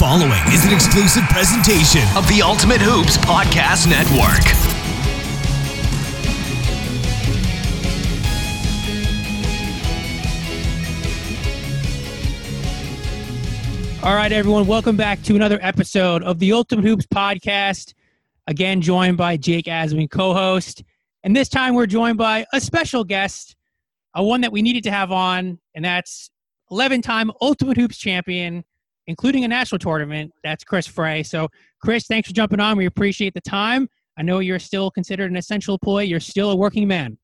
following 0.00 0.40
is 0.50 0.64
an 0.64 0.72
exclusive 0.72 1.22
presentation 1.24 2.00
of 2.16 2.26
the 2.26 2.40
Ultimate 2.40 2.80
Hoops 2.80 3.18
Podcast 3.18 3.86
Network. 3.86 4.40
All 14.02 14.14
right, 14.14 14.32
everyone, 14.32 14.66
welcome 14.66 14.96
back 14.96 15.20
to 15.24 15.36
another 15.36 15.58
episode 15.60 16.22
of 16.22 16.38
the 16.38 16.54
Ultimate 16.54 16.86
Hoops 16.86 17.06
Podcast. 17.06 17.92
Again, 18.46 18.80
joined 18.80 19.18
by 19.18 19.36
Jake 19.36 19.66
Aswin, 19.66 20.10
co 20.10 20.32
host. 20.32 20.82
And 21.24 21.36
this 21.36 21.50
time 21.50 21.74
we're 21.74 21.84
joined 21.84 22.16
by 22.16 22.46
a 22.54 22.60
special 22.62 23.04
guest, 23.04 23.54
a 24.14 24.24
one 24.24 24.40
that 24.40 24.50
we 24.50 24.62
needed 24.62 24.82
to 24.84 24.90
have 24.90 25.12
on, 25.12 25.58
and 25.74 25.84
that's 25.84 26.30
11 26.70 27.02
time 27.02 27.30
Ultimate 27.42 27.76
Hoops 27.76 27.98
champion, 27.98 28.64
including 29.06 29.44
a 29.44 29.48
national 29.48 29.78
tournament. 29.78 30.32
That's 30.42 30.64
Chris 30.64 30.86
Frey. 30.86 31.22
So, 31.22 31.48
Chris, 31.82 32.06
thanks 32.06 32.28
for 32.28 32.34
jumping 32.34 32.60
on. 32.60 32.76
We 32.76 32.86
appreciate 32.86 33.34
the 33.34 33.40
time. 33.40 33.88
I 34.18 34.22
know 34.22 34.40
you're 34.40 34.58
still 34.58 34.90
considered 34.90 35.30
an 35.30 35.36
essential 35.36 35.74
employee, 35.74 36.06
you're 36.06 36.20
still 36.20 36.50
a 36.50 36.56
working 36.56 36.86
man. 36.86 37.18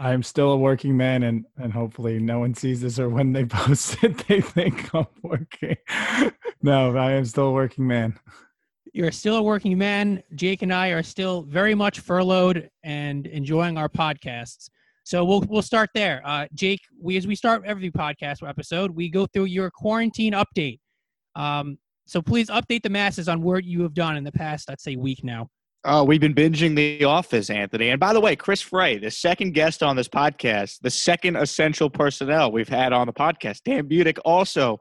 I 0.00 0.12
am 0.12 0.22
still 0.22 0.52
a 0.52 0.56
working 0.56 0.96
man, 0.96 1.24
and 1.24 1.44
and 1.56 1.72
hopefully 1.72 2.20
no 2.20 2.38
one 2.38 2.54
sees 2.54 2.80
this 2.80 2.98
or 2.98 3.08
when 3.08 3.32
they 3.32 3.44
post 3.46 4.02
it, 4.02 4.18
they 4.28 4.40
think 4.40 4.94
I'm 4.94 5.06
working. 5.22 5.76
no, 6.62 6.96
I 6.96 7.12
am 7.12 7.24
still 7.24 7.46
a 7.46 7.52
working 7.52 7.86
man. 7.86 8.18
You're 8.92 9.12
still 9.12 9.36
a 9.36 9.42
working 9.42 9.76
man. 9.76 10.22
Jake 10.34 10.62
and 10.62 10.72
I 10.72 10.88
are 10.88 11.02
still 11.02 11.42
very 11.42 11.74
much 11.74 12.00
furloughed 12.00 12.70
and 12.82 13.26
enjoying 13.26 13.76
our 13.76 13.88
podcasts. 13.88 14.70
So 15.04 15.24
we'll 15.24 15.40
we'll 15.48 15.62
start 15.62 15.90
there. 15.94 16.22
Uh, 16.24 16.46
Jake, 16.54 16.80
we 17.00 17.16
as 17.16 17.26
we 17.26 17.34
start 17.34 17.62
every 17.64 17.90
podcast 17.90 18.48
episode, 18.48 18.90
we 18.90 19.08
go 19.08 19.26
through 19.26 19.46
your 19.46 19.70
quarantine 19.70 20.32
update. 20.32 20.78
Um, 21.36 21.78
so 22.06 22.22
please 22.22 22.48
update 22.48 22.82
the 22.82 22.90
masses 22.90 23.28
on 23.28 23.42
what 23.42 23.64
you 23.64 23.82
have 23.82 23.94
done 23.94 24.16
in 24.16 24.24
the 24.24 24.32
past, 24.32 24.68
let's 24.68 24.82
say, 24.82 24.96
week 24.96 25.22
now. 25.22 25.48
Oh, 25.84 26.04
we've 26.04 26.20
been 26.20 26.34
binging 26.34 26.74
The 26.74 27.04
Office, 27.04 27.50
Anthony. 27.50 27.90
And 27.90 28.00
by 28.00 28.12
the 28.12 28.20
way, 28.20 28.34
Chris 28.34 28.60
Frey, 28.60 28.98
the 28.98 29.10
second 29.10 29.52
guest 29.52 29.82
on 29.82 29.94
this 29.94 30.08
podcast, 30.08 30.80
the 30.80 30.90
second 30.90 31.36
essential 31.36 31.88
personnel 31.88 32.50
we've 32.50 32.68
had 32.68 32.92
on 32.92 33.06
the 33.06 33.12
podcast. 33.12 33.62
Dan 33.64 33.88
Budick 33.88 34.18
also 34.24 34.78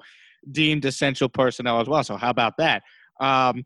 deemed 0.51 0.85
essential 0.85 1.29
personnel 1.29 1.79
as 1.79 1.87
well. 1.87 2.03
So 2.03 2.17
how 2.17 2.29
about 2.29 2.53
that? 2.57 2.81
Um, 3.19 3.63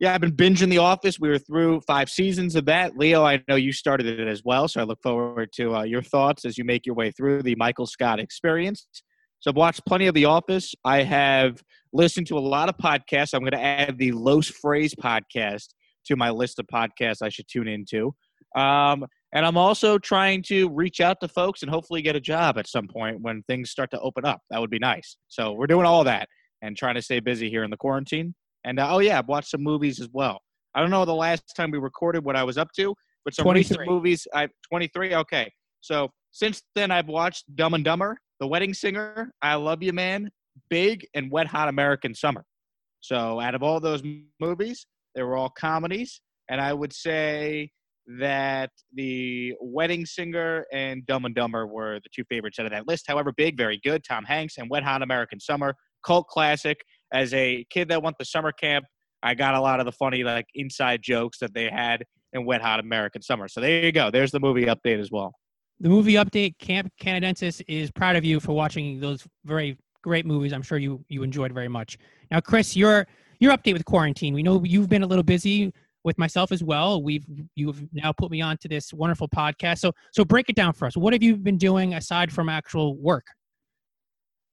yeah, 0.00 0.14
I've 0.14 0.20
been 0.20 0.34
binging 0.34 0.70
The 0.70 0.78
Office. 0.78 1.20
We 1.20 1.28
were 1.28 1.38
through 1.38 1.82
five 1.82 2.10
seasons 2.10 2.56
of 2.56 2.64
that. 2.64 2.96
Leo, 2.96 3.24
I 3.24 3.40
know 3.46 3.54
you 3.54 3.72
started 3.72 4.18
it 4.18 4.26
as 4.26 4.42
well, 4.44 4.66
so 4.66 4.80
I 4.80 4.84
look 4.84 5.00
forward 5.00 5.50
to 5.54 5.76
uh, 5.76 5.82
your 5.84 6.02
thoughts 6.02 6.44
as 6.44 6.58
you 6.58 6.64
make 6.64 6.84
your 6.84 6.96
way 6.96 7.12
through 7.12 7.42
the 7.42 7.54
Michael 7.54 7.86
Scott 7.86 8.18
experience. 8.18 8.88
So 9.38 9.50
I've 9.50 9.56
watched 9.56 9.86
plenty 9.86 10.08
of 10.08 10.14
The 10.14 10.24
Office. 10.24 10.74
I 10.84 11.04
have 11.04 11.62
listened 11.92 12.26
to 12.28 12.38
a 12.38 12.40
lot 12.40 12.68
of 12.68 12.76
podcasts. 12.76 13.34
I'm 13.34 13.40
going 13.40 13.52
to 13.52 13.60
add 13.60 13.98
the 13.98 14.12
Los 14.12 14.48
Phrase 14.48 14.94
podcast 14.94 15.68
to 16.06 16.16
my 16.16 16.30
list 16.30 16.58
of 16.58 16.66
podcasts 16.66 17.22
I 17.22 17.28
should 17.28 17.48
tune 17.48 17.68
into. 17.68 18.14
Um, 18.56 19.06
and 19.34 19.46
I'm 19.46 19.56
also 19.56 19.98
trying 19.98 20.42
to 20.44 20.68
reach 20.70 21.00
out 21.00 21.18
to 21.20 21.28
folks 21.28 21.62
and 21.62 21.70
hopefully 21.70 22.02
get 22.02 22.16
a 22.16 22.20
job 22.20 22.58
at 22.58 22.66
some 22.66 22.86
point 22.86 23.20
when 23.20 23.42
things 23.44 23.70
start 23.70 23.90
to 23.92 24.00
open 24.00 24.26
up. 24.26 24.40
That 24.50 24.60
would 24.60 24.70
be 24.70 24.78
nice. 24.78 25.16
So 25.28 25.52
we're 25.52 25.66
doing 25.66 25.86
all 25.86 26.04
that 26.04 26.28
and 26.60 26.76
trying 26.76 26.96
to 26.96 27.02
stay 27.02 27.20
busy 27.20 27.48
here 27.48 27.64
in 27.64 27.70
the 27.70 27.76
quarantine. 27.76 28.34
And 28.64 28.78
uh, 28.78 28.88
oh 28.90 28.98
yeah, 28.98 29.18
I've 29.18 29.28
watched 29.28 29.50
some 29.50 29.62
movies 29.62 30.00
as 30.00 30.08
well. 30.12 30.40
I 30.74 30.80
don't 30.80 30.90
know 30.90 31.04
the 31.04 31.14
last 31.14 31.44
time 31.56 31.70
we 31.70 31.78
recorded 31.78 32.24
what 32.24 32.36
I 32.36 32.44
was 32.44 32.58
up 32.58 32.68
to, 32.76 32.94
but 33.24 33.34
some 33.34 33.48
recent 33.48 33.86
movies. 33.86 34.26
I 34.34 34.48
23. 34.70 35.14
Okay, 35.16 35.50
so 35.80 36.08
since 36.30 36.62
then 36.74 36.90
I've 36.90 37.08
watched 37.08 37.44
Dumb 37.56 37.74
and 37.74 37.84
Dumber, 37.84 38.18
The 38.40 38.46
Wedding 38.46 38.74
Singer, 38.74 39.32
I 39.42 39.54
Love 39.54 39.82
You 39.82 39.92
Man, 39.92 40.30
Big, 40.70 41.06
and 41.14 41.30
Wet 41.30 41.46
Hot 41.46 41.68
American 41.68 42.14
Summer. 42.14 42.44
So 43.00 43.40
out 43.40 43.54
of 43.54 43.62
all 43.62 43.80
those 43.80 44.02
movies, 44.40 44.86
they 45.14 45.22
were 45.22 45.36
all 45.36 45.50
comedies, 45.50 46.20
and 46.48 46.60
I 46.60 46.72
would 46.72 46.92
say 46.92 47.70
that 48.18 48.70
the 48.94 49.54
Wedding 49.60 50.04
Singer 50.06 50.66
and 50.72 51.06
Dumb 51.06 51.24
and 51.24 51.34
Dumber 51.34 51.66
were 51.66 52.00
the 52.02 52.08
two 52.14 52.24
favorites 52.28 52.58
out 52.58 52.66
of 52.66 52.72
that 52.72 52.88
list. 52.88 53.04
However, 53.06 53.32
Big, 53.36 53.56
very 53.56 53.80
good. 53.84 54.02
Tom 54.04 54.24
Hanks 54.24 54.58
and 54.58 54.68
Wet 54.68 54.82
Hot 54.82 55.02
American 55.02 55.38
Summer, 55.38 55.74
cult 56.04 56.26
classic. 56.28 56.78
As 57.12 57.32
a 57.34 57.64
kid 57.70 57.88
that 57.88 58.02
went 58.02 58.16
to 58.18 58.24
summer 58.24 58.52
camp, 58.52 58.84
I 59.22 59.34
got 59.34 59.54
a 59.54 59.60
lot 59.60 59.78
of 59.78 59.86
the 59.86 59.92
funny 59.92 60.24
like 60.24 60.46
inside 60.54 61.00
jokes 61.02 61.38
that 61.38 61.54
they 61.54 61.70
had 61.70 62.04
in 62.32 62.44
Wet 62.44 62.62
Hot 62.62 62.80
American 62.80 63.22
Summer. 63.22 63.46
So 63.48 63.60
there 63.60 63.84
you 63.84 63.92
go. 63.92 64.10
There's 64.10 64.32
the 64.32 64.40
movie 64.40 64.66
update 64.66 64.98
as 64.98 65.10
well. 65.10 65.32
The 65.80 65.88
movie 65.88 66.14
update, 66.14 66.58
Camp 66.58 66.92
Canadensis 67.00 67.62
is 67.68 67.90
proud 67.90 68.16
of 68.16 68.24
you 68.24 68.40
for 68.40 68.52
watching 68.52 69.00
those 69.00 69.26
very 69.44 69.76
great 70.02 70.26
movies. 70.26 70.52
I'm 70.52 70.62
sure 70.62 70.78
you 70.78 71.04
you 71.08 71.22
enjoyed 71.22 71.52
very 71.52 71.68
much. 71.68 71.98
Now, 72.30 72.40
Chris, 72.40 72.76
your 72.76 73.06
your 73.40 73.56
update 73.56 73.72
with 73.72 73.84
quarantine. 73.84 74.34
We 74.34 74.42
know 74.42 74.62
you've 74.64 74.88
been 74.88 75.02
a 75.02 75.06
little 75.06 75.24
busy 75.24 75.72
with 76.04 76.18
myself 76.18 76.52
as 76.52 76.62
well. 76.62 77.02
We've 77.02 77.24
you've 77.54 77.82
now 77.92 78.12
put 78.12 78.30
me 78.30 78.40
onto 78.40 78.68
this 78.68 78.92
wonderful 78.92 79.28
podcast. 79.28 79.78
So 79.78 79.92
so 80.12 80.24
break 80.24 80.48
it 80.48 80.56
down 80.56 80.72
for 80.72 80.86
us. 80.86 80.96
What 80.96 81.12
have 81.12 81.22
you 81.22 81.36
been 81.36 81.58
doing 81.58 81.94
aside 81.94 82.32
from 82.32 82.48
actual 82.48 82.96
work? 82.96 83.26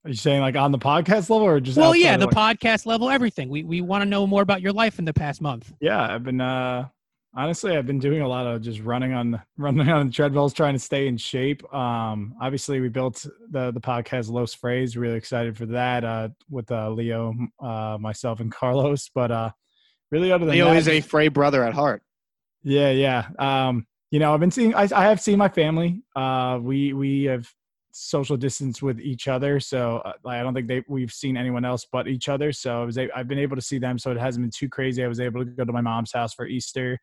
Are 0.04 0.08
you 0.08 0.16
saying 0.16 0.40
like 0.40 0.56
on 0.56 0.72
the 0.72 0.78
podcast 0.78 1.28
level 1.28 1.42
or 1.42 1.60
just? 1.60 1.76
Well, 1.76 1.94
yeah, 1.94 2.16
the 2.16 2.26
work? 2.26 2.34
podcast 2.34 2.86
level, 2.86 3.10
everything. 3.10 3.50
We 3.50 3.64
we 3.64 3.80
want 3.82 4.02
to 4.02 4.08
know 4.08 4.26
more 4.26 4.42
about 4.42 4.62
your 4.62 4.72
life 4.72 4.98
in 4.98 5.04
the 5.04 5.12
past 5.12 5.42
month. 5.42 5.72
Yeah, 5.80 6.14
I've 6.14 6.24
been 6.24 6.40
uh 6.40 6.88
honestly 7.34 7.76
I've 7.76 7.86
been 7.86 7.98
doing 7.98 8.22
a 8.22 8.28
lot 8.28 8.46
of 8.46 8.62
just 8.62 8.80
running 8.80 9.12
on 9.12 9.32
the 9.32 9.42
running 9.58 9.88
on 9.88 10.06
the 10.06 10.12
treadmills 10.12 10.52
trying 10.52 10.74
to 10.74 10.78
stay 10.80 11.06
in 11.06 11.16
shape. 11.16 11.62
Um 11.72 12.34
obviously 12.40 12.80
we 12.80 12.88
built 12.88 13.26
the 13.50 13.70
the 13.70 13.80
podcast 13.80 14.30
Los 14.30 14.54
Phrase, 14.54 14.96
really 14.96 15.16
excited 15.16 15.56
for 15.56 15.66
that 15.66 16.04
uh 16.04 16.28
with 16.48 16.70
uh 16.70 16.90
Leo, 16.90 17.34
uh 17.62 17.98
myself 18.00 18.40
and 18.40 18.52
Carlos, 18.60 19.10
but 19.14 19.30
uh 19.30 19.50
really 20.10 20.32
other 20.32 20.44
than 20.44 20.54
Leo 20.54 20.66
that, 20.66 20.76
is 20.76 20.88
a 20.88 21.00
Frey 21.00 21.28
brother 21.28 21.64
at 21.64 21.74
heart. 21.74 22.02
Yeah, 22.62 22.90
yeah. 22.90 23.28
Um, 23.38 23.86
you 24.10 24.18
know, 24.18 24.34
I've 24.34 24.40
been 24.40 24.50
seeing. 24.50 24.74
I, 24.74 24.88
I 24.94 25.04
have 25.04 25.20
seen 25.20 25.38
my 25.38 25.48
family. 25.48 26.02
Uh, 26.16 26.58
we 26.60 26.92
we 26.92 27.24
have 27.24 27.48
social 27.92 28.36
distance 28.36 28.82
with 28.82 29.00
each 29.00 29.28
other, 29.28 29.60
so 29.60 29.98
uh, 29.98 30.12
I 30.26 30.42
don't 30.42 30.52
think 30.52 30.68
they 30.68 30.84
we've 30.88 31.12
seen 31.12 31.36
anyone 31.36 31.64
else 31.64 31.86
but 31.90 32.08
each 32.08 32.28
other. 32.28 32.52
So 32.52 32.82
I 32.82 32.84
was 32.84 32.98
a, 32.98 33.08
I've 33.16 33.28
been 33.28 33.38
able 33.38 33.56
to 33.56 33.62
see 33.62 33.78
them, 33.78 33.98
so 33.98 34.10
it 34.10 34.18
hasn't 34.18 34.44
been 34.44 34.50
too 34.50 34.68
crazy. 34.68 35.04
I 35.04 35.08
was 35.08 35.20
able 35.20 35.44
to 35.44 35.50
go 35.50 35.64
to 35.64 35.72
my 35.72 35.80
mom's 35.80 36.12
house 36.12 36.34
for 36.34 36.46
Easter. 36.46 36.98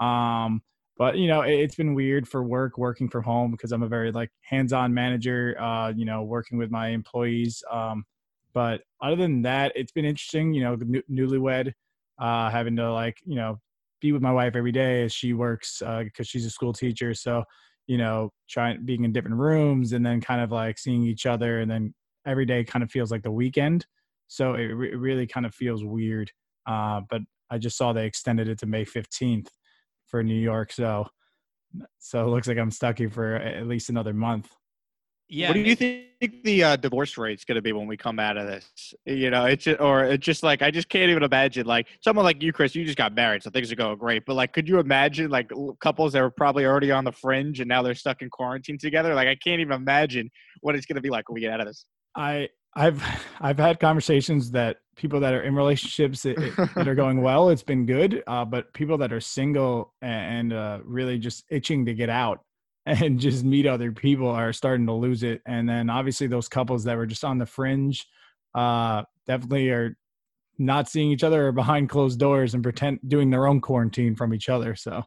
Um, 0.00 0.62
but 0.96 1.16
you 1.16 1.28
know, 1.28 1.42
it, 1.42 1.54
it's 1.54 1.74
been 1.76 1.94
weird 1.94 2.28
for 2.28 2.42
work 2.42 2.76
working 2.78 3.08
from 3.08 3.24
home 3.24 3.50
because 3.52 3.72
I'm 3.72 3.82
a 3.82 3.88
very 3.88 4.12
like 4.12 4.30
hands-on 4.42 4.92
manager. 4.94 5.56
Uh, 5.60 5.92
you 5.96 6.04
know, 6.04 6.22
working 6.22 6.58
with 6.58 6.70
my 6.70 6.88
employees. 6.88 7.62
Um, 7.70 8.04
but 8.52 8.82
other 9.00 9.16
than 9.16 9.42
that, 9.42 9.72
it's 9.76 9.92
been 9.92 10.04
interesting. 10.04 10.52
You 10.52 10.62
know, 10.64 10.74
new, 10.76 11.02
newlywed, 11.10 11.72
uh, 12.18 12.50
having 12.50 12.76
to 12.76 12.92
like 12.92 13.18
you 13.24 13.36
know 13.36 13.58
be 14.00 14.12
with 14.12 14.22
my 14.22 14.32
wife 14.32 14.56
every 14.56 14.72
day 14.72 15.04
as 15.04 15.12
she 15.12 15.32
works 15.32 15.82
because 16.04 16.26
she's 16.28 16.46
a 16.46 16.50
school 16.50 16.72
teacher. 16.72 17.14
So, 17.14 17.44
you 17.86 17.98
know, 17.98 18.30
trying 18.48 18.84
being 18.84 19.04
in 19.04 19.12
different 19.12 19.36
rooms 19.36 19.92
and 19.92 20.04
then 20.04 20.20
kind 20.20 20.40
of 20.40 20.50
like 20.50 20.78
seeing 20.78 21.04
each 21.04 21.26
other, 21.26 21.60
and 21.60 21.70
then 21.70 21.94
every 22.26 22.46
day 22.46 22.64
kind 22.64 22.82
of 22.82 22.90
feels 22.90 23.10
like 23.10 23.22
the 23.22 23.30
weekend. 23.30 23.86
So 24.28 24.54
it, 24.54 24.66
re- 24.66 24.94
really 24.94 25.26
kind 25.26 25.46
of 25.46 25.54
feels 25.54 25.84
weird. 25.84 26.30
Uh, 26.66 27.02
but 27.08 27.22
I 27.50 27.58
just 27.58 27.76
saw 27.76 27.92
they 27.92 28.06
extended 28.06 28.48
it 28.48 28.58
to 28.60 28.66
May 28.66 28.84
fifteenth 28.84 29.50
for 30.10 30.22
New 30.22 30.34
York. 30.34 30.72
So, 30.72 31.06
so 31.98 32.24
it 32.26 32.28
looks 32.28 32.48
like 32.48 32.58
I'm 32.58 32.70
stuck 32.70 32.98
here 32.98 33.10
for 33.10 33.36
at 33.36 33.66
least 33.66 33.90
another 33.90 34.12
month. 34.12 34.50
Yeah. 35.32 35.48
what 35.48 35.54
do 35.54 35.60
you 35.60 35.76
think 35.76 36.42
the 36.42 36.64
uh, 36.64 36.76
divorce 36.76 37.16
rate's 37.16 37.44
going 37.44 37.54
to 37.54 37.62
be 37.62 37.72
when 37.72 37.86
we 37.86 37.96
come 37.96 38.18
out 38.18 38.36
of 38.36 38.48
this? 38.48 38.92
You 39.06 39.30
know, 39.30 39.44
it's 39.44 39.62
just, 39.62 39.80
or 39.80 40.04
it's 40.04 40.26
just 40.26 40.42
like 40.42 40.60
I 40.60 40.72
just 40.72 40.88
can't 40.88 41.08
even 41.08 41.22
imagine. 41.22 41.66
Like 41.66 41.86
someone 42.02 42.24
like 42.24 42.42
you, 42.42 42.52
Chris, 42.52 42.74
you 42.74 42.84
just 42.84 42.98
got 42.98 43.14
married, 43.14 43.44
so 43.44 43.50
things 43.50 43.70
are 43.70 43.76
going 43.76 43.96
great. 43.96 44.24
But 44.26 44.34
like, 44.34 44.52
could 44.52 44.68
you 44.68 44.80
imagine 44.80 45.30
like 45.30 45.48
couples 45.80 46.14
that 46.14 46.20
were 46.20 46.32
probably 46.32 46.66
already 46.66 46.90
on 46.90 47.04
the 47.04 47.12
fringe 47.12 47.60
and 47.60 47.68
now 47.68 47.80
they're 47.80 47.94
stuck 47.94 48.22
in 48.22 48.28
quarantine 48.28 48.76
together? 48.76 49.14
Like, 49.14 49.28
I 49.28 49.36
can't 49.36 49.60
even 49.60 49.74
imagine 49.74 50.28
what 50.62 50.74
it's 50.74 50.84
going 50.84 50.96
to 50.96 51.02
be 51.02 51.10
like 51.10 51.28
when 51.28 51.34
we 51.34 51.42
get 51.42 51.52
out 51.52 51.60
of 51.60 51.66
this. 51.68 51.86
I 52.16 52.48
I've 52.74 53.02
I've 53.40 53.58
had 53.58 53.80
conversations 53.80 54.50
that 54.52 54.78
people 54.96 55.20
that 55.20 55.32
are 55.32 55.42
in 55.42 55.54
relationships 55.54 56.22
that, 56.22 56.70
that 56.74 56.86
are 56.86 56.94
going 56.94 57.22
well, 57.22 57.48
it's 57.48 57.62
been 57.62 57.86
good. 57.86 58.22
Uh, 58.26 58.44
but 58.44 58.72
people 58.74 58.98
that 58.98 59.12
are 59.12 59.20
single 59.20 59.94
and 60.02 60.52
uh, 60.52 60.78
really 60.84 61.18
just 61.18 61.44
itching 61.50 61.86
to 61.86 61.94
get 61.94 62.10
out 62.10 62.40
and 62.86 63.18
just 63.18 63.44
meet 63.44 63.66
other 63.66 63.92
people 63.92 64.28
are 64.28 64.52
starting 64.52 64.86
to 64.86 64.92
lose 64.92 65.22
it. 65.22 65.40
And 65.46 65.68
then 65.68 65.88
obviously 65.88 66.26
those 66.26 66.48
couples 66.48 66.84
that 66.84 66.96
were 66.96 67.06
just 67.06 67.24
on 67.24 67.38
the 67.38 67.46
fringe, 67.46 68.06
uh, 68.54 69.04
definitely 69.26 69.70
are 69.70 69.96
not 70.58 70.88
seeing 70.88 71.10
each 71.10 71.24
other 71.24 71.48
or 71.48 71.52
behind 71.52 71.88
closed 71.88 72.18
doors 72.18 72.52
and 72.52 72.62
pretend 72.62 72.98
doing 73.06 73.30
their 73.30 73.46
own 73.46 73.60
quarantine 73.60 74.14
from 74.14 74.34
each 74.34 74.50
other. 74.50 74.76
So 74.76 75.02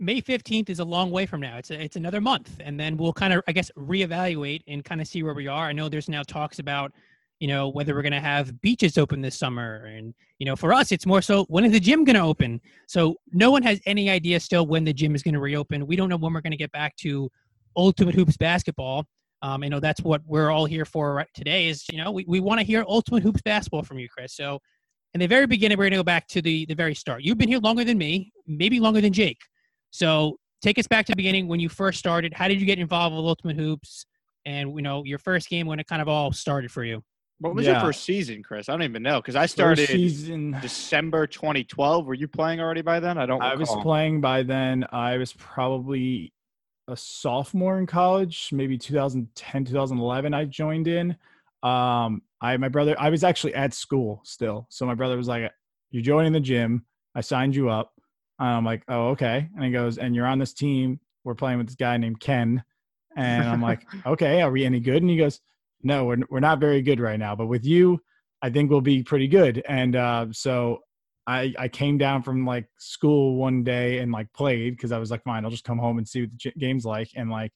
May 0.00 0.22
15th 0.22 0.70
is 0.70 0.78
a 0.78 0.84
long 0.84 1.10
way 1.10 1.26
from 1.26 1.40
now. 1.42 1.58
It's 1.58 1.70
a, 1.70 1.80
it's 1.80 1.96
another 1.96 2.22
month 2.22 2.58
and 2.60 2.80
then 2.80 2.96
we'll 2.96 3.12
kind 3.12 3.34
of 3.34 3.42
I 3.46 3.52
guess 3.52 3.70
reevaluate 3.76 4.62
and 4.66 4.82
kind 4.82 5.00
of 5.00 5.06
see 5.06 5.22
where 5.22 5.34
we 5.34 5.46
are. 5.46 5.66
I 5.66 5.72
know 5.72 5.90
there's 5.90 6.08
now 6.08 6.22
talks 6.22 6.58
about 6.58 6.92
you 7.38 7.48
know 7.48 7.68
whether 7.68 7.94
we're 7.94 8.02
going 8.02 8.12
to 8.12 8.20
have 8.20 8.60
beaches 8.62 8.98
open 8.98 9.20
this 9.20 9.38
summer 9.38 9.86
and 9.86 10.14
you 10.38 10.46
know 10.46 10.56
for 10.56 10.72
us 10.72 10.90
it's 10.90 11.06
more 11.06 11.22
so 11.22 11.44
when 11.44 11.64
is 11.64 11.72
the 11.72 11.80
gym 11.80 12.04
going 12.04 12.16
to 12.16 12.22
open. 12.22 12.60
So 12.88 13.16
no 13.32 13.50
one 13.50 13.62
has 13.62 13.78
any 13.84 14.08
idea 14.08 14.40
still 14.40 14.66
when 14.66 14.84
the 14.84 14.92
gym 14.92 15.14
is 15.14 15.22
going 15.22 15.34
to 15.34 15.40
reopen. 15.40 15.86
We 15.86 15.96
don't 15.96 16.08
know 16.08 16.16
when 16.16 16.32
we're 16.32 16.40
going 16.40 16.52
to 16.52 16.56
get 16.56 16.72
back 16.72 16.96
to 16.96 17.30
ultimate 17.76 18.14
hoops 18.14 18.38
basketball. 18.38 19.04
Um, 19.42 19.62
I 19.62 19.68
know 19.68 19.80
that's 19.80 20.02
what 20.02 20.22
we're 20.26 20.50
all 20.50 20.64
here 20.64 20.84
for 20.84 21.26
today. 21.34 21.68
Is 21.68 21.84
you 21.90 22.02
know 22.02 22.10
we, 22.10 22.24
we 22.26 22.40
want 22.40 22.60
to 22.60 22.66
hear 22.66 22.84
Ultimate 22.86 23.22
Hoops 23.22 23.42
basketball 23.42 23.82
from 23.82 23.98
you, 23.98 24.08
Chris. 24.08 24.34
So, 24.34 24.60
in 25.14 25.20
the 25.20 25.26
very 25.26 25.46
beginning, 25.46 25.78
we're 25.78 25.84
going 25.84 25.92
to 25.92 25.98
go 25.98 26.02
back 26.02 26.26
to 26.28 26.42
the 26.42 26.66
the 26.66 26.74
very 26.74 26.94
start. 26.94 27.22
You've 27.22 27.38
been 27.38 27.48
here 27.48 27.58
longer 27.58 27.84
than 27.84 27.96
me, 27.96 28.32
maybe 28.46 28.80
longer 28.80 29.00
than 29.00 29.14
Jake. 29.14 29.38
So, 29.90 30.38
take 30.62 30.78
us 30.78 30.86
back 30.86 31.06
to 31.06 31.12
the 31.12 31.16
beginning 31.16 31.48
when 31.48 31.60
you 31.60 31.68
first 31.68 31.98
started. 31.98 32.34
How 32.34 32.48
did 32.48 32.60
you 32.60 32.66
get 32.66 32.78
involved 32.78 33.16
with 33.16 33.24
Ultimate 33.24 33.56
Hoops? 33.56 34.06
And 34.46 34.74
you 34.74 34.82
know 34.82 35.04
your 35.04 35.18
first 35.18 35.48
game 35.50 35.66
when 35.66 35.78
it 35.80 35.86
kind 35.86 36.00
of 36.00 36.08
all 36.08 36.32
started 36.32 36.70
for 36.72 36.82
you. 36.82 37.02
What 37.40 37.54
was 37.54 37.66
Yeah. 37.66 37.72
your 37.72 37.80
first 37.80 38.04
season, 38.04 38.42
Chris? 38.42 38.68
I 38.68 38.72
don't 38.72 38.82
even 38.82 39.02
know 39.02 39.20
because 39.20 39.36
I 39.36 39.46
started 39.46 39.78
First 39.80 39.92
season. 39.92 40.56
December 40.62 41.26
2012. 41.26 42.06
Were 42.06 42.14
you 42.14 42.28
playing 42.28 42.60
already 42.60 42.82
by 42.82 43.00
then? 43.00 43.18
I 43.18 43.26
don't. 43.26 43.42
I 43.42 43.54
was 43.54 43.70
playing 43.82 44.20
by 44.20 44.42
then. 44.42 44.86
I 44.92 45.16
was 45.18 45.32
probably 45.34 46.32
a 46.88 46.96
sophomore 46.96 47.78
in 47.78 47.86
college, 47.86 48.48
maybe 48.52 48.76
2010, 48.78 49.64
2011. 49.64 50.34
I 50.34 50.44
joined 50.46 50.88
in. 50.88 51.16
Um, 51.62 52.22
I 52.40 52.56
my 52.56 52.68
brother. 52.68 52.96
I 52.98 53.10
was 53.10 53.22
actually 53.24 53.54
at 53.54 53.74
school 53.74 54.20
still, 54.24 54.66
so 54.70 54.86
my 54.86 54.94
brother 54.94 55.16
was 55.16 55.28
like, 55.28 55.50
"You're 55.90 56.02
joining 56.02 56.32
the 56.32 56.40
gym. 56.40 56.86
I 57.14 57.20
signed 57.20 57.54
you 57.54 57.68
up." 57.68 57.92
I'm 58.44 58.64
like, 58.64 58.82
"Oh, 58.88 59.08
okay." 59.10 59.48
And 59.54 59.64
he 59.64 59.70
goes, 59.70 59.98
"And 59.98 60.14
you're 60.14 60.26
on 60.26 60.38
this 60.38 60.52
team. 60.52 61.00
We're 61.24 61.34
playing 61.34 61.58
with 61.58 61.66
this 61.66 61.76
guy 61.76 61.96
named 61.96 62.20
Ken." 62.20 62.62
And 63.16 63.48
I'm 63.48 63.62
like, 63.62 63.86
"Okay, 64.06 64.42
are 64.42 64.50
we 64.50 64.64
any 64.64 64.80
good?" 64.80 65.02
And 65.02 65.10
he 65.10 65.16
goes, 65.16 65.40
"No, 65.82 66.04
we're 66.06 66.18
we're 66.30 66.40
not 66.40 66.60
very 66.60 66.82
good 66.82 67.00
right 67.00 67.18
now, 67.18 67.36
but 67.36 67.46
with 67.46 67.64
you, 67.64 68.00
I 68.42 68.50
think 68.50 68.70
we'll 68.70 68.80
be 68.80 69.02
pretty 69.02 69.28
good." 69.28 69.62
And 69.68 69.94
uh, 69.96 70.26
so 70.32 70.80
I, 71.26 71.54
I 71.58 71.68
came 71.68 71.98
down 71.98 72.22
from 72.22 72.44
like 72.44 72.66
school 72.78 73.36
one 73.36 73.62
day 73.62 73.98
and 73.98 74.10
like 74.10 74.32
played 74.32 74.76
because 74.76 74.90
I 74.90 74.98
was 74.98 75.10
like, 75.10 75.22
fine, 75.22 75.44
I'll 75.44 75.50
just 75.50 75.64
come 75.64 75.78
home 75.78 75.98
and 75.98 76.08
see 76.08 76.22
what 76.22 76.30
the 76.32 76.52
game's 76.58 76.84
like. 76.84 77.10
And 77.14 77.30
like, 77.30 77.52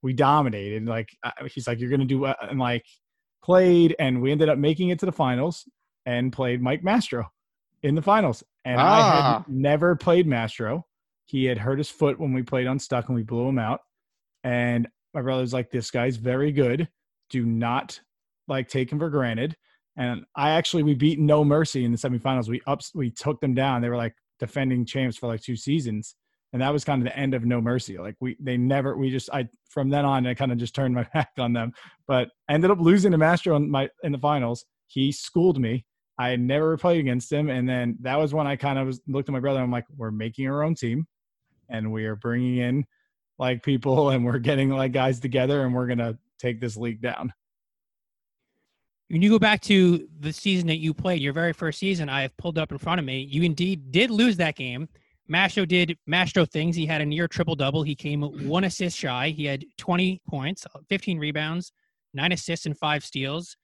we 0.00 0.14
dominated. 0.14 0.86
Like, 0.86 1.10
I, 1.22 1.32
he's 1.52 1.66
like, 1.66 1.80
you're 1.80 1.90
going 1.90 2.00
to 2.00 2.06
do, 2.06 2.24
and 2.24 2.58
like, 2.58 2.84
played. 3.42 3.94
And 3.98 4.22
we 4.22 4.32
ended 4.32 4.48
up 4.48 4.56
making 4.56 4.88
it 4.88 4.98
to 5.00 5.06
the 5.06 5.12
finals 5.12 5.68
and 6.06 6.32
played 6.32 6.62
Mike 6.62 6.82
Mastro 6.82 7.26
in 7.82 7.94
the 7.94 8.02
finals. 8.02 8.42
And 8.64 8.80
I 8.80 8.84
Ah. 9.00 9.38
had 9.46 9.48
never 9.54 9.96
played 9.96 10.26
Mastro. 10.26 10.86
He 11.26 11.44
had 11.44 11.58
hurt 11.58 11.78
his 11.78 11.90
foot 11.90 12.18
when 12.18 12.32
we 12.32 12.42
played 12.42 12.66
Unstuck 12.66 13.08
and 13.08 13.14
we 13.16 13.22
blew 13.22 13.48
him 13.48 13.58
out. 13.58 13.80
And 14.44 14.88
my 15.14 15.22
brother's 15.22 15.52
like, 15.52 15.70
this 15.70 15.90
guy's 15.90 16.16
very 16.16 16.52
good. 16.52 16.88
Do 17.30 17.44
not 17.44 18.00
like 18.46 18.68
take 18.68 18.90
him 18.90 18.98
for 18.98 19.10
granted. 19.10 19.56
And 19.96 20.24
I 20.36 20.50
actually 20.50 20.82
we 20.84 20.94
beat 20.94 21.18
No 21.18 21.44
Mercy 21.44 21.84
in 21.84 21.92
the 21.92 21.98
semifinals. 21.98 22.48
We 22.48 22.60
ups 22.66 22.92
we 22.94 23.10
took 23.10 23.40
them 23.40 23.54
down. 23.54 23.82
They 23.82 23.88
were 23.88 23.96
like 23.96 24.14
defending 24.38 24.86
champs 24.86 25.16
for 25.16 25.26
like 25.26 25.42
two 25.42 25.56
seasons. 25.56 26.14
And 26.52 26.62
that 26.62 26.72
was 26.72 26.84
kind 26.84 27.02
of 27.02 27.04
the 27.12 27.18
end 27.18 27.34
of 27.34 27.44
No 27.44 27.60
Mercy. 27.60 27.98
Like 27.98 28.14
we 28.20 28.36
they 28.40 28.56
never 28.56 28.96
we 28.96 29.10
just 29.10 29.28
I 29.32 29.48
from 29.68 29.90
then 29.90 30.04
on 30.04 30.26
I 30.26 30.34
kind 30.34 30.52
of 30.52 30.58
just 30.58 30.74
turned 30.74 30.94
my 30.94 31.02
back 31.14 31.30
on 31.38 31.52
them. 31.52 31.72
But 32.06 32.28
I 32.48 32.54
ended 32.54 32.70
up 32.70 32.80
losing 32.80 33.12
to 33.12 33.18
Mastro 33.18 33.56
in 33.56 33.70
my 33.70 33.90
in 34.02 34.12
the 34.12 34.18
finals. 34.18 34.64
He 34.86 35.12
schooled 35.12 35.60
me. 35.60 35.84
I 36.18 36.34
never 36.36 36.76
played 36.76 37.00
against 37.00 37.32
him. 37.32 37.48
And 37.48 37.68
then 37.68 37.96
that 38.00 38.16
was 38.16 38.34
when 38.34 38.46
I 38.46 38.56
kind 38.56 38.78
of 38.78 38.86
was 38.86 39.00
looked 39.06 39.28
at 39.28 39.32
my 39.32 39.40
brother. 39.40 39.60
I'm 39.60 39.70
like, 39.70 39.86
we're 39.96 40.10
making 40.10 40.48
our 40.48 40.64
own 40.64 40.74
team 40.74 41.06
and 41.68 41.92
we 41.92 42.06
are 42.06 42.16
bringing 42.16 42.58
in 42.58 42.84
like 43.38 43.62
people 43.62 44.10
and 44.10 44.24
we're 44.24 44.38
getting 44.38 44.70
like 44.70 44.92
guys 44.92 45.20
together 45.20 45.64
and 45.64 45.74
we're 45.74 45.86
going 45.86 45.98
to 45.98 46.18
take 46.38 46.60
this 46.60 46.76
league 46.76 47.00
down. 47.00 47.32
When 49.08 49.22
you 49.22 49.30
go 49.30 49.38
back 49.38 49.62
to 49.62 50.06
the 50.20 50.32
season 50.32 50.66
that 50.66 50.78
you 50.78 50.92
played, 50.92 51.22
your 51.22 51.32
very 51.32 51.54
first 51.54 51.78
season, 51.78 52.10
I 52.10 52.22
have 52.22 52.36
pulled 52.36 52.58
up 52.58 52.72
in 52.72 52.78
front 52.78 52.98
of 52.98 53.06
me. 53.06 53.20
You 53.30 53.42
indeed 53.42 53.90
did 53.90 54.10
lose 54.10 54.36
that 54.36 54.54
game. 54.54 54.88
Mastro 55.28 55.64
did 55.64 55.96
Mastro 56.06 56.44
things. 56.44 56.76
He 56.76 56.84
had 56.84 57.00
a 57.00 57.06
near 57.06 57.28
triple 57.28 57.54
double. 57.54 57.82
He 57.82 57.94
came 57.94 58.22
one 58.22 58.64
assist 58.64 58.98
shy. 58.98 59.30
He 59.30 59.44
had 59.44 59.64
20 59.78 60.20
points, 60.28 60.66
15 60.88 61.18
rebounds, 61.18 61.72
nine 62.12 62.32
assists, 62.32 62.66
and 62.66 62.76
five 62.76 63.04
steals. 63.04 63.56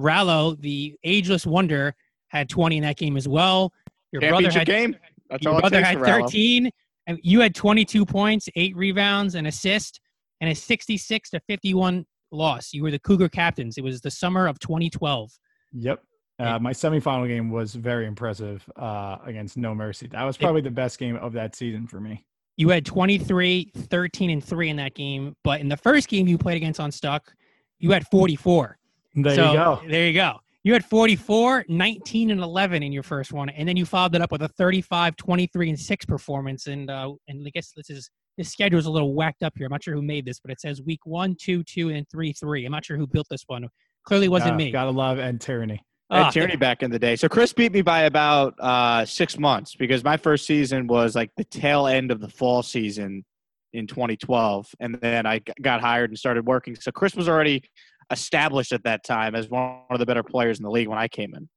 Rallo, 0.00 0.60
the 0.60 0.96
ageless 1.04 1.46
wonder, 1.46 1.94
had 2.28 2.48
20 2.48 2.78
in 2.78 2.82
that 2.82 2.96
game 2.96 3.16
as 3.16 3.28
well. 3.28 3.72
Your 4.12 4.20
brother 4.20 4.50
had 4.50 4.66
game. 4.66 4.96
That's 5.28 5.44
your 5.44 5.52
all 5.52 5.58
it 5.58 5.62
brother 5.62 5.82
had 5.82 5.98
13, 5.98 6.70
and 7.06 7.18
you 7.22 7.40
had 7.40 7.54
22 7.54 8.04
points, 8.04 8.48
eight 8.56 8.74
rebounds, 8.76 9.34
an 9.34 9.46
assist, 9.46 10.00
and 10.40 10.50
a 10.50 10.54
66 10.54 11.30
to 11.30 11.40
51 11.40 12.04
loss. 12.32 12.72
You 12.72 12.82
were 12.82 12.90
the 12.90 12.98
Cougar 12.98 13.28
captains. 13.28 13.78
It 13.78 13.84
was 13.84 14.00
the 14.00 14.10
summer 14.10 14.46
of 14.46 14.58
2012. 14.58 15.30
Yep. 15.72 16.02
Uh, 16.38 16.58
my 16.58 16.72
semifinal 16.72 17.28
game 17.28 17.50
was 17.50 17.74
very 17.74 18.06
impressive 18.06 18.64
uh, 18.76 19.18
against 19.26 19.58
No 19.58 19.74
Mercy. 19.74 20.06
That 20.06 20.24
was 20.24 20.38
probably 20.38 20.62
the 20.62 20.70
best 20.70 20.98
game 20.98 21.16
of 21.16 21.34
that 21.34 21.54
season 21.54 21.86
for 21.86 22.00
me. 22.00 22.24
You 22.56 22.70
had 22.70 22.86
23, 22.86 23.72
13, 23.76 24.30
and 24.30 24.42
3 24.42 24.70
in 24.70 24.76
that 24.76 24.94
game, 24.94 25.36
but 25.44 25.60
in 25.60 25.68
the 25.68 25.76
first 25.76 26.08
game 26.08 26.26
you 26.26 26.38
played 26.38 26.56
against 26.56 26.80
Unstuck, 26.80 27.32
you 27.78 27.90
had 27.90 28.06
44. 28.08 28.78
There 29.14 29.34
so, 29.34 29.50
you 29.50 29.56
go. 29.56 29.82
There 29.88 30.06
you 30.06 30.14
go. 30.14 30.38
You 30.62 30.74
had 30.74 30.84
44, 30.84 31.64
19, 31.68 32.30
and 32.30 32.40
11 32.40 32.82
in 32.82 32.92
your 32.92 33.02
first 33.02 33.32
one, 33.32 33.48
and 33.48 33.66
then 33.66 33.78
you 33.78 33.86
followed 33.86 34.14
it 34.14 34.20
up 34.20 34.30
with 34.30 34.42
a 34.42 34.48
35, 34.48 35.16
23, 35.16 35.70
and 35.70 35.78
6 35.78 36.04
performance. 36.04 36.66
And 36.66 36.90
uh, 36.90 37.14
and 37.28 37.46
I 37.46 37.50
guess 37.50 37.72
this 37.74 37.88
is 37.88 38.10
this 38.36 38.50
schedule 38.50 38.78
is 38.78 38.86
a 38.86 38.90
little 38.90 39.14
whacked 39.14 39.42
up 39.42 39.54
here. 39.56 39.66
I'm 39.66 39.70
not 39.70 39.82
sure 39.82 39.94
who 39.94 40.02
made 40.02 40.26
this, 40.26 40.38
but 40.38 40.50
it 40.50 40.60
says 40.60 40.82
week 40.82 41.00
one, 41.04 41.34
two, 41.40 41.64
two, 41.64 41.88
and 41.90 42.06
three, 42.10 42.32
three. 42.32 42.64
I'm 42.66 42.72
not 42.72 42.84
sure 42.84 42.96
who 42.96 43.06
built 43.06 43.26
this 43.30 43.44
one. 43.46 43.68
Clearly 44.04 44.28
wasn't 44.28 44.54
Uh, 44.54 44.56
me. 44.56 44.70
Gotta 44.70 44.90
love 44.90 45.18
and 45.18 45.40
Tyranny. 45.40 45.82
Ed 46.10 46.22
Ah, 46.22 46.30
Tierney 46.30 46.56
back 46.56 46.82
in 46.82 46.90
the 46.90 46.98
day. 46.98 47.14
So 47.16 47.28
Chris 47.28 47.52
beat 47.52 47.72
me 47.72 47.82
by 47.82 48.02
about 48.02 48.54
uh, 48.58 49.04
six 49.04 49.38
months 49.38 49.76
because 49.76 50.02
my 50.02 50.16
first 50.16 50.44
season 50.44 50.88
was 50.88 51.14
like 51.14 51.30
the 51.36 51.44
tail 51.44 51.86
end 51.86 52.10
of 52.10 52.20
the 52.20 52.28
fall 52.28 52.62
season 52.62 53.24
in 53.72 53.86
2012, 53.86 54.74
and 54.80 54.98
then 55.00 55.24
I 55.24 55.40
got 55.62 55.80
hired 55.80 56.10
and 56.10 56.18
started 56.18 56.46
working. 56.46 56.74
So 56.74 56.90
Chris 56.90 57.14
was 57.14 57.28
already 57.28 57.62
established 58.10 58.72
at 58.72 58.82
that 58.84 59.04
time 59.04 59.34
as 59.34 59.48
one 59.48 59.80
of 59.90 59.98
the 59.98 60.06
better 60.06 60.22
players 60.22 60.58
in 60.58 60.64
the 60.64 60.70
league 60.70 60.88
when 60.88 60.98
I 60.98 61.08
came 61.08 61.34
in. 61.34 61.48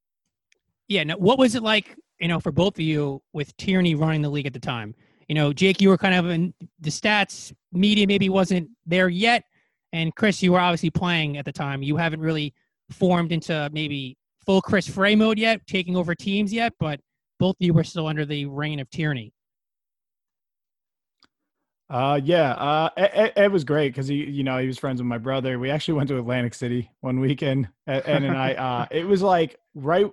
Yeah. 0.88 1.04
Now, 1.04 1.18
what 1.18 1.40
was 1.40 1.56
it 1.56 1.64
like, 1.64 1.96
you 2.20 2.28
know, 2.28 2.40
for 2.40 2.52
both 2.52 2.76
of 2.76 2.82
you 2.82 3.22
with 3.34 3.56
Tierney 3.58 3.96
running 3.96 4.22
the 4.22 4.30
league 4.30 4.46
at 4.46 4.54
the 4.54 4.60
time? 4.60 4.94
You 5.28 5.36
know, 5.36 5.54
Jake, 5.54 5.82
you 5.82 5.90
were 5.90 5.98
kind 5.98 6.14
of 6.14 6.30
in 6.30 6.54
the 6.80 6.90
stats 6.90 7.54
media 7.72 8.06
maybe 8.06 8.30
wasn't 8.30 8.70
there 8.86 9.10
yet, 9.10 9.44
and 9.94 10.14
Chris, 10.16 10.44
you 10.44 10.52
were 10.52 10.60
obviously 10.60 10.90
playing 10.90 11.38
at 11.38 11.46
the 11.46 11.52
time. 11.52 11.82
You 11.82 11.96
haven't 11.98 12.20
really 12.20 12.54
formed 12.92 13.32
into 13.32 13.70
maybe 13.72 14.18
full 14.46 14.62
Chris 14.62 14.88
Frey 14.88 15.16
mode 15.16 15.40
yet, 15.40 15.66
taking 15.66 15.96
over 15.96 16.14
teams 16.14 16.52
yet, 16.52 16.74
but 16.80 17.00
both 17.40 17.52
of 17.52 17.66
you 17.66 17.74
were 17.74 17.84
still 17.84 18.08
under 18.08 18.26
the 18.26 18.46
reign 18.46 18.80
of 18.80 18.90
Tierney. 18.90 19.32
Uh, 21.94 22.20
yeah, 22.24 22.54
uh, 22.54 22.90
Ed- 22.98 23.34
Ed 23.36 23.52
was 23.52 23.64
great 23.64 23.90
because 23.90 24.08
he, 24.08 24.16
you 24.16 24.44
know, 24.44 24.58
he 24.58 24.66
was 24.66 24.80
friends 24.80 25.00
with 25.00 25.06
my 25.06 25.20
brother. 25.20 25.60
We 25.60 25.70
actually 25.70 25.94
went 25.94 26.10
to 26.10 26.18
Atlantic 26.18 26.56
City 26.56 26.90
one 27.02 27.20
weekend, 27.20 27.70
Ed 27.86 28.02
and 28.08 28.36
I. 28.36 28.54
Uh, 28.56 28.88
it 28.92 29.06
was 29.06 29.22
like 29.22 29.60
right 29.76 30.10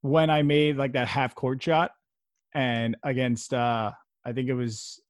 when 0.00 0.30
I 0.30 0.42
made 0.42 0.76
like 0.76 0.94
that 0.94 1.06
half 1.06 1.36
court 1.36 1.62
shot, 1.62 1.92
and 2.54 2.96
against, 3.04 3.54
uh, 3.54 3.92
I 4.24 4.32
think 4.32 4.48
it 4.48 4.54
was, 4.54 5.00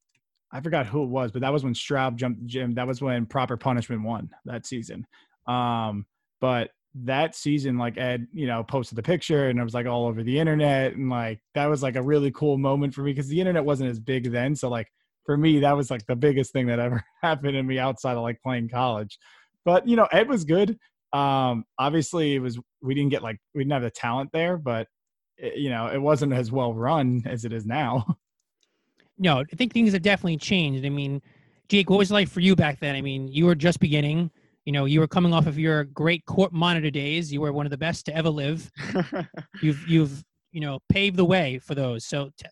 I 0.53 0.61
forgot 0.61 0.85
who 0.85 1.03
it 1.03 1.09
was, 1.09 1.33
but 1.33 1.41
that 1.41 1.53
was 1.53 1.65
when 1.65 1.73
Straub 1.73 2.17
jumped 2.17 2.41
the 2.41 2.47
gym. 2.47 2.75
That 2.75 2.87
was 2.87 3.01
when 3.01 3.25
Proper 3.25 3.57
Punishment 3.57 4.03
won 4.03 4.29
that 4.45 4.67
season. 4.67 5.07
Um, 5.47 6.05
but 6.43 6.73
that 7.05 7.35
season, 7.35 7.79
like 7.79 7.97
Ed, 7.97 8.27
you 8.35 8.47
know, 8.47 8.63
posted 8.63 8.99
the 8.99 9.03
picture 9.03 9.49
and 9.49 9.59
it 9.59 9.65
was 9.65 9.73
like 9.73 9.87
all 9.87 10.05
over 10.09 10.23
the 10.23 10.39
internet, 10.39 10.93
and 10.93 11.09
like 11.09 11.41
that 11.55 11.71
was 11.71 11.83
like 11.83 11.97
a 11.97 12.03
really 12.03 12.33
cool 12.33 12.59
moment 12.59 12.93
for 12.93 13.01
me 13.01 13.13
because 13.13 13.29
the 13.29 13.41
internet 13.41 13.65
wasn't 13.65 13.89
as 13.89 13.99
big 13.99 14.31
then, 14.31 14.55
so 14.55 14.69
like 14.69 14.93
for 15.27 15.37
me, 15.37 15.61
that 15.61 15.77
was 15.77 15.91
like 15.91 16.07
the 16.07 16.17
biggest 16.17 16.53
thing 16.53 16.67
that 16.69 16.79
ever 16.79 17.05
happened 17.23 17.55
to 17.55 17.63
me 17.63 17.79
outside 17.79 18.17
of 18.17 18.23
like 18.23 18.41
playing 18.43 18.69
college. 18.69 19.19
But 19.65 19.87
you 19.87 19.97
know, 19.97 20.07
Ed 20.13 20.29
was 20.29 20.45
good. 20.45 20.79
Um, 21.13 21.65
obviously, 21.79 22.35
it 22.37 22.39
was 22.39 22.59
we 22.81 22.95
didn't 22.95 23.11
get 23.11 23.23
like 23.23 23.39
we 23.55 23.63
didn't 23.63 23.73
have 23.73 23.83
the 23.83 23.91
talent 23.91 24.31
there, 24.33 24.57
but 24.57 24.87
it, 25.37 25.57
you 25.57 25.71
know, 25.71 25.89
it 25.89 26.01
wasn't 26.01 26.33
as 26.33 26.51
well 26.51 26.73
run 26.73 27.23
as 27.27 27.45
it 27.45 27.53
is 27.53 27.67
now. 27.67 28.17
No, 29.19 29.41
I 29.41 29.57
think 29.57 29.73
things 29.73 29.93
have 29.93 30.03
definitely 30.03 30.37
changed. 30.37 30.85
I 30.85 30.91
mean, 30.91 31.23
Jake, 31.69 31.91
what 31.91 31.99
was 31.99 32.11
it 32.11 32.15
like 32.15 32.29
for 32.29 32.41
you 32.41 32.55
back 32.55 32.81
then? 32.81 32.95
I 32.95 33.01
mean, 33.01 33.29
you 33.29 33.47
were 33.47 33.55
just 33.55 33.81
beginning. 33.81 34.31
You 34.67 34.73
know, 34.73 34.85
you 34.85 35.01
were 35.01 35.07
coming 35.07 35.33
off 35.33 35.47
of 35.47 35.59
your 35.59 35.85
great 35.85 36.25
court 36.27 36.53
monitor 36.53 36.91
days. 36.91 37.33
You 37.33 37.41
were 37.41 37.53
one 37.53 37.67
of 37.67 37.71
the 37.71 37.79
best 37.79 38.05
to 38.07 38.17
ever 38.17 38.29
live. 38.29 38.71
You've 39.63 39.89
you've 39.89 40.25
you 40.53 40.61
know 40.61 40.79
paved 40.89 41.17
the 41.17 41.25
way 41.25 41.59
for 41.59 41.75
those. 41.75 42.05
So 42.07 42.31
t- 42.37 42.47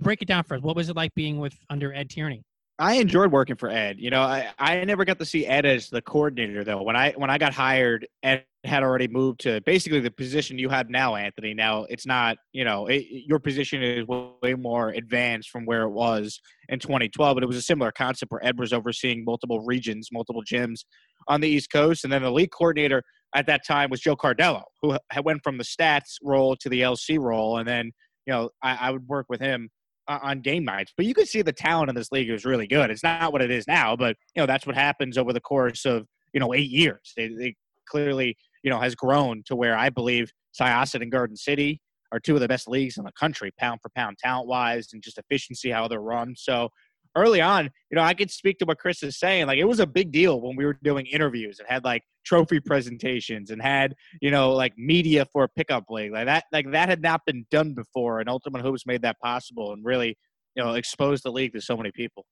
break 0.00 0.22
it 0.22 0.28
down 0.28 0.44
for 0.44 0.56
us. 0.56 0.62
What 0.62 0.76
was 0.76 0.88
it 0.88 0.96
like 0.96 1.14
being 1.14 1.38
with 1.38 1.54
under 1.70 1.92
Ed 1.92 2.10
Tierney? 2.10 2.42
I 2.78 2.94
enjoyed 2.94 3.30
working 3.30 3.54
for 3.54 3.68
Ed. 3.68 4.00
You 4.00 4.10
know, 4.10 4.22
I, 4.22 4.52
I 4.58 4.82
never 4.84 5.04
got 5.04 5.20
to 5.20 5.24
see 5.24 5.46
Ed 5.46 5.64
as 5.64 5.88
the 5.88 6.02
coordinator 6.02 6.64
though. 6.64 6.82
When 6.82 6.96
I 6.96 7.12
when 7.12 7.30
I 7.30 7.38
got 7.38 7.54
hired, 7.54 8.06
Ed 8.24 8.44
had 8.64 8.82
already 8.82 9.06
moved 9.06 9.40
to 9.40 9.60
basically 9.60 10.00
the 10.00 10.10
position 10.10 10.58
you 10.58 10.68
have 10.70 10.90
now, 10.90 11.14
Anthony. 11.14 11.54
Now 11.54 11.84
it's 11.84 12.06
not, 12.06 12.38
you 12.52 12.64
know, 12.64 12.86
it, 12.86 13.04
your 13.08 13.38
position 13.38 13.82
is 13.82 14.06
way 14.08 14.54
more 14.54 14.88
advanced 14.88 15.50
from 15.50 15.66
where 15.66 15.82
it 15.82 15.90
was 15.90 16.40
in 16.68 16.80
2012, 16.80 17.36
but 17.36 17.42
it 17.42 17.46
was 17.46 17.56
a 17.56 17.62
similar 17.62 17.92
concept 17.92 18.32
where 18.32 18.44
Ed 18.44 18.58
was 18.58 18.72
overseeing 18.72 19.24
multiple 19.24 19.60
regions, 19.60 20.08
multiple 20.10 20.42
gyms 20.42 20.80
on 21.28 21.40
the 21.40 21.48
East 21.48 21.70
Coast, 21.70 22.04
and 22.04 22.12
then 22.12 22.22
the 22.22 22.32
league 22.32 22.50
coordinator 22.50 23.02
at 23.36 23.46
that 23.46 23.66
time 23.66 23.90
was 23.90 24.00
Joe 24.00 24.16
Cardello, 24.16 24.62
who 24.82 24.96
went 25.22 25.42
from 25.44 25.58
the 25.58 25.64
stats 25.64 26.16
role 26.22 26.56
to 26.56 26.68
the 26.68 26.80
LC 26.80 27.20
role, 27.20 27.58
and 27.58 27.68
then 27.68 27.92
you 28.26 28.32
know 28.32 28.50
I, 28.62 28.88
I 28.88 28.90
would 28.90 29.06
work 29.06 29.26
with 29.28 29.40
him 29.40 29.68
on 30.08 30.40
game 30.40 30.64
nights. 30.64 30.92
But 30.96 31.06
you 31.06 31.14
could 31.14 31.28
see 31.28 31.42
the 31.42 31.52
talent 31.52 31.88
in 31.88 31.94
this 31.94 32.12
league 32.12 32.30
is 32.30 32.44
really 32.44 32.66
good. 32.66 32.90
It's 32.90 33.02
not 33.02 33.32
what 33.32 33.42
it 33.42 33.50
is 33.50 33.66
now, 33.66 33.96
but 33.96 34.16
you 34.34 34.42
know 34.42 34.46
that's 34.46 34.66
what 34.66 34.76
happens 34.76 35.18
over 35.18 35.32
the 35.32 35.40
course 35.40 35.84
of 35.84 36.06
you 36.32 36.40
know 36.40 36.54
eight 36.54 36.70
years. 36.70 37.12
They, 37.16 37.28
they 37.28 37.54
clearly 37.88 38.36
you 38.62 38.70
know 38.70 38.78
has 38.78 38.94
grown 38.94 39.42
to 39.46 39.56
where 39.56 39.76
I 39.76 39.90
believe 39.90 40.30
Syosset 40.58 41.02
and 41.02 41.10
Garden 41.10 41.36
City 41.36 41.80
are 42.12 42.20
two 42.20 42.34
of 42.34 42.40
the 42.40 42.48
best 42.48 42.68
leagues 42.68 42.96
in 42.96 43.04
the 43.04 43.12
country, 43.12 43.50
pound 43.58 43.80
for 43.82 43.90
pound, 43.96 44.18
talent 44.18 44.46
wise, 44.46 44.88
and 44.92 45.02
just 45.02 45.18
efficiency 45.18 45.70
how 45.70 45.88
they're 45.88 46.00
run. 46.00 46.34
So 46.36 46.68
early 47.16 47.40
on, 47.40 47.70
you 47.90 47.96
know, 47.96 48.02
I 48.02 48.14
could 48.14 48.30
speak 48.30 48.58
to 48.58 48.64
what 48.64 48.78
Chris 48.78 49.02
is 49.02 49.18
saying. 49.18 49.46
Like 49.46 49.58
it 49.58 49.64
was 49.64 49.80
a 49.80 49.86
big 49.86 50.12
deal 50.12 50.40
when 50.40 50.56
we 50.56 50.64
were 50.64 50.78
doing 50.82 51.06
interviews 51.06 51.58
and 51.58 51.68
had 51.68 51.84
like 51.84 52.02
trophy 52.24 52.60
presentations 52.60 53.50
and 53.50 53.60
had, 53.60 53.94
you 54.20 54.30
know, 54.30 54.52
like 54.52 54.76
media 54.76 55.26
for 55.32 55.44
a 55.44 55.48
pickup 55.48 55.84
league. 55.90 56.12
Like 56.12 56.26
that 56.26 56.44
like 56.52 56.70
that 56.72 56.88
had 56.88 57.02
not 57.02 57.22
been 57.26 57.46
done 57.50 57.74
before. 57.74 58.20
And 58.20 58.28
Ultimate 58.28 58.62
Hoops 58.62 58.86
made 58.86 59.02
that 59.02 59.18
possible 59.20 59.72
and 59.72 59.84
really, 59.84 60.16
you 60.54 60.62
know, 60.62 60.74
exposed 60.74 61.24
the 61.24 61.32
league 61.32 61.52
to 61.52 61.60
so 61.60 61.76
many 61.76 61.92
people. 61.92 62.24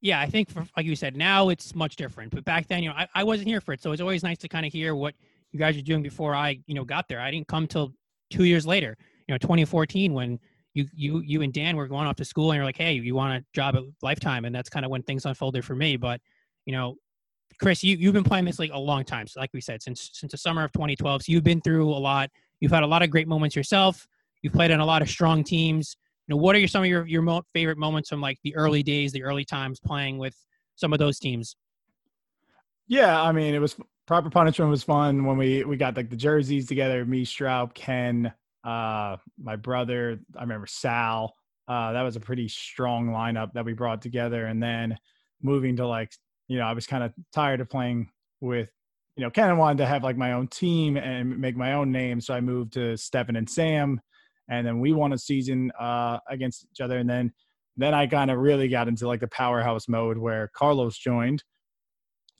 Yeah, 0.00 0.20
I 0.20 0.26
think 0.26 0.50
for, 0.50 0.66
like 0.76 0.84
you 0.84 0.96
said, 0.96 1.16
now 1.16 1.48
it's 1.48 1.76
much 1.76 1.94
different. 1.94 2.32
But 2.32 2.44
back 2.44 2.66
then, 2.66 2.82
you 2.82 2.88
know, 2.88 2.96
I, 2.96 3.08
I 3.14 3.24
wasn't 3.24 3.46
here 3.46 3.60
for 3.60 3.72
it. 3.72 3.80
So 3.80 3.92
it's 3.92 4.02
always 4.02 4.24
nice 4.24 4.38
to 4.38 4.48
kind 4.48 4.66
of 4.66 4.72
hear 4.72 4.96
what 4.96 5.14
you 5.52 5.60
guys 5.60 5.76
are 5.76 5.82
doing 5.82 6.02
before 6.02 6.34
I, 6.34 6.58
you 6.66 6.74
know, 6.74 6.84
got 6.84 7.06
there. 7.08 7.20
I 7.20 7.30
didn't 7.30 7.46
come 7.46 7.68
till 7.68 7.92
two 8.28 8.44
years 8.44 8.66
later, 8.66 8.96
you 9.28 9.32
know, 9.32 9.38
2014 9.38 10.12
when 10.12 10.40
you 10.74 10.86
you 10.94 11.20
you 11.20 11.42
and 11.42 11.52
Dan 11.52 11.76
were 11.76 11.86
going 11.86 12.06
off 12.06 12.16
to 12.16 12.24
school 12.24 12.50
and 12.50 12.56
you're 12.56 12.64
like, 12.64 12.78
hey, 12.78 12.94
you 12.94 13.14
want 13.14 13.42
a 13.42 13.44
job 13.52 13.76
at 13.76 13.82
Lifetime, 14.02 14.44
and 14.44 14.54
that's 14.54 14.68
kind 14.68 14.84
of 14.84 14.90
when 14.90 15.02
things 15.02 15.26
unfolded 15.26 15.64
for 15.64 15.74
me. 15.74 15.96
But 15.96 16.20
you 16.64 16.72
know, 16.72 16.96
Chris, 17.60 17.84
you 17.84 17.96
you've 17.96 18.14
been 18.14 18.24
playing 18.24 18.44
this 18.44 18.58
league 18.58 18.70
a 18.72 18.78
long 18.78 19.04
time, 19.04 19.26
so 19.26 19.40
like 19.40 19.50
we 19.52 19.60
said, 19.60 19.82
since 19.82 20.10
since 20.12 20.32
the 20.32 20.38
summer 20.38 20.64
of 20.64 20.72
2012. 20.72 21.24
So 21.24 21.32
you've 21.32 21.44
been 21.44 21.60
through 21.60 21.90
a 21.90 21.96
lot. 21.96 22.30
You've 22.60 22.72
had 22.72 22.82
a 22.82 22.86
lot 22.86 23.02
of 23.02 23.10
great 23.10 23.28
moments 23.28 23.54
yourself. 23.56 24.06
You've 24.42 24.52
played 24.52 24.70
on 24.70 24.80
a 24.80 24.86
lot 24.86 25.02
of 25.02 25.10
strong 25.10 25.44
teams. 25.44 25.96
You 26.26 26.34
know, 26.34 26.40
what 26.40 26.56
are 26.56 26.58
your, 26.58 26.68
some 26.68 26.82
of 26.82 26.88
your 26.88 27.06
your 27.06 27.22
mo- 27.22 27.42
favorite 27.52 27.78
moments 27.78 28.08
from 28.08 28.20
like 28.20 28.38
the 28.42 28.54
early 28.56 28.82
days, 28.82 29.12
the 29.12 29.22
early 29.22 29.44
times 29.44 29.78
playing 29.80 30.18
with 30.18 30.36
some 30.76 30.92
of 30.92 30.98
those 30.98 31.18
teams? 31.18 31.56
Yeah, 32.88 33.20
I 33.20 33.32
mean, 33.32 33.54
it 33.54 33.58
was 33.58 33.76
proper 34.06 34.30
punishment 34.30 34.70
was 34.70 34.82
fun 34.82 35.24
when 35.24 35.36
we 35.36 35.64
we 35.64 35.76
got 35.76 35.96
like 35.96 36.10
the 36.10 36.16
jerseys 36.16 36.66
together. 36.66 37.04
Me, 37.04 37.24
Straub, 37.24 37.74
Ken, 37.74 38.32
uh, 38.64 39.16
my 39.38 39.56
brother. 39.56 40.18
I 40.36 40.42
remember 40.42 40.66
Sal. 40.66 41.34
Uh, 41.68 41.92
that 41.92 42.02
was 42.02 42.16
a 42.16 42.20
pretty 42.20 42.48
strong 42.48 43.08
lineup 43.08 43.52
that 43.54 43.64
we 43.64 43.72
brought 43.72 44.02
together. 44.02 44.46
And 44.46 44.62
then 44.62 44.98
moving 45.42 45.76
to 45.76 45.86
like, 45.86 46.12
you 46.48 46.58
know, 46.58 46.64
I 46.64 46.72
was 46.72 46.86
kind 46.86 47.04
of 47.04 47.12
tired 47.32 47.60
of 47.60 47.70
playing 47.70 48.10
with, 48.40 48.70
you 49.16 49.24
know, 49.24 49.30
kind 49.30 49.50
of 49.50 49.58
wanted 49.58 49.78
to 49.78 49.86
have 49.86 50.02
like 50.02 50.16
my 50.16 50.32
own 50.32 50.48
team 50.48 50.96
and 50.96 51.38
make 51.38 51.56
my 51.56 51.74
own 51.74 51.92
name. 51.92 52.20
So 52.20 52.34
I 52.34 52.40
moved 52.40 52.72
to 52.74 52.96
Stephen 52.96 53.36
and 53.36 53.48
Sam. 53.48 54.00
And 54.48 54.66
then 54.66 54.80
we 54.80 54.92
won 54.92 55.12
a 55.12 55.18
season 55.18 55.70
uh, 55.78 56.18
against 56.28 56.66
each 56.72 56.80
other. 56.80 56.98
And 56.98 57.08
then 57.08 57.32
then 57.76 57.94
I 57.94 58.06
kind 58.06 58.30
of 58.30 58.38
really 58.38 58.68
got 58.68 58.88
into 58.88 59.06
like 59.06 59.20
the 59.20 59.28
powerhouse 59.28 59.88
mode 59.88 60.18
where 60.18 60.50
Carlos 60.54 60.98
joined 60.98 61.42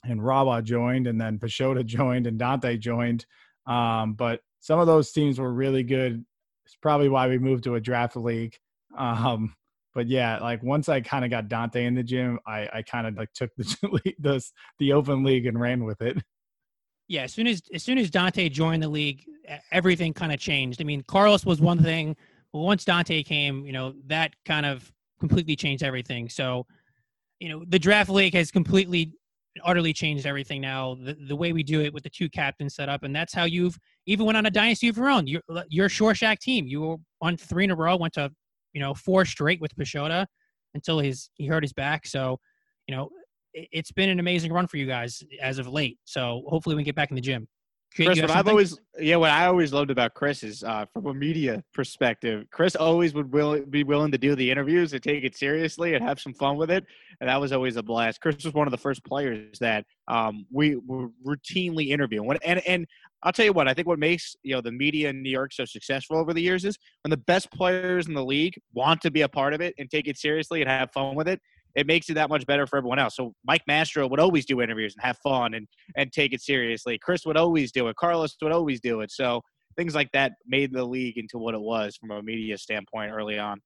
and 0.03 0.19
Rawa 0.19 0.63
joined 0.63 1.07
and 1.07 1.19
then 1.19 1.39
Pashota 1.39 1.85
joined 1.85 2.27
and 2.27 2.37
Dante 2.37 2.77
joined. 2.77 3.25
Um, 3.65 4.13
but 4.13 4.41
some 4.63 4.79
of 4.79 4.87
those 4.87 5.11
teams 5.11 5.39
were 5.39 5.51
really 5.51 5.83
good. 5.83 6.23
It's 6.65 6.77
probably 6.77 7.09
why 7.09 7.27
we 7.27 7.37
moved 7.37 7.65
to 7.65 7.75
a 7.75 7.81
draft 7.81 8.15
league. 8.15 8.57
Um, 8.97 9.53
but 9.93 10.07
yeah, 10.07 10.39
like 10.39 10.63
once 10.63 10.87
I 10.87 11.01
kind 11.01 11.25
of 11.25 11.31
got 11.31 11.49
Dante 11.49 11.83
in 11.85 11.95
the 11.95 12.01
gym, 12.01 12.39
I, 12.47 12.69
I 12.73 12.81
kind 12.81 13.05
of 13.05 13.15
like 13.15 13.33
took 13.33 13.53
the, 13.57 14.13
the 14.19 14.43
the 14.79 14.93
open 14.93 15.21
league 15.25 15.47
and 15.47 15.59
ran 15.59 15.83
with 15.83 16.01
it. 16.01 16.17
Yeah, 17.09 17.23
as 17.23 17.33
soon 17.33 17.45
as 17.45 17.61
as 17.73 17.83
soon 17.83 17.97
as 17.97 18.09
Dante 18.09 18.47
joined 18.47 18.81
the 18.81 18.87
league, 18.87 19.25
everything 19.73 20.13
kind 20.13 20.31
of 20.31 20.39
changed. 20.39 20.81
I 20.81 20.85
mean, 20.85 21.03
Carlos 21.09 21.45
was 21.45 21.59
one 21.59 21.83
thing, 21.83 22.15
but 22.53 22.59
once 22.59 22.85
Dante 22.85 23.21
came, 23.21 23.65
you 23.65 23.73
know, 23.73 23.93
that 24.07 24.31
kind 24.45 24.65
of 24.65 24.89
completely 25.19 25.57
changed 25.57 25.83
everything. 25.83 26.29
So, 26.29 26.65
you 27.41 27.49
know, 27.49 27.65
the 27.67 27.79
draft 27.79 28.09
league 28.09 28.33
has 28.33 28.49
completely 28.49 29.11
utterly 29.65 29.91
changed 29.91 30.25
everything 30.25 30.61
now. 30.61 30.95
The, 30.95 31.17
the 31.27 31.35
way 31.35 31.51
we 31.51 31.63
do 31.63 31.81
it 31.81 31.93
with 31.93 32.03
the 32.03 32.09
two 32.09 32.29
captains 32.29 32.75
set 32.75 32.87
up, 32.87 33.03
and 33.03 33.13
that's 33.13 33.33
how 33.33 33.43
you've 33.43 33.77
even 34.05 34.25
went 34.25 34.37
on 34.37 34.45
a 34.45 34.51
dynasty 34.51 34.87
of 34.89 34.97
your 34.97 35.09
own. 35.09 35.27
Your 35.27 35.41
uh, 35.49 35.63
your 35.69 35.89
Shorshak 35.89 36.39
team, 36.39 36.67
you 36.67 36.99
won 37.21 37.37
three 37.37 37.63
in 37.63 37.71
a 37.71 37.75
row, 37.75 37.95
went 37.95 38.13
to 38.13 38.31
you 38.73 38.81
know 38.81 38.93
four 38.93 39.25
straight 39.25 39.61
with 39.61 39.75
Pashota 39.75 40.25
until 40.73 40.99
his 40.99 41.29
he 41.35 41.45
hurt 41.45 41.63
his 41.63 41.73
back. 41.73 42.05
So 42.05 42.37
you 42.87 42.95
know 42.95 43.09
it, 43.53 43.67
it's 43.71 43.91
been 43.91 44.09
an 44.09 44.19
amazing 44.19 44.51
run 44.51 44.67
for 44.67 44.77
you 44.77 44.85
guys 44.85 45.23
as 45.41 45.59
of 45.59 45.67
late. 45.67 45.97
So 46.05 46.43
hopefully 46.47 46.75
we 46.75 46.81
can 46.81 46.85
get 46.85 46.95
back 46.95 47.11
in 47.11 47.15
the 47.15 47.21
gym. 47.21 47.47
Chris, 47.95 48.21
what 48.21 48.31
I've 48.31 48.47
always 48.47 48.79
yeah, 48.99 49.17
what 49.17 49.29
I 49.29 49.45
always 49.45 49.71
loved 49.71 49.91
about 49.91 50.13
Chris 50.13 50.43
is 50.43 50.63
uh, 50.63 50.85
from 50.93 51.05
a 51.07 51.13
media 51.13 51.63
perspective. 51.73 52.47
Chris 52.51 52.75
always 52.75 53.13
would 53.13 53.31
will, 53.31 53.61
be 53.65 53.83
willing 53.83 54.11
to 54.11 54.17
do 54.17 54.35
the 54.35 54.49
interviews 54.49 54.93
and 54.93 55.03
take 55.03 55.23
it 55.23 55.35
seriously 55.35 55.93
and 55.93 56.03
have 56.03 56.19
some 56.19 56.33
fun 56.33 56.57
with 56.57 56.71
it, 56.71 56.85
and 57.21 57.29
that 57.29 57.39
was 57.39 57.51
always 57.51 57.75
a 57.75 57.83
blast. 57.83 58.19
Chris 58.19 58.43
was 58.43 58.53
one 58.53 58.67
of 58.67 58.71
the 58.71 58.77
first 58.77 59.03
players 59.03 59.59
that 59.59 59.85
um, 60.07 60.45
we 60.51 60.75
were 60.75 61.09
routinely 61.25 61.89
interviewing. 61.89 62.35
And 62.43 62.65
and 62.67 62.87
I'll 63.21 63.31
tell 63.31 63.45
you 63.45 63.53
what, 63.53 63.67
I 63.67 63.73
think 63.73 63.87
what 63.87 63.99
makes 63.99 64.35
you 64.41 64.55
know 64.55 64.61
the 64.61 64.71
media 64.71 65.09
in 65.09 65.21
New 65.21 65.29
York 65.29 65.53
so 65.53 65.65
successful 65.65 66.17
over 66.17 66.33
the 66.33 66.41
years 66.41 66.65
is 66.65 66.77
when 67.03 67.11
the 67.11 67.17
best 67.17 67.51
players 67.51 68.07
in 68.07 68.15
the 68.15 68.25
league 68.25 68.55
want 68.73 69.01
to 69.01 69.11
be 69.11 69.21
a 69.21 69.29
part 69.29 69.53
of 69.53 69.61
it 69.61 69.75
and 69.77 69.89
take 69.89 70.07
it 70.07 70.17
seriously 70.17 70.61
and 70.61 70.69
have 70.69 70.91
fun 70.91 71.15
with 71.15 71.27
it 71.27 71.39
it 71.75 71.87
makes 71.87 72.09
it 72.09 72.13
that 72.13 72.29
much 72.29 72.45
better 72.45 72.67
for 72.67 72.77
everyone 72.77 72.99
else. 72.99 73.15
So 73.15 73.33
Mike 73.45 73.63
Mastro 73.67 74.07
would 74.07 74.19
always 74.19 74.45
do 74.45 74.61
interviews 74.61 74.95
and 74.95 75.03
have 75.03 75.17
fun 75.19 75.53
and 75.53 75.67
and 75.95 76.11
take 76.11 76.33
it 76.33 76.41
seriously. 76.41 76.97
Chris 76.97 77.25
would 77.25 77.37
always 77.37 77.71
do 77.71 77.87
it. 77.87 77.95
Carlos 77.95 78.35
would 78.41 78.51
always 78.51 78.79
do 78.79 79.01
it. 79.01 79.11
So 79.11 79.41
things 79.75 79.95
like 79.95 80.11
that 80.11 80.33
made 80.45 80.73
the 80.73 80.83
league 80.83 81.17
into 81.17 81.37
what 81.37 81.53
it 81.53 81.61
was 81.61 81.97
from 81.97 82.11
a 82.11 82.21
media 82.21 82.57
standpoint 82.57 83.11
early 83.11 83.39
on. 83.39 83.61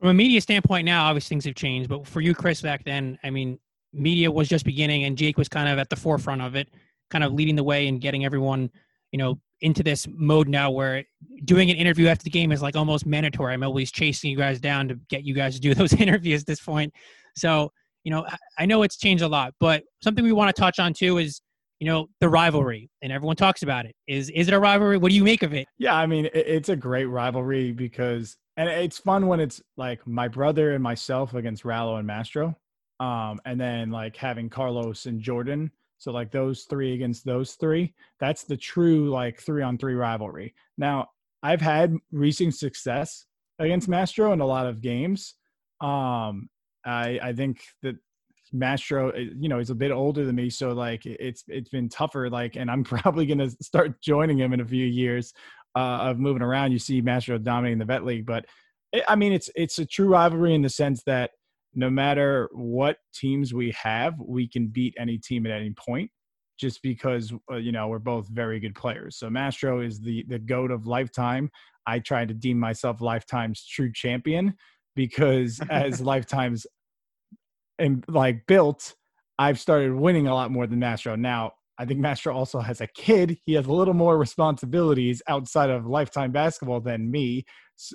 From 0.00 0.08
a 0.10 0.14
media 0.14 0.40
standpoint 0.40 0.84
now, 0.84 1.06
obviously 1.06 1.34
things 1.34 1.44
have 1.44 1.54
changed. 1.54 1.88
But 1.88 2.06
for 2.06 2.20
you, 2.20 2.34
Chris, 2.34 2.60
back 2.60 2.84
then, 2.84 3.18
I 3.22 3.30
mean, 3.30 3.58
media 3.92 4.30
was 4.30 4.48
just 4.48 4.64
beginning, 4.64 5.04
and 5.04 5.16
Jake 5.16 5.38
was 5.38 5.48
kind 5.48 5.68
of 5.68 5.78
at 5.78 5.88
the 5.88 5.96
forefront 5.96 6.42
of 6.42 6.56
it, 6.56 6.68
kind 7.10 7.24
of 7.24 7.32
leading 7.32 7.56
the 7.56 7.62
way 7.62 7.86
and 7.86 8.00
getting 8.00 8.24
everyone, 8.24 8.70
you 9.12 9.18
know, 9.18 9.38
into 9.64 9.82
this 9.82 10.06
mode 10.08 10.46
now 10.46 10.70
where 10.70 11.02
doing 11.44 11.70
an 11.70 11.76
interview 11.76 12.06
after 12.06 12.22
the 12.22 12.30
game 12.30 12.52
is 12.52 12.60
like 12.60 12.76
almost 12.76 13.06
mandatory. 13.06 13.54
I'm 13.54 13.62
always 13.62 13.90
chasing 13.90 14.30
you 14.30 14.36
guys 14.36 14.60
down 14.60 14.88
to 14.88 14.94
get 15.08 15.24
you 15.24 15.34
guys 15.34 15.54
to 15.54 15.60
do 15.60 15.74
those 15.74 15.94
interviews 15.94 16.42
at 16.42 16.46
this 16.46 16.60
point. 16.60 16.92
So, 17.34 17.72
you 18.04 18.10
know, 18.10 18.26
I 18.58 18.66
know 18.66 18.82
it's 18.82 18.98
changed 18.98 19.24
a 19.24 19.28
lot, 19.28 19.54
but 19.58 19.82
something 20.02 20.22
we 20.22 20.32
want 20.32 20.54
to 20.54 20.60
touch 20.60 20.78
on 20.78 20.92
too 20.92 21.16
is, 21.16 21.40
you 21.80 21.86
know, 21.86 22.06
the 22.20 22.28
rivalry 22.28 22.90
and 23.02 23.10
everyone 23.10 23.36
talks 23.36 23.62
about 23.62 23.86
it. 23.86 23.94
Is 24.06 24.30
is 24.30 24.48
it 24.48 24.54
a 24.54 24.60
rivalry? 24.60 24.98
What 24.98 25.08
do 25.08 25.16
you 25.16 25.24
make 25.24 25.42
of 25.42 25.54
it? 25.54 25.66
Yeah, 25.78 25.94
I 25.94 26.06
mean, 26.06 26.28
it's 26.34 26.68
a 26.68 26.76
great 26.76 27.06
rivalry 27.06 27.72
because 27.72 28.36
and 28.56 28.68
it's 28.68 28.98
fun 28.98 29.26
when 29.26 29.40
it's 29.40 29.60
like 29.76 30.06
my 30.06 30.28
brother 30.28 30.74
and 30.74 30.82
myself 30.82 31.34
against 31.34 31.64
Rallo 31.64 31.98
and 31.98 32.06
Mastro. 32.06 32.56
Um, 33.00 33.40
and 33.44 33.60
then 33.60 33.90
like 33.90 34.16
having 34.16 34.48
Carlos 34.48 35.06
and 35.06 35.20
Jordan 35.20 35.72
so 36.04 36.12
like 36.12 36.30
those 36.30 36.64
three 36.64 36.92
against 36.92 37.24
those 37.24 37.52
three, 37.54 37.94
that's 38.20 38.44
the 38.44 38.58
true 38.58 39.08
like 39.08 39.40
three 39.40 39.62
on 39.62 39.78
three 39.78 39.94
rivalry. 39.94 40.54
Now 40.76 41.08
I've 41.42 41.62
had 41.62 41.96
recent 42.12 42.54
success 42.54 43.24
against 43.58 43.88
Mastro 43.88 44.32
in 44.34 44.40
a 44.40 44.46
lot 44.46 44.66
of 44.66 44.82
games. 44.82 45.34
Um, 45.80 46.50
I 46.84 47.18
I 47.22 47.32
think 47.32 47.62
that 47.82 47.96
Mastro, 48.52 49.10
eh, 49.10 49.30
you 49.34 49.48
know, 49.48 49.58
he's 49.58 49.70
a 49.70 49.74
bit 49.74 49.92
older 49.92 50.26
than 50.26 50.36
me, 50.36 50.50
so 50.50 50.72
like 50.72 51.06
it's 51.06 51.42
it's 51.48 51.70
been 51.70 51.88
tougher. 51.88 52.28
Like, 52.28 52.56
and 52.56 52.70
I'm 52.70 52.84
probably 52.94 53.24
gonna 53.24 53.48
start 53.62 54.02
joining 54.02 54.38
him 54.38 54.52
in 54.52 54.60
a 54.60 54.66
few 54.66 54.84
years 54.84 55.32
uh, 55.74 56.00
of 56.02 56.18
moving 56.18 56.42
around. 56.42 56.72
You 56.72 56.78
see 56.78 57.00
Mastro 57.00 57.38
dominating 57.38 57.78
the 57.78 57.86
vet 57.86 58.04
league, 58.04 58.26
but 58.26 58.44
it, 58.92 58.98
eh, 58.98 59.04
I 59.08 59.16
mean, 59.16 59.32
it's 59.32 59.48
it's 59.56 59.78
a 59.78 59.86
true 59.86 60.08
rivalry 60.08 60.54
in 60.54 60.60
the 60.60 60.68
sense 60.68 61.02
that 61.04 61.30
no 61.74 61.90
matter 61.90 62.48
what 62.52 62.98
teams 63.12 63.52
we 63.52 63.72
have, 63.72 64.14
we 64.18 64.48
can 64.48 64.68
beat 64.68 64.94
any 64.98 65.18
team 65.18 65.46
at 65.46 65.52
any 65.52 65.72
point 65.72 66.10
just 66.58 66.82
because 66.82 67.32
uh, 67.50 67.56
you 67.56 67.72
know 67.72 67.88
we're 67.88 67.98
both 67.98 68.28
very 68.28 68.60
good 68.60 68.74
players. 68.74 69.16
So 69.16 69.28
Mastro 69.28 69.80
is 69.80 70.00
the 70.00 70.24
the 70.28 70.38
goat 70.38 70.70
of 70.70 70.86
lifetime. 70.86 71.50
I 71.86 71.98
try 71.98 72.24
to 72.24 72.34
deem 72.34 72.58
myself 72.58 73.00
lifetime's 73.00 73.66
true 73.66 73.92
champion 73.92 74.54
because 74.94 75.60
as 75.70 76.00
lifetime's 76.00 76.66
and 77.78 78.04
like 78.08 78.46
built, 78.46 78.94
I've 79.38 79.58
started 79.58 79.94
winning 79.94 80.28
a 80.28 80.34
lot 80.34 80.50
more 80.50 80.66
than 80.66 80.78
Mastro. 80.78 81.16
Now, 81.16 81.52
I 81.76 81.84
think 81.84 81.98
Mastro 81.98 82.34
also 82.34 82.60
has 82.60 82.80
a 82.80 82.86
kid. 82.86 83.36
He 83.44 83.54
has 83.54 83.66
a 83.66 83.72
little 83.72 83.94
more 83.94 84.16
responsibilities 84.16 85.22
outside 85.28 85.70
of 85.70 85.86
lifetime 85.86 86.30
basketball 86.30 86.80
than 86.80 87.10
me, 87.10 87.44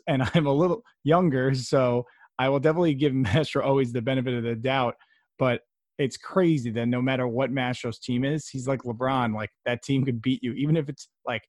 and 0.07 0.23
I'm 0.33 0.45
a 0.45 0.53
little 0.53 0.83
younger, 1.03 1.53
so 1.55 2.05
I 2.39 2.49
will 2.49 2.59
definitely 2.59 2.95
give 2.95 3.13
Mastro 3.13 3.63
always 3.63 3.91
the 3.91 4.01
benefit 4.01 4.33
of 4.33 4.43
the 4.43 4.55
doubt, 4.55 4.95
but 5.37 5.61
it's 5.99 6.17
crazy 6.17 6.71
that 6.71 6.87
no 6.87 7.01
matter 7.01 7.27
what 7.27 7.51
Mastro's 7.51 7.99
team 7.99 8.23
is, 8.23 8.47
he's 8.47 8.67
like 8.67 8.83
LeBron. 8.83 9.35
Like 9.35 9.49
that 9.65 9.83
team 9.83 10.05
could 10.05 10.21
beat 10.21 10.41
you, 10.41 10.53
even 10.53 10.77
if 10.77 10.87
it's 10.87 11.09
like 11.27 11.43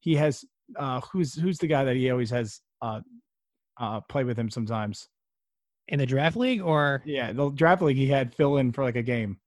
he 0.00 0.16
has 0.16 0.44
uh 0.76 1.00
who's 1.12 1.34
who's 1.34 1.58
the 1.58 1.66
guy 1.66 1.84
that 1.84 1.96
he 1.96 2.10
always 2.10 2.30
has 2.30 2.60
uh 2.80 3.00
uh 3.80 4.00
play 4.08 4.24
with 4.24 4.36
him 4.36 4.50
sometimes. 4.50 5.08
In 5.88 5.98
the 5.98 6.06
draft 6.06 6.36
league 6.36 6.60
or 6.60 7.02
yeah, 7.04 7.32
the 7.32 7.50
draft 7.50 7.82
league 7.82 7.96
he 7.96 8.08
had 8.08 8.34
fill 8.34 8.56
in 8.56 8.72
for 8.72 8.82
like 8.82 8.96
a 8.96 9.02
game. 9.02 9.38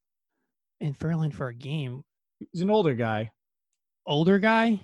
In 0.79 0.93
fill 0.93 1.23
in 1.23 1.31
for 1.31 1.49
a 1.49 1.53
game. 1.53 2.03
He's 2.51 2.61
an 2.61 2.69
older 2.69 2.93
guy. 2.93 3.31
Older 4.05 4.39
guy? 4.39 4.79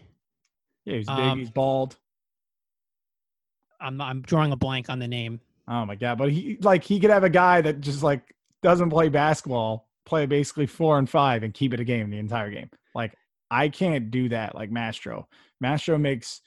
Yeah, 0.86 0.96
he's 0.98 1.08
big, 1.08 1.18
um, 1.18 1.40
he's 1.40 1.50
bald. 1.50 1.98
I'm 3.80 4.02
I'm 4.02 4.22
drawing 4.22 4.52
a 4.52 4.58
blank 4.58 4.90
on 4.90 5.00
the 5.00 5.08
name. 5.08 5.40
Oh 5.72 5.86
my 5.86 5.96
god! 5.96 6.18
But 6.18 6.32
he 6.32 6.58
like 6.62 6.84
he 6.84 7.00
could 7.00 7.10
have 7.10 7.24
a 7.24 7.30
guy 7.30 7.62
that 7.62 7.80
just 7.80 8.04
like 8.04 8.36
doesn't 8.62 8.90
play 8.90 9.08
basketball, 9.08 9.88
play 10.06 10.26
basically 10.26 10.66
four 10.66 11.00
and 11.00 11.10
five, 11.10 11.44
and 11.44 11.54
keep 11.54 11.74
it 11.74 11.80
a 11.80 11.86
game 11.86 12.10
the 12.10 12.20
entire 12.20 12.52
game. 12.52 12.70
Like 12.94 13.16
I 13.50 13.70
can't 13.70 14.12
do 14.12 14.28
that. 14.30 14.54
Like 14.54 14.70
Mastro, 14.70 15.30
Mastro 15.62 15.98
makes 15.98 16.42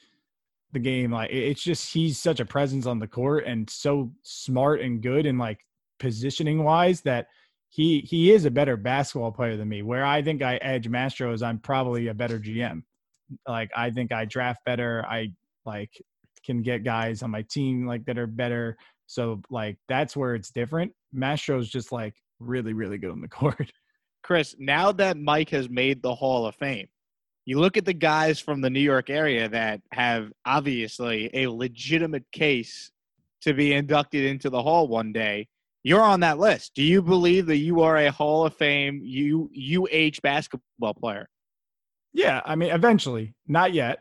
the 0.73 0.79
game 0.79 1.11
like 1.11 1.31
it's 1.33 1.63
just 1.63 1.91
he's 1.93 2.19
such 2.19 2.41
a 2.41 2.45
presence 2.45 2.85
on 2.85 2.99
the 2.99 3.07
court 3.07 3.47
and 3.47 3.71
so 3.71 4.13
smart 4.25 4.83
and 4.83 5.01
good 5.01 5.25
and 5.25 5.39
like 5.39 5.61
positioning 5.99 6.63
wise 6.63 7.01
that 7.03 7.29
he 7.71 8.01
he 8.01 8.31
is 8.31 8.45
a 8.45 8.51
better 8.51 8.77
basketball 8.77 9.33
player 9.33 9.57
than 9.57 9.71
me. 9.71 9.81
Where 9.81 10.05
I 10.05 10.21
think 10.21 10.43
I 10.43 10.57
edge 10.57 10.89
Mastro 10.89 11.33
is 11.33 11.43
I'm 11.43 11.61
probably 11.61 12.09
a 12.09 12.15
better 12.15 12.39
GM. 12.39 12.83
Like 13.49 13.71
I 13.75 13.91
think 13.91 14.13
I 14.13 14.27
draft 14.27 14.67
better. 14.67 15.03
I 15.09 15.33
like 15.65 15.91
can 16.45 16.63
get 16.63 16.85
guys 16.85 17.23
on 17.23 17.31
my 17.31 17.43
team 17.43 17.87
like 17.87 18.05
that 18.05 18.19
are 18.19 18.27
better. 18.27 18.77
So 19.07 19.43
like 19.51 19.77
that's 19.89 20.17
where 20.17 20.35
it's 20.35 20.51
different. 20.51 20.93
Mastro's 21.15 21.69
just 21.69 21.93
like 21.93 22.15
really 22.41 22.73
really 22.73 22.99
good 22.99 23.11
on 23.11 23.21
the 23.21 23.29
court. 23.41 23.71
Chris, 24.23 24.55
now 24.59 24.91
that 24.93 25.19
Mike 25.19 25.51
has 25.51 25.69
made 25.69 26.03
the 26.03 26.15
Hall 26.15 26.47
of 26.47 26.55
Fame, 26.55 26.89
you 27.45 27.61
look 27.61 27.77
at 27.77 27.85
the 27.85 27.93
guys 27.93 28.41
from 28.41 28.63
the 28.63 28.71
New 28.71 28.81
York 28.81 29.11
area 29.11 29.49
that 29.51 29.83
have 29.93 30.33
obviously 30.47 31.31
a 31.35 31.47
legitimate 31.47 32.25
case 32.33 32.91
to 33.43 33.53
be 33.53 33.75
inducted 33.75 34.25
into 34.25 34.49
the 34.49 34.63
Hall 34.63 34.89
one 34.89 35.13
day. 35.13 35.47
You're 35.83 36.01
on 36.01 36.21
that 36.21 36.39
list. 36.39 36.73
Do 36.75 36.83
you 36.83 37.03
believe 37.03 37.45
that 37.47 37.59
you 37.59 37.83
are 37.83 37.99
a 37.99 38.11
Hall 38.11 38.47
of 38.47 38.57
Fame 38.57 39.03
U, 39.05 39.51
UH 39.55 40.21
basketball 40.23 40.95
player? 40.95 41.29
Yeah, 42.15 42.41
I 42.47 42.55
mean, 42.55 42.71
eventually. 42.71 43.35
Not 43.47 43.75
yet. 43.75 43.99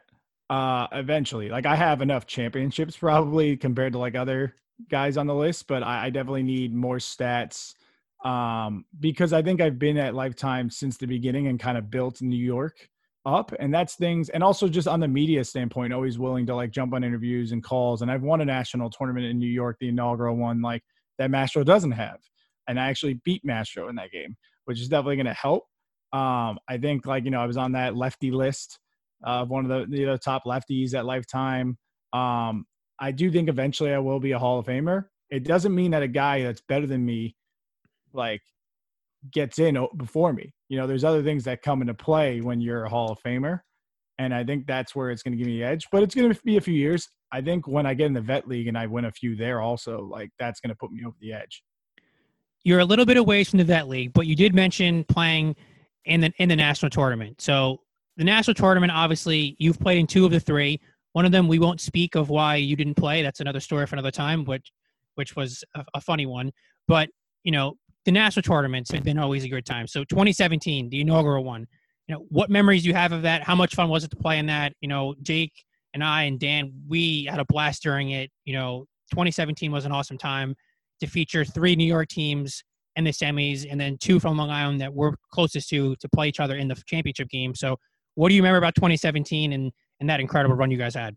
Uh, 0.49 0.87
eventually. 0.93 1.49
Like 1.49 1.65
I 1.65 1.75
have 1.75 2.01
enough 2.01 2.25
championships 2.25 2.95
probably 2.95 3.57
compared 3.57 3.93
to 3.93 3.99
like 3.99 4.15
other 4.15 4.55
guys 4.89 5.17
on 5.17 5.27
the 5.27 5.35
list, 5.35 5.67
but 5.67 5.83
I, 5.83 6.05
I 6.05 6.09
definitely 6.09 6.43
need 6.43 6.73
more 6.73 6.97
stats 6.97 7.73
um, 8.25 8.85
because 8.99 9.33
I 9.33 9.41
think 9.41 9.61
I've 9.61 9.79
been 9.79 9.97
at 9.97 10.15
Lifetime 10.15 10.69
since 10.69 10.97
the 10.97 11.07
beginning 11.07 11.47
and 11.47 11.59
kind 11.59 11.77
of 11.77 11.89
built 11.89 12.21
New 12.21 12.35
York 12.37 12.89
up 13.25 13.53
and 13.57 13.73
that's 13.73 13.95
things 13.95 14.27
and 14.27 14.43
also 14.43 14.67
just 14.67 14.85
on 14.85 14.99
the 14.99 15.07
media 15.07 15.41
standpoint 15.45 15.93
always 15.93 16.19
willing 16.19 16.45
to 16.45 16.53
like 16.53 16.71
jump 16.71 16.93
on 16.93 17.05
interviews 17.05 17.53
and 17.53 17.63
calls 17.63 18.01
and 18.01 18.11
i've 18.11 18.21
won 18.21 18.41
a 18.41 18.45
national 18.45 18.89
tournament 18.89 19.25
in 19.25 19.39
new 19.39 19.47
york 19.47 19.77
the 19.79 19.87
inaugural 19.87 20.35
one 20.35 20.61
like 20.61 20.83
that 21.17 21.31
mastro 21.31 21.63
doesn't 21.63 21.91
have 21.91 22.19
and 22.67 22.77
i 22.77 22.89
actually 22.89 23.13
beat 23.23 23.39
mastro 23.45 23.87
in 23.87 23.95
that 23.95 24.11
game 24.11 24.35
which 24.65 24.79
is 24.79 24.87
definitely 24.87 25.15
going 25.15 25.25
to 25.25 25.33
help. 25.33 25.63
Um 26.11 26.59
i 26.67 26.77
think 26.79 27.05
like 27.05 27.25
you 27.25 27.31
know 27.31 27.41
i 27.41 27.45
was 27.45 27.57
on 27.57 27.71
that 27.73 27.95
lefty 27.95 28.31
list 28.31 28.79
of 29.23 29.49
one 29.49 29.69
of 29.69 29.89
the 29.89 29.97
you 29.97 30.05
know 30.05 30.17
top 30.17 30.43
lefties 30.45 30.93
at 30.93 31.05
lifetime. 31.05 31.77
Um 32.11 32.65
i 32.99 33.11
do 33.11 33.31
think 33.31 33.49
eventually 33.49 33.93
i 33.93 33.99
will 33.99 34.19
be 34.19 34.31
a 34.31 34.39
hall 34.39 34.59
of 34.59 34.65
famer 34.65 35.05
it 35.29 35.43
doesn't 35.43 35.73
mean 35.73 35.91
that 35.91 36.03
a 36.03 36.07
guy 36.07 36.43
that's 36.43 36.61
better 36.61 36.85
than 36.85 37.05
me 37.05 37.35
like 38.13 38.41
gets 39.31 39.59
in 39.59 39.77
before 39.97 40.33
me. 40.33 40.53
You 40.69 40.77
know, 40.77 40.87
there's 40.87 41.03
other 41.03 41.23
things 41.23 41.43
that 41.45 41.61
come 41.61 41.81
into 41.81 41.93
play 41.93 42.41
when 42.41 42.61
you're 42.61 42.85
a 42.85 42.89
Hall 42.89 43.11
of 43.11 43.19
Famer. 43.25 43.61
And 44.19 44.33
I 44.33 44.43
think 44.43 44.67
that's 44.67 44.95
where 44.95 45.09
it's 45.09 45.23
going 45.23 45.31
to 45.31 45.37
give 45.37 45.47
me 45.47 45.57
the 45.57 45.63
edge. 45.63 45.87
But 45.91 46.03
it's 46.03 46.13
going 46.13 46.31
to 46.31 46.39
be 46.43 46.57
a 46.57 46.61
few 46.61 46.73
years. 46.73 47.09
I 47.31 47.41
think 47.41 47.67
when 47.67 47.85
I 47.85 47.93
get 47.93 48.07
in 48.07 48.13
the 48.13 48.21
vet 48.21 48.47
league 48.47 48.67
and 48.67 48.77
I 48.77 48.85
win 48.85 49.05
a 49.05 49.11
few 49.11 49.35
there 49.35 49.59
also, 49.59 50.01
like 50.01 50.29
that's 50.37 50.59
going 50.59 50.69
to 50.69 50.75
put 50.75 50.91
me 50.91 51.03
over 51.05 51.15
the 51.19 51.33
edge. 51.33 51.63
You're 52.63 52.79
a 52.79 52.85
little 52.85 53.05
bit 53.05 53.17
away 53.17 53.43
from 53.43 53.57
the 53.57 53.65
vet 53.65 53.87
league, 53.89 54.13
but 54.13 54.27
you 54.27 54.35
did 54.35 54.53
mention 54.53 55.03
playing 55.05 55.55
in 56.05 56.21
the 56.21 56.31
in 56.37 56.47
the 56.47 56.55
national 56.55 56.91
tournament. 56.91 57.41
So 57.41 57.81
the 58.15 58.23
national 58.23 58.53
tournament, 58.53 58.93
obviously, 58.93 59.55
you've 59.59 59.79
played 59.79 59.97
in 59.97 60.07
two 60.07 60.25
of 60.25 60.31
the 60.31 60.39
three. 60.39 60.79
One 61.13 61.25
of 61.25 61.31
them, 61.31 61.47
we 61.47 61.59
won't 61.59 61.79
speak 61.79 62.15
of 62.15 62.29
why 62.29 62.55
you 62.55 62.75
didn't 62.75 62.95
play. 62.95 63.21
That's 63.21 63.39
another 63.39 63.59
story 63.59 63.85
for 63.87 63.95
another 63.95 64.11
time, 64.11 64.45
which 64.45 64.71
which 65.15 65.35
was 65.35 65.63
a, 65.75 65.85
a 65.93 66.01
funny 66.01 66.25
one. 66.25 66.51
But 66.87 67.09
you 67.43 67.51
know, 67.51 67.77
the 68.05 68.11
national 68.11 68.43
tournaments 68.43 68.91
have 68.91 69.03
been 69.03 69.19
always 69.19 69.43
a 69.43 69.49
good 69.49 69.65
time. 69.65 69.87
So 69.87 70.03
2017, 70.03 70.89
the 70.89 71.01
inaugural 71.01 71.43
one. 71.43 71.67
You 72.07 72.15
know, 72.15 72.25
what 72.29 72.49
memories 72.49 72.85
you 72.85 72.93
have 72.93 73.13
of 73.13 73.21
that? 73.21 73.43
How 73.43 73.55
much 73.55 73.75
fun 73.75 73.87
was 73.89 74.03
it 74.03 74.09
to 74.09 74.17
play 74.17 74.37
in 74.37 74.47
that? 74.47 74.73
You 74.81 74.89
know, 74.89 75.15
Jake 75.21 75.53
and 75.93 76.03
I 76.03 76.23
and 76.23 76.39
Dan, 76.39 76.73
we 76.87 77.25
had 77.25 77.39
a 77.39 77.45
blast 77.45 77.83
during 77.83 78.09
it. 78.11 78.29
You 78.43 78.53
know, 78.53 78.85
2017 79.11 79.71
was 79.71 79.85
an 79.85 79.91
awesome 79.91 80.17
time 80.17 80.55
to 80.99 81.07
feature 81.07 81.45
three 81.45 81.75
New 81.75 81.85
York 81.85 82.09
teams 82.09 82.63
in 82.95 83.03
the 83.03 83.11
semis 83.11 83.65
and 83.69 83.79
then 83.79 83.97
two 83.97 84.19
from 84.19 84.37
Long 84.37 84.49
Island 84.49 84.81
that 84.81 84.93
we're 84.93 85.13
closest 85.31 85.69
to 85.69 85.95
to 85.95 86.09
play 86.09 86.27
each 86.27 86.39
other 86.39 86.55
in 86.55 86.67
the 86.67 86.75
championship 86.85 87.29
game. 87.29 87.55
So, 87.55 87.77
what 88.15 88.29
do 88.29 88.35
you 88.35 88.41
remember 88.41 88.57
about 88.57 88.75
2017 88.75 89.53
and 89.53 89.71
and 90.03 90.09
that 90.09 90.19
incredible 90.19 90.53
run 90.53 90.69
you 90.69 90.77
guys 90.77 90.93
had? 90.93 91.15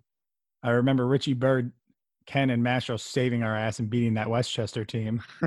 I 0.62 0.70
remember 0.70 1.08
Richie 1.08 1.34
Bird 1.34 1.72
Ken 2.26 2.50
and 2.50 2.62
Mastro 2.62 2.96
saving 2.96 3.42
our 3.42 3.56
ass 3.56 3.80
and 3.80 3.90
beating 3.90 4.14
that 4.14 4.30
Westchester 4.30 4.84
team. 4.84 5.20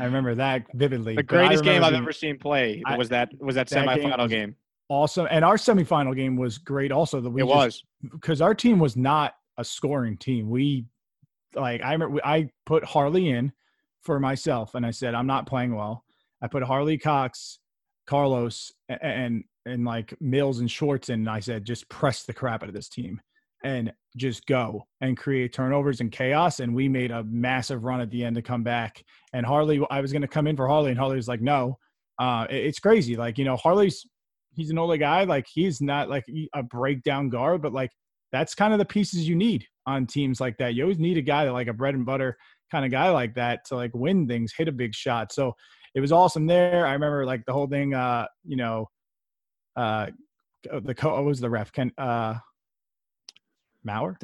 I 0.00 0.04
remember 0.04 0.34
that 0.34 0.64
vividly. 0.72 1.14
The 1.14 1.22
greatest 1.22 1.62
game 1.62 1.84
I've 1.84 1.90
being, 1.90 2.02
ever 2.02 2.12
seen 2.12 2.38
play 2.38 2.82
was 2.96 3.10
that 3.10 3.28
was 3.38 3.54
that, 3.56 3.68
that 3.68 3.86
semifinal 3.86 4.16
game, 4.16 4.28
game. 4.28 4.56
Awesome, 4.88 5.28
and 5.30 5.44
our 5.44 5.56
semifinal 5.56 6.16
game 6.16 6.36
was 6.36 6.56
great. 6.56 6.90
Also, 6.90 7.20
the 7.20 7.28
we 7.28 7.42
it 7.42 7.46
was 7.46 7.84
because 8.10 8.40
our 8.40 8.54
team 8.54 8.78
was 8.78 8.96
not 8.96 9.34
a 9.58 9.64
scoring 9.64 10.16
team. 10.16 10.48
We 10.48 10.86
like 11.54 11.82
I 11.82 11.92
remember 11.92 12.20
I 12.24 12.48
put 12.64 12.82
Harley 12.82 13.28
in 13.28 13.52
for 14.00 14.18
myself, 14.18 14.74
and 14.74 14.86
I 14.86 14.90
said 14.90 15.14
I'm 15.14 15.26
not 15.26 15.46
playing 15.46 15.74
well. 15.74 16.02
I 16.40 16.48
put 16.48 16.62
Harley 16.62 16.96
Cox, 16.96 17.58
Carlos, 18.06 18.72
and 18.88 19.44
and, 19.66 19.84
like 19.84 20.14
Mills 20.20 20.60
and 20.60 20.70
Schwartz, 20.70 21.08
and 21.08 21.28
I 21.28 21.40
said 21.40 21.64
just 21.64 21.88
press 21.88 22.24
the 22.24 22.32
crap 22.32 22.62
out 22.62 22.68
of 22.68 22.74
this 22.74 22.88
team 22.88 23.20
and 23.62 23.92
just 24.16 24.46
go 24.46 24.86
and 25.00 25.16
create 25.16 25.52
turnovers 25.52 26.00
and 26.00 26.12
chaos. 26.12 26.60
And 26.60 26.74
we 26.74 26.88
made 26.88 27.10
a 27.10 27.24
massive 27.24 27.84
run 27.84 28.00
at 28.00 28.10
the 28.10 28.24
end 28.24 28.36
to 28.36 28.42
come 28.42 28.62
back. 28.62 29.02
And 29.32 29.46
Harley, 29.46 29.80
I 29.90 30.00
was 30.00 30.12
going 30.12 30.22
to 30.22 30.28
come 30.28 30.46
in 30.46 30.56
for 30.56 30.68
Harley, 30.68 30.90
and 30.90 30.98
Harley 30.98 31.16
was 31.16 31.28
like, 31.28 31.40
no. 31.40 31.78
Uh, 32.18 32.46
it's 32.50 32.78
crazy. 32.78 33.16
Like, 33.16 33.38
you 33.38 33.44
know, 33.44 33.56
Harley's, 33.56 34.06
he's 34.52 34.70
an 34.70 34.78
older 34.78 34.96
guy. 34.96 35.24
Like, 35.24 35.46
he's 35.52 35.80
not 35.80 36.08
like 36.08 36.24
a 36.54 36.62
breakdown 36.62 37.28
guard, 37.28 37.62
but 37.62 37.72
like, 37.72 37.90
that's 38.32 38.54
kind 38.54 38.72
of 38.72 38.78
the 38.78 38.84
pieces 38.84 39.28
you 39.28 39.34
need 39.34 39.64
on 39.86 40.06
teams 40.06 40.40
like 40.40 40.56
that. 40.58 40.74
You 40.74 40.82
always 40.82 40.98
need 40.98 41.18
a 41.18 41.22
guy 41.22 41.44
that, 41.44 41.52
like, 41.52 41.68
a 41.68 41.72
bread 41.72 41.94
and 41.94 42.06
butter 42.06 42.36
kind 42.70 42.84
of 42.84 42.90
guy 42.90 43.10
like 43.10 43.34
that 43.34 43.64
to 43.66 43.76
like 43.76 43.92
win 43.94 44.26
things, 44.26 44.52
hit 44.56 44.68
a 44.68 44.72
big 44.72 44.94
shot. 44.94 45.32
So 45.32 45.54
it 45.94 46.00
was 46.00 46.10
awesome 46.10 46.46
there. 46.46 46.86
I 46.86 46.92
remember 46.92 47.24
like 47.24 47.42
the 47.46 47.52
whole 47.52 47.68
thing, 47.68 47.94
uh, 47.94 48.26
you 48.44 48.56
know, 48.56 48.88
uh, 49.76 50.06
the 50.82 50.94
co 50.94 51.22
was 51.22 51.40
the 51.40 51.50
ref? 51.50 51.72
Ken, 51.72 51.92
uh, 51.98 52.34
Mauer. 53.86 54.16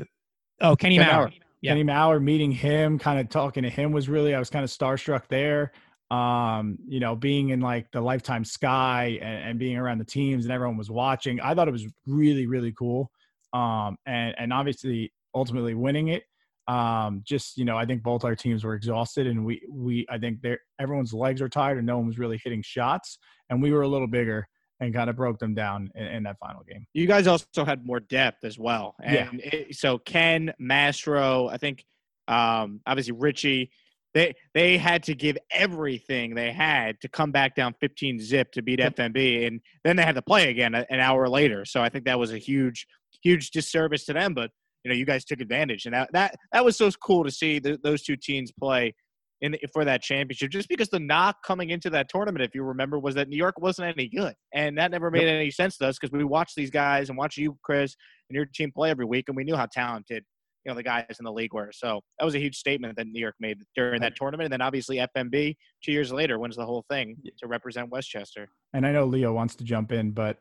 Oh, 0.61 0.77
Kenny, 0.77 0.99
Kenny 0.99 1.11
Mauer. 1.11 1.33
Yeah. 1.61 1.73
Kenny 1.73 1.85
Mauer 1.85 2.23
meeting 2.23 2.53
him, 2.53 2.99
kind 2.99 3.21
of 3.21 3.29
talking 3.29 3.63
to 3.63 3.71
him 3.71 3.93
was 3.93 4.09
really 4.09 4.35
I 4.35 4.39
was 4.39 4.51
kind 4.51 4.65
of 4.65 4.71
starstruck 4.71 5.29
there. 5.29 5.73
Um, 6.11 6.79
you 6.89 6.99
know, 6.99 7.15
being 7.15 7.51
in 7.51 7.61
like 7.61 7.91
the 7.93 8.01
lifetime 8.01 8.45
sky 8.45 9.19
and, 9.23 9.51
and, 9.51 9.59
being 9.61 9.77
around 9.77 9.99
the 9.99 10.05
teams 10.05 10.45
and 10.45 10.53
everyone 10.53 10.77
was 10.77 10.91
watching. 10.91 11.41
I 11.41 11.55
thought 11.55 11.69
it 11.69 11.71
was 11.71 11.87
really, 12.05 12.47
really 12.47 12.73
cool. 12.73 13.13
Um, 13.53 13.97
and 14.07 14.35
and 14.37 14.53
obviously 14.53 15.13
ultimately 15.35 15.75
winning 15.75 16.09
it. 16.09 16.25
Um, 16.67 17.23
just 17.25 17.57
you 17.59 17.65
know, 17.65 17.77
I 17.77 17.85
think 17.85 18.03
both 18.03 18.25
our 18.25 18.35
teams 18.35 18.65
were 18.65 18.75
exhausted 18.75 19.27
and 19.27 19.45
we 19.45 19.63
we 19.71 20.07
I 20.11 20.19
think 20.19 20.39
everyone's 20.81 21.13
legs 21.13 21.41
were 21.41 21.49
tired 21.49 21.79
and 21.79 21.87
no 21.87 21.99
one 21.99 22.07
was 22.07 22.19
really 22.19 22.41
hitting 22.43 22.63
shots 22.63 23.19
and 23.49 23.63
we 23.63 23.73
were 23.73 23.83
a 23.83 23.89
little 23.89 24.09
bigger 24.09 24.49
and 24.81 24.95
kind 24.95 25.11
of 25.11 25.17
broke 25.17 25.39
them 25.39 25.55
down 25.55 25.91
in, 25.95 26.07
in, 26.07 26.23
that 26.23 26.39
final 26.39 26.63
game. 26.69 26.87
You 26.95 27.07
guys 27.07 27.27
also 27.27 27.65
had 27.65 27.85
more 27.85 28.01
depth 28.01 28.45
as 28.45 28.59
well. 28.59 28.95
And 29.03 29.41
yeah. 29.43 29.51
It, 29.53 29.77
so 29.77 29.99
Ken, 29.99 30.53
Mastro, 30.59 31.49
I 31.49 31.59
think 31.59 31.85
um, 32.29 32.81
obviously 32.87 33.13
Richie, 33.13 33.71
they 34.15 34.35
they 34.55 34.77
had 34.77 35.05
to 35.05 35.15
give 35.15 35.39
everything 35.53 36.35
they 36.35 36.51
had 36.51 37.01
to 37.03 37.09
come 37.09 37.31
back 37.31 37.55
down 37.55 37.75
15 37.81 38.19
zip 38.21 38.51
to 38.53 38.63
beat 38.63 38.81
FMB, 38.81 39.47
and 39.47 39.61
then 39.85 39.97
they 39.97 40.03
had 40.03 40.17
to 40.17 40.23
play 40.23 40.51
again 40.51 40.75
an 40.75 41.01
hour 41.01 41.29
later. 41.29 41.65
So 41.65 41.81
I 41.81 41.89
think 41.89 42.07
that 42.07 42.19
was 42.19 42.33
a 42.33 42.39
huge 42.39 42.87
huge 43.23 43.51
disservice 43.51 44.05
to 44.07 44.13
them. 44.13 44.35
But 44.35 44.51
you 44.85 44.89
know, 44.89 44.97
you 44.97 45.05
guys 45.05 45.25
took 45.25 45.41
advantage, 45.41 45.85
and 45.87 45.95
that 45.95 46.11
that, 46.13 46.35
that 46.53 46.65
was 46.65 46.77
so 46.77 46.91
cool 46.91 47.23
to 47.23 47.31
see 47.31 47.61
the, 47.61 47.79
those 47.83 48.03
two 48.03 48.17
teams 48.17 48.51
play 48.51 48.95
in 49.41 49.57
for 49.73 49.85
that 49.85 50.03
championship. 50.03 50.51
Just 50.51 50.69
because 50.69 50.89
the 50.89 51.01
knock 51.01 51.37
coming 51.45 51.71
into 51.71 51.91
that 51.91 52.09
tournament, 52.09 52.45
if 52.45 52.55
you 52.55 52.63
remember, 52.63 52.99
was 52.99 53.15
that 53.15 53.29
New 53.29 53.37
York 53.37 53.61
wasn't 53.61 53.89
any 53.89 54.09
good, 54.09 54.35
and 54.53 54.77
that 54.79 54.91
never 54.91 55.11
made 55.11 55.29
any 55.29 55.51
sense 55.51 55.77
to 55.79 55.89
us 55.89 55.99
because 55.99 56.13
we 56.13 56.25
watched 56.25 56.57
these 56.57 56.71
guys 56.71 57.09
and 57.09 57.19
watched 57.19 57.39
you, 57.39 57.57
Chris, 57.63 57.95
and 58.29 58.37
your 58.37 58.47
team 58.47 58.71
play 58.73 58.91
every 58.91 59.05
week, 59.05 59.29
and 59.29 59.37
we 59.37 59.45
knew 59.45 59.57
how 59.57 59.67
talented 59.67 60.25
you 60.65 60.71
know 60.71 60.77
the 60.77 60.83
guys 60.83 61.17
in 61.19 61.25
the 61.25 61.33
league 61.33 61.55
were. 61.55 61.71
So 61.73 62.01
that 62.19 62.25
was 62.25 62.35
a 62.35 62.39
huge 62.39 62.57
statement 62.57 62.97
that 62.97 63.07
New 63.07 63.21
York 63.21 63.35
made 63.41 63.59
during 63.75 64.01
that 64.03 64.17
tournament, 64.17 64.47
and 64.47 64.53
then 64.53 64.61
obviously 64.61 64.97
FMB 65.17 65.57
two 65.83 65.93
years 65.93 66.13
later 66.13 66.39
wins 66.39 66.57
the 66.57 66.67
whole 66.67 66.85
thing 66.91 67.17
to 67.39 67.47
represent 67.47 67.91
Westchester. 67.91 68.49
And 68.73 68.87
I 68.87 68.93
know 68.93 69.05
Leo 69.05 69.33
wants 69.33 69.55
to 69.57 69.65
jump 69.65 69.93
in, 69.93 70.11
but 70.11 70.37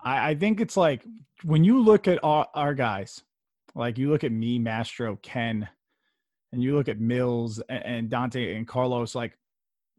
I, 0.00 0.30
I 0.30 0.34
think 0.34 0.60
it's 0.60 0.76
like 0.76 1.04
when 1.44 1.64
you 1.64 1.80
look 1.80 2.08
at 2.08 2.22
our, 2.22 2.46
our 2.54 2.74
guys, 2.74 3.22
like 3.74 3.98
you 3.98 4.10
look 4.10 4.24
at 4.24 4.32
me, 4.32 4.58
Mastro, 4.58 5.16
Ken 5.16 5.68
and 6.52 6.62
you 6.62 6.76
look 6.76 6.88
at 6.88 7.00
Mills 7.00 7.60
and, 7.68 8.08
Dante 8.08 8.56
and 8.56 8.66
Carlos, 8.66 9.14
like 9.14 9.36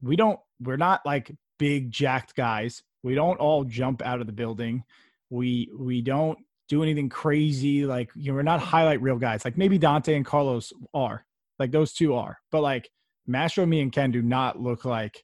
we 0.01 0.15
don't, 0.15 0.39
we're 0.61 0.77
not 0.77 1.05
like 1.05 1.31
big 1.57 1.91
jacked 1.91 2.35
guys. 2.35 2.83
We 3.03 3.15
don't 3.15 3.39
all 3.39 3.63
jump 3.63 4.01
out 4.01 4.21
of 4.21 4.27
the 4.27 4.33
building. 4.33 4.83
We 5.29 5.69
we 5.77 6.01
don't 6.01 6.39
do 6.67 6.83
anything 6.83 7.09
crazy. 7.09 7.85
Like 7.85 8.11
you 8.15 8.31
know, 8.31 8.35
we're 8.35 8.43
not 8.43 8.61
highlight 8.61 9.01
real 9.01 9.17
guys. 9.17 9.45
Like 9.45 9.57
maybe 9.57 9.77
Dante 9.77 10.15
and 10.15 10.25
Carlos 10.25 10.73
are. 10.93 11.25
Like 11.59 11.71
those 11.71 11.93
two 11.93 12.15
are. 12.15 12.39
But 12.51 12.61
like 12.61 12.89
Mastro, 13.27 13.65
me, 13.65 13.81
and 13.81 13.91
Ken 13.91 14.11
do 14.11 14.21
not 14.21 14.59
look 14.59 14.85
like 14.85 15.23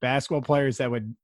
basketball 0.00 0.42
players 0.42 0.76
that 0.76 0.90
would 0.90 1.16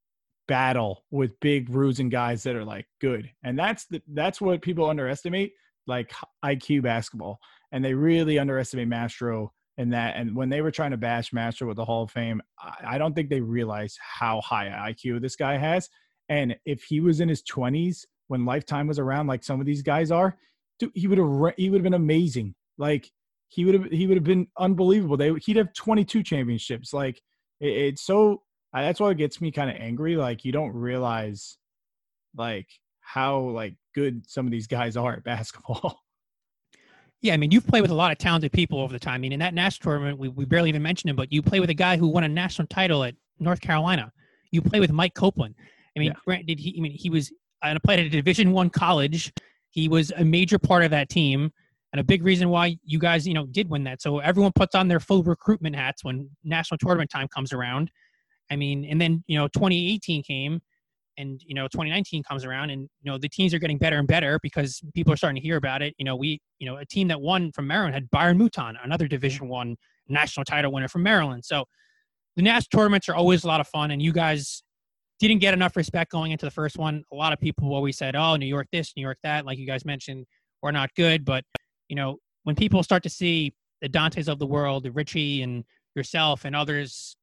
battle 0.49 1.05
with 1.11 1.39
big 1.41 1.69
and 1.71 2.11
guys 2.11 2.43
that 2.43 2.57
are 2.57 2.65
like 2.65 2.87
good. 3.01 3.31
And 3.43 3.59
that's 3.59 3.85
the 3.87 4.03
that's 4.09 4.41
what 4.41 4.63
people 4.63 4.89
underestimate, 4.89 5.53
like 5.87 6.13
IQ 6.45 6.83
basketball. 6.83 7.39
And 7.73 7.85
they 7.85 7.95
really 7.95 8.39
underestimate 8.39 8.89
Mastro 8.89 9.53
in 9.79 9.91
that. 9.91 10.17
And 10.17 10.37
when 10.37 10.49
they 10.49 10.61
were 10.61 10.71
trying 10.71 10.91
to 10.93 10.97
bash 10.97 11.33
Mastro 11.33 11.67
with 11.67 11.77
the 11.77 11.85
Hall 11.85 12.05
of 12.05 12.11
Fame, 12.11 12.43
I, 12.59 12.95
I 12.95 12.99
don't 12.99 13.15
think 13.15 13.31
they 13.31 13.41
realized 13.41 13.99
how 14.01 14.41
high 14.43 14.69
IQ 14.93 15.21
this 15.21 15.37
guy 15.37 15.57
has. 15.57 15.89
And 16.29 16.57
if 16.65 16.85
he 16.85 17.01
was 17.01 17.21
in 17.21 17.29
his 17.29 17.43
20s 17.43 18.05
when 18.29 18.45
Lifetime 18.45 18.87
was 18.87 18.99
around, 18.99 19.27
like 19.27 19.45
some 19.45 19.61
of 19.61 19.67
these 19.67 19.83
guys 19.83 20.11
are, 20.11 20.37
dude, 20.79 20.93
he 20.95 21.07
would 21.07 21.19
have 21.19 21.55
he 21.57 21.71
would 21.71 21.79
have 21.79 21.85
been 21.85 21.95
amazing. 21.95 22.55
Like 22.79 23.11
he 23.49 23.65
would 23.65 23.75
have 23.75 23.85
he 23.91 24.07
would 24.07 24.17
have 24.17 24.25
been 24.25 24.47
unbelievable. 24.59 25.17
They 25.17 25.33
he'd 25.35 25.57
have 25.57 25.73
22 25.75 26.23
championships. 26.23 26.93
Like 26.93 27.21
it, 27.61 27.69
it's 27.69 28.03
so 28.03 28.43
that's 28.73 29.01
why 29.01 29.11
it 29.11 29.19
gets 29.19 29.41
me 29.41 29.51
kind 29.51 29.71
of 29.71 29.77
angry. 29.77 30.17
Like 30.17 30.45
you 30.45 30.53
don't 30.53 30.73
realize 30.73 31.59
like 32.37 32.69
how 33.01 33.41
like 33.41 33.75
good 33.95 34.29
some 34.31 34.47
of 34.47 34.53
these 34.53 34.67
guys 34.67 34.97
are 34.97 35.15
at 35.15 35.25
basketball. 35.25 36.02
Yeah, 37.23 37.35
I 37.35 37.37
mean, 37.37 37.53
you've 37.53 37.67
played 37.67 37.83
with 37.83 37.93
a 37.93 37.95
lot 37.95 38.11
of 38.11 38.19
talented 38.19 38.53
people 38.53 38.81
over 38.81 38.93
the 38.93 38.99
time. 38.99 39.15
I 39.15 39.19
mean, 39.19 39.33
in 39.33 39.39
that 39.39 39.55
national 39.55 39.93
tournament, 39.93 40.19
we, 40.19 40.29
we 40.29 40.45
barely 40.45 40.69
even 40.69 40.83
mentioned 40.83 41.09
him, 41.09 41.17
but 41.17 41.33
you 41.33 41.41
play 41.41 41.61
with 41.61 41.71
a 41.71 41.75
guy 41.75 41.97
who 41.97 42.09
won 42.09 42.25
a 42.25 42.29
national 42.29 42.67
title 42.67 43.05
at 43.05 43.15
North 43.39 43.61
Carolina. 43.61 44.13
You 44.51 44.61
play 44.61 44.81
with 44.81 44.91
Mike 44.91 45.15
Copeland. 45.15 45.55
I 45.97 46.01
mean, 46.01 46.13
yeah. 46.27 46.43
did 46.43 46.59
he? 46.59 46.75
I 46.77 46.81
mean, 46.81 46.93
he 46.93 47.11
was 47.11 47.33
and 47.63 47.83
played 47.83 48.01
at 48.01 48.07
a 48.07 48.11
Division 48.11 48.53
One 48.53 48.71
college. 48.71 49.33
He 49.71 49.89
was 49.89 50.11
a 50.17 50.25
major 50.25 50.59
part 50.59 50.85
of 50.85 50.91
that 50.91 51.09
team 51.09 51.53
and 51.93 52.01
a 52.01 52.05
big 52.05 52.25
reason 52.25 52.49
why 52.49 52.79
you 52.85 52.99
guys, 52.99 53.27
you 53.27 53.35
know, 53.35 53.47
did 53.47 53.69
win 53.69 53.85
that. 53.85 54.03
So 54.03 54.19
everyone 54.19 54.53
puts 54.53 54.75
on 54.75 54.89
their 54.89 55.01
full 55.01 55.23
recruitment 55.23 55.77
hats 55.77 56.05
when 56.05 56.29
national 56.43 56.79
tournament 56.79 57.11
time 57.11 57.29
comes 57.29 57.53
around. 57.53 57.91
I 58.51 58.57
mean, 58.57 58.85
and 58.85 59.01
then 59.01 59.23
you 59.27 59.39
know, 59.39 59.49
2018 59.49 60.23
came, 60.23 60.61
and 61.19 61.41
you 61.47 61.55
know 61.55 61.65
2019 61.65 62.23
comes 62.23 62.45
around 62.45 62.71
and 62.71 62.83
you 63.03 63.11
know 63.11 63.19
the 63.19 63.29
teams 63.29 63.53
are 63.53 63.59
getting 63.59 63.79
better 63.79 63.99
and 63.99 64.09
better 64.09 64.39
because 64.43 64.81
people 64.95 65.13
are 65.13 65.17
starting 65.17 65.41
to 65.41 65.47
hear 65.47 65.57
about 65.57 65.83
it. 65.83 65.95
You 65.99 66.05
know 66.05 66.17
we 66.17 66.41
you 66.59 66.67
know 66.67 66.77
a 66.77 66.87
team 66.87 67.09
that 67.09 67.21
won 67.21 67.53
from 67.53 67.67
maryland 67.67 67.95
had 67.95 68.11
byron 68.11 68.39
mouton 68.39 68.77
another 68.83 69.09
division 69.09 69.49
one 69.49 69.77
national 70.09 70.45
title 70.45 70.73
winner 70.73 70.89
from 70.89 71.03
maryland. 71.03 71.45
So 71.45 71.65
the 72.37 72.43
national 72.43 72.81
tournaments 72.81 73.09
are 73.09 73.15
always 73.15 73.45
a 73.45 73.47
lot 73.47 73.61
of 73.61 73.69
fun 73.69 73.91
and 73.91 74.01
you 74.01 74.13
guys 74.13 74.63
didn't 75.21 75.39
get 75.39 75.55
enough 75.55 75.77
respect 75.77 76.11
going 76.11 76.33
into 76.33 76.45
the 76.45 76.51
first 76.51 76.77
one. 76.79 77.05
A 77.13 77.15
lot 77.15 77.33
of 77.33 77.39
people 77.39 77.75
always 77.75 77.97
said 77.97 78.17
oh 78.17 78.37
new 78.37 78.47
york 78.47 78.69
this 78.73 78.93
new 78.97 79.03
york 79.03 79.19
that 79.23 79.45
like 79.45 79.59
you 79.59 79.67
guys 79.67 79.85
mentioned 79.85 80.27
we're 80.63 80.71
not 80.71 80.91
good. 80.95 81.25
But 81.25 81.45
you 81.89 81.97
know 81.97 82.17
when 82.45 82.57
people 82.57 82.83
start 82.83 83.03
to 83.03 83.11
see 83.11 83.53
the 83.81 83.89
dantes 83.89 84.29
of 84.29 84.39
the 84.39 84.47
world 84.47 84.85
the 84.85 84.93
richie 84.93 85.43
and 85.43 85.65
yourself 85.95 86.45
and 86.45 86.57
others 86.57 87.17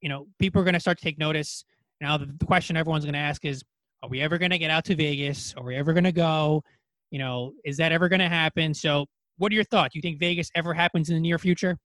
you 0.00 0.08
know 0.08 0.26
people 0.38 0.60
are 0.60 0.64
going 0.64 0.74
to 0.74 0.80
start 0.80 0.98
to 0.98 1.04
take 1.04 1.18
notice 1.18 1.64
now, 2.00 2.18
the, 2.18 2.28
question 2.44 2.76
everyone's 2.76 3.04
going 3.04 3.14
to 3.14 3.18
ask 3.20 3.44
is, 3.44 3.62
are 4.02 4.08
we 4.08 4.20
ever 4.20 4.38
going 4.38 4.50
to 4.50 4.58
get 4.58 4.70
out 4.70 4.84
to 4.86 4.94
Vegas? 4.94 5.54
Are 5.56 5.64
we 5.64 5.76
ever 5.76 5.92
going 5.92 6.04
to 6.04 6.12
go? 6.12 6.62
You 7.10 7.18
know, 7.18 7.52
is 7.64 7.76
that 7.78 7.92
ever 7.92 8.08
going 8.08 8.20
to 8.20 8.28
happen? 8.28 8.74
So, 8.74 9.06
what 9.38 9.50
are 9.50 9.54
your 9.54 9.64
thoughts? 9.64 9.94
Do 9.94 9.98
you 9.98 10.02
think 10.02 10.20
Vegas 10.20 10.50
ever 10.54 10.74
happens 10.74 11.08
in 11.08 11.14
the 11.14 11.20
near 11.20 11.38
future? 11.38 11.78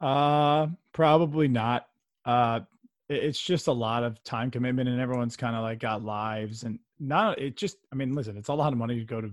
Uh, 0.00 0.68
probably 0.92 1.48
not. 1.48 1.86
Uh, 2.24 2.60
it's 3.08 3.40
just 3.40 3.66
a 3.66 3.72
lot 3.72 4.04
of 4.04 4.22
time 4.22 4.50
commitment, 4.50 4.88
and 4.88 5.00
everyone's 5.00 5.36
kind 5.36 5.56
of 5.56 5.62
like 5.62 5.80
got 5.80 6.04
lives, 6.04 6.62
and 6.62 6.78
not. 6.98 7.40
It 7.40 7.56
just, 7.56 7.78
I 7.92 7.96
mean, 7.96 8.14
listen, 8.14 8.36
it's 8.36 8.48
a 8.48 8.54
lot 8.54 8.72
of 8.72 8.78
money 8.78 8.98
to 8.98 9.04
go 9.04 9.20
to 9.20 9.30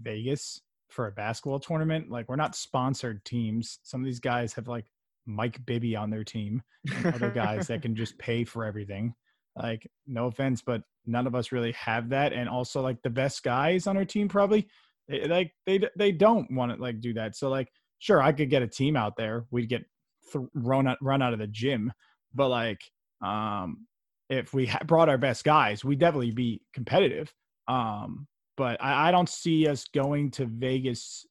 Vegas 0.00 0.60
for 0.90 1.08
a 1.08 1.12
basketball 1.12 1.58
tournament. 1.58 2.10
Like, 2.10 2.28
we're 2.28 2.36
not 2.36 2.54
sponsored 2.54 3.24
teams. 3.24 3.78
Some 3.82 4.00
of 4.00 4.04
these 4.04 4.20
guys 4.20 4.52
have 4.54 4.68
like 4.68 4.86
Mike 5.26 5.64
Bibby 5.66 5.96
on 5.96 6.10
their 6.10 6.24
team 6.24 6.62
and 6.94 7.14
other 7.14 7.30
guys 7.30 7.66
that 7.66 7.82
can 7.82 7.94
just 7.94 8.16
pay 8.18 8.44
for 8.44 8.64
everything. 8.64 9.14
Like, 9.56 9.88
no 10.06 10.26
offense, 10.26 10.62
but 10.62 10.82
none 11.06 11.26
of 11.26 11.34
us 11.34 11.52
really 11.52 11.72
have 11.72 12.10
that. 12.10 12.32
And 12.32 12.48
also, 12.48 12.80
like 12.80 13.02
the 13.02 13.10
best 13.10 13.42
guys 13.42 13.86
on 13.86 13.96
our 13.96 14.04
team 14.04 14.28
probably 14.28 14.68
they, 15.08 15.26
like 15.26 15.52
they 15.66 15.80
they 15.96 16.12
don't 16.12 16.50
want 16.50 16.72
to 16.72 16.80
like 16.80 17.00
do 17.00 17.14
that. 17.14 17.36
So 17.36 17.48
like, 17.48 17.68
sure, 17.98 18.22
I 18.22 18.32
could 18.32 18.50
get 18.50 18.62
a 18.62 18.68
team 18.68 18.96
out 18.96 19.16
there. 19.16 19.46
We'd 19.50 19.68
get 19.68 19.84
th- 20.32 20.46
run 20.54 20.88
out 20.88 20.98
run 21.00 21.22
out 21.22 21.32
of 21.32 21.38
the 21.38 21.46
gym, 21.46 21.92
but 22.34 22.48
like, 22.48 22.80
um, 23.24 23.86
if 24.28 24.52
we 24.52 24.66
ha- 24.66 24.84
brought 24.86 25.08
our 25.08 25.18
best 25.18 25.44
guys, 25.44 25.84
we'd 25.84 26.00
definitely 26.00 26.32
be 26.32 26.60
competitive. 26.74 27.32
Um, 27.68 28.26
but 28.56 28.82
I, 28.82 29.08
I 29.08 29.10
don't 29.10 29.28
see 29.28 29.68
us 29.68 29.84
going 29.94 30.30
to 30.32 30.46
Vegas 30.46 31.26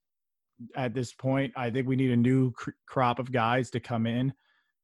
at 0.75 0.93
this 0.93 1.13
point. 1.13 1.53
I 1.55 1.69
think 1.69 1.87
we 1.87 1.95
need 1.95 2.11
a 2.11 2.17
new 2.17 2.51
cr- 2.51 2.71
crop 2.87 3.19
of 3.19 3.31
guys 3.31 3.69
to 3.71 3.79
come 3.79 4.05
in 4.05 4.33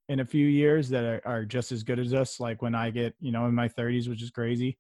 in 0.10 0.20
a 0.20 0.26
few 0.26 0.46
years 0.46 0.90
that 0.90 1.04
are, 1.04 1.22
are, 1.26 1.46
just 1.46 1.72
as 1.72 1.84
good 1.84 2.00
as 2.00 2.14
us. 2.14 2.40
Like 2.40 2.62
when 2.62 2.76
I 2.76 2.90
get, 2.90 3.16
you 3.20 3.32
know, 3.32 3.46
in 3.46 3.56
my 3.56 3.70
30s, 3.70 4.10
which 4.10 4.22
is 4.22 4.30
crazy. 4.30 4.78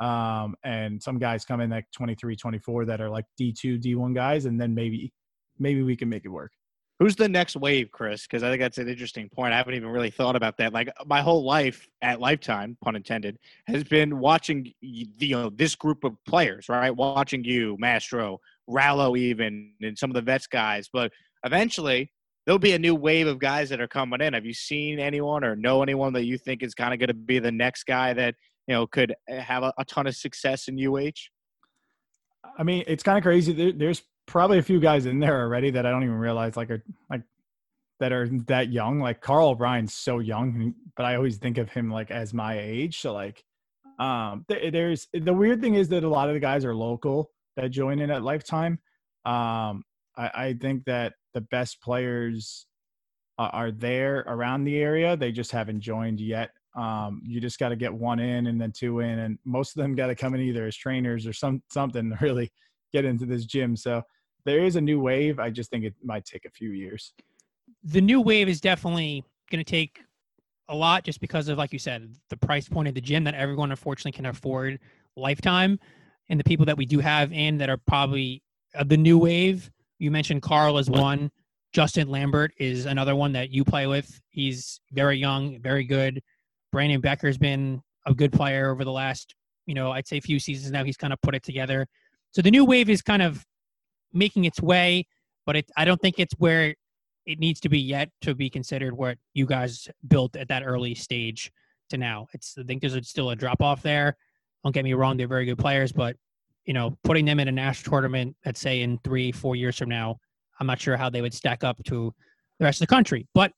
Um, 0.00 0.56
and 0.64 1.02
some 1.02 1.18
guys 1.18 1.44
come 1.44 1.60
in 1.60 1.70
like 1.70 1.86
23, 1.92 2.36
24 2.36 2.84
that 2.86 3.00
are 3.00 3.08
like 3.08 3.24
D2, 3.40 3.82
D1 3.82 4.14
guys, 4.14 4.44
and 4.44 4.60
then 4.60 4.74
maybe, 4.74 5.12
maybe 5.58 5.82
we 5.82 5.96
can 5.96 6.08
make 6.08 6.24
it 6.24 6.28
work. 6.28 6.52
Who's 7.00 7.16
the 7.16 7.28
next 7.28 7.56
wave, 7.56 7.90
Chris? 7.90 8.22
Because 8.22 8.42
I 8.42 8.50
think 8.50 8.60
that's 8.60 8.78
an 8.78 8.88
interesting 8.88 9.28
point. 9.28 9.52
I 9.52 9.56
haven't 9.56 9.74
even 9.74 9.88
really 9.88 10.10
thought 10.10 10.36
about 10.36 10.56
that. 10.58 10.72
Like 10.72 10.90
my 11.06 11.22
whole 11.22 11.44
life 11.44 11.88
at 12.02 12.20
Lifetime, 12.20 12.76
pun 12.82 12.94
intended, 12.94 13.38
has 13.66 13.82
been 13.82 14.20
watching 14.20 14.72
you 14.80 15.36
know 15.36 15.50
this 15.50 15.74
group 15.74 16.04
of 16.04 16.12
players, 16.24 16.68
right? 16.68 16.94
Watching 16.94 17.42
you, 17.42 17.76
Mastro, 17.80 18.40
Rallo, 18.68 19.18
even, 19.18 19.72
and 19.80 19.98
some 19.98 20.10
of 20.10 20.14
the 20.14 20.22
vets 20.22 20.46
guys. 20.46 20.88
But 20.92 21.12
eventually, 21.44 22.10
there'll 22.46 22.58
be 22.58 22.72
a 22.72 22.78
new 22.78 22.94
wave 22.94 23.26
of 23.26 23.38
guys 23.38 23.68
that 23.70 23.80
are 23.80 23.88
coming 23.88 24.20
in. 24.20 24.34
Have 24.34 24.44
you 24.44 24.54
seen 24.54 24.98
anyone 24.98 25.44
or 25.44 25.56
know 25.56 25.82
anyone 25.82 26.12
that 26.14 26.24
you 26.24 26.38
think 26.38 26.62
is 26.62 26.74
kind 26.74 26.92
of 26.92 27.00
going 27.00 27.08
to 27.08 27.14
be 27.14 27.38
the 27.38 27.52
next 27.52 27.84
guy 27.84 28.12
that 28.14 28.34
you 28.66 28.74
know 28.74 28.86
could 28.86 29.14
eh, 29.28 29.40
have 29.40 29.62
a, 29.62 29.72
a 29.78 29.84
ton 29.84 30.06
of 30.06 30.16
success 30.16 30.68
in 30.68 30.78
UH? 30.78 31.12
I 32.58 32.62
mean, 32.62 32.84
it's 32.86 33.02
kind 33.02 33.18
of 33.18 33.24
crazy. 33.24 33.52
There, 33.52 33.72
there's 33.72 34.02
probably 34.26 34.58
a 34.58 34.62
few 34.62 34.80
guys 34.80 35.06
in 35.06 35.18
there 35.18 35.42
already 35.42 35.70
that 35.70 35.86
I 35.86 35.90
don't 35.90 36.02
even 36.02 36.16
realize 36.16 36.56
like 36.56 36.70
are 36.70 36.82
like 37.10 37.22
that 38.00 38.12
are 38.12 38.28
that 38.46 38.70
young. 38.70 39.00
Like 39.00 39.20
Carl 39.20 39.48
O'Brien's 39.48 39.94
so 39.94 40.18
young, 40.18 40.74
but 40.96 41.06
I 41.06 41.16
always 41.16 41.36
think 41.36 41.58
of 41.58 41.70
him 41.70 41.90
like 41.90 42.10
as 42.10 42.34
my 42.34 42.58
age. 42.58 43.00
So 43.00 43.12
like, 43.12 43.42
um, 43.98 44.44
th- 44.48 44.72
there's 44.72 45.08
the 45.12 45.32
weird 45.32 45.60
thing 45.60 45.74
is 45.74 45.88
that 45.88 46.04
a 46.04 46.08
lot 46.08 46.28
of 46.28 46.34
the 46.34 46.40
guys 46.40 46.64
are 46.64 46.74
local 46.74 47.30
that 47.56 47.68
join 47.70 48.00
in 48.00 48.10
at 48.10 48.22
Lifetime. 48.22 48.78
Um, 49.24 49.82
I, 50.16 50.30
I 50.34 50.56
think 50.60 50.84
that 50.84 51.14
the 51.32 51.40
best 51.40 51.80
players 51.80 52.66
are, 53.38 53.50
are 53.50 53.70
there 53.70 54.24
around 54.26 54.64
the 54.64 54.78
area. 54.78 55.16
They 55.16 55.32
just 55.32 55.50
haven't 55.50 55.80
joined 55.80 56.20
yet. 56.20 56.50
Um, 56.76 57.22
you 57.24 57.40
just 57.40 57.58
got 57.58 57.68
to 57.68 57.76
get 57.76 57.94
one 57.94 58.18
in 58.18 58.48
and 58.48 58.60
then 58.60 58.72
two 58.72 59.00
in, 59.00 59.20
and 59.20 59.38
most 59.44 59.76
of 59.76 59.82
them 59.82 59.94
got 59.94 60.08
to 60.08 60.14
come 60.14 60.34
in 60.34 60.40
either 60.40 60.66
as 60.66 60.76
trainers 60.76 61.26
or 61.26 61.32
some 61.32 61.62
something 61.70 62.10
to 62.10 62.16
really 62.20 62.50
get 62.92 63.04
into 63.04 63.26
this 63.26 63.44
gym. 63.44 63.76
So 63.76 64.02
there 64.44 64.64
is 64.64 64.76
a 64.76 64.80
new 64.80 65.00
wave. 65.00 65.38
I 65.38 65.50
just 65.50 65.70
think 65.70 65.84
it 65.84 65.94
might 66.02 66.24
take 66.24 66.44
a 66.44 66.50
few 66.50 66.70
years. 66.70 67.12
The 67.84 68.00
new 68.00 68.20
wave 68.20 68.48
is 68.48 68.60
definitely 68.60 69.24
going 69.50 69.64
to 69.64 69.70
take 69.70 70.00
a 70.68 70.74
lot 70.74 71.04
just 71.04 71.20
because 71.20 71.48
of, 71.48 71.58
like 71.58 71.72
you 71.72 71.78
said, 71.78 72.14
the 72.30 72.36
price 72.36 72.68
point 72.68 72.88
of 72.88 72.94
the 72.94 73.00
gym 73.00 73.24
that 73.24 73.34
everyone 73.34 73.70
unfortunately 73.70 74.12
can 74.12 74.26
afford 74.26 74.80
lifetime. 75.16 75.78
And 76.28 76.40
the 76.40 76.44
people 76.44 76.66
that 76.66 76.76
we 76.76 76.86
do 76.86 77.00
have 77.00 77.32
in 77.32 77.58
that 77.58 77.68
are 77.68 77.78
probably 77.86 78.42
uh, 78.74 78.84
the 78.84 78.96
new 78.96 79.18
wave. 79.18 79.70
You 79.98 80.10
mentioned 80.10 80.42
Carl 80.42 80.78
as 80.78 80.90
one. 80.90 81.30
Justin 81.72 82.08
Lambert 82.08 82.52
is 82.58 82.86
another 82.86 83.16
one 83.16 83.32
that 83.32 83.50
you 83.50 83.64
play 83.64 83.86
with. 83.86 84.20
He's 84.30 84.80
very 84.92 85.18
young, 85.18 85.60
very 85.60 85.84
good. 85.84 86.22
Brandon 86.70 87.00
Becker's 87.00 87.38
been 87.38 87.82
a 88.06 88.14
good 88.14 88.32
player 88.32 88.70
over 88.70 88.84
the 88.84 88.92
last, 88.92 89.34
you 89.66 89.74
know, 89.74 89.90
I'd 89.90 90.06
say 90.06 90.20
few 90.20 90.38
seasons 90.38 90.70
now. 90.70 90.84
He's 90.84 90.96
kind 90.96 91.12
of 91.12 91.20
put 91.20 91.34
it 91.34 91.42
together. 91.42 91.86
So 92.32 92.42
the 92.42 92.50
new 92.50 92.64
wave 92.64 92.88
is 92.88 93.02
kind 93.02 93.22
of 93.22 93.44
making 94.12 94.44
its 94.44 94.60
way, 94.60 95.06
but 95.46 95.56
it, 95.56 95.70
I 95.76 95.84
don't 95.84 96.00
think 96.00 96.18
it's 96.18 96.34
where 96.34 96.74
it 97.26 97.38
needs 97.38 97.60
to 97.60 97.68
be 97.68 97.78
yet 97.78 98.10
to 98.22 98.34
be 98.34 98.50
considered 98.50 98.94
what 98.94 99.18
you 99.32 99.46
guys 99.46 99.88
built 100.06 100.36
at 100.36 100.48
that 100.48 100.62
early 100.64 100.94
stage 100.94 101.50
to 101.90 101.96
now. 101.96 102.26
It's 102.32 102.56
I 102.58 102.62
think 102.62 102.82
there's 102.82 103.08
still 103.08 103.30
a 103.30 103.36
drop 103.36 103.62
off 103.62 103.82
there. 103.82 104.16
Don't 104.64 104.72
get 104.72 104.84
me 104.84 104.94
wrong; 104.94 105.16
they're 105.16 105.28
very 105.28 105.44
good 105.44 105.58
players, 105.58 105.92
but 105.92 106.16
you 106.64 106.72
know, 106.72 106.96
putting 107.04 107.24
them 107.24 107.40
in 107.40 107.48
a 107.48 107.52
national 107.52 107.90
tournament, 107.90 108.34
let's 108.46 108.60
say 108.60 108.80
in 108.80 108.98
three, 109.04 109.30
four 109.30 109.54
years 109.54 109.76
from 109.76 109.90
now, 109.90 110.18
I'm 110.58 110.66
not 110.66 110.80
sure 110.80 110.96
how 110.96 111.10
they 111.10 111.20
would 111.20 111.34
stack 111.34 111.62
up 111.62 111.82
to 111.84 112.14
the 112.58 112.64
rest 112.64 112.80
of 112.80 112.88
the 112.88 112.94
country. 112.94 113.26
But 113.34 113.52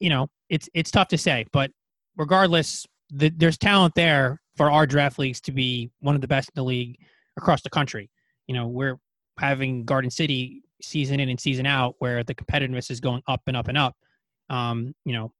you 0.00 0.10
know, 0.10 0.28
it's 0.48 0.68
it's 0.74 0.90
tough 0.90 1.08
to 1.08 1.18
say. 1.18 1.46
But 1.52 1.70
regardless, 2.16 2.86
the, 3.10 3.30
there's 3.30 3.58
talent 3.58 3.94
there 3.94 4.40
for 4.56 4.70
our 4.70 4.86
draft 4.86 5.18
leagues 5.18 5.40
to 5.42 5.52
be 5.52 5.90
one 6.00 6.14
of 6.14 6.20
the 6.20 6.28
best 6.28 6.48
in 6.48 6.52
the 6.56 6.64
league 6.64 6.98
across 7.36 7.62
the 7.62 7.70
country. 7.70 8.10
You 8.46 8.54
know, 8.54 8.66
we're 8.66 8.98
having 9.38 9.84
Garden 9.84 10.10
City 10.10 10.62
season 10.82 11.20
in 11.20 11.28
and 11.28 11.40
season 11.40 11.66
out 11.66 11.94
where 11.98 12.24
the 12.24 12.34
competitiveness 12.34 12.90
is 12.90 13.00
going 13.00 13.22
up 13.28 13.42
and 13.46 13.56
up 13.56 13.68
and 13.68 13.78
up. 13.78 13.96
Um, 14.48 14.94
you 15.04 15.12
know, 15.12 15.32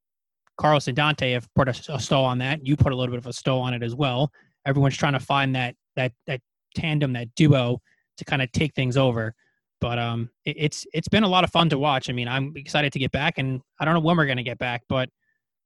Carlos 0.56 0.86
and 0.86 0.96
Dante 0.96 1.32
have 1.32 1.48
put 1.54 1.68
a, 1.68 1.94
a 1.94 1.98
stall 1.98 2.24
on 2.24 2.38
that. 2.38 2.64
You 2.64 2.76
put 2.76 2.92
a 2.92 2.96
little 2.96 3.12
bit 3.12 3.18
of 3.18 3.26
a 3.26 3.32
stall 3.32 3.60
on 3.62 3.74
it 3.74 3.82
as 3.82 3.94
well. 3.94 4.30
Everyone's 4.70 4.96
trying 4.96 5.12
to 5.12 5.20
find 5.20 5.54
that 5.54 5.74
that 5.96 6.12
that 6.26 6.40
tandem, 6.74 7.12
that 7.12 7.34
duo 7.34 7.82
to 8.16 8.24
kind 8.24 8.40
of 8.40 8.50
take 8.52 8.74
things 8.74 8.96
over. 8.96 9.34
But 9.80 9.98
um, 9.98 10.30
it, 10.44 10.56
it's 10.58 10.86
it's 10.94 11.08
been 11.08 11.24
a 11.24 11.28
lot 11.28 11.44
of 11.44 11.50
fun 11.50 11.68
to 11.70 11.78
watch. 11.78 12.08
I 12.08 12.12
mean, 12.12 12.28
I'm 12.28 12.52
excited 12.56 12.92
to 12.94 12.98
get 12.98 13.12
back, 13.12 13.38
and 13.38 13.60
I 13.78 13.84
don't 13.84 13.94
know 13.94 14.00
when 14.00 14.16
we're 14.16 14.26
going 14.26 14.38
to 14.38 14.42
get 14.42 14.58
back. 14.58 14.82
But 14.88 15.10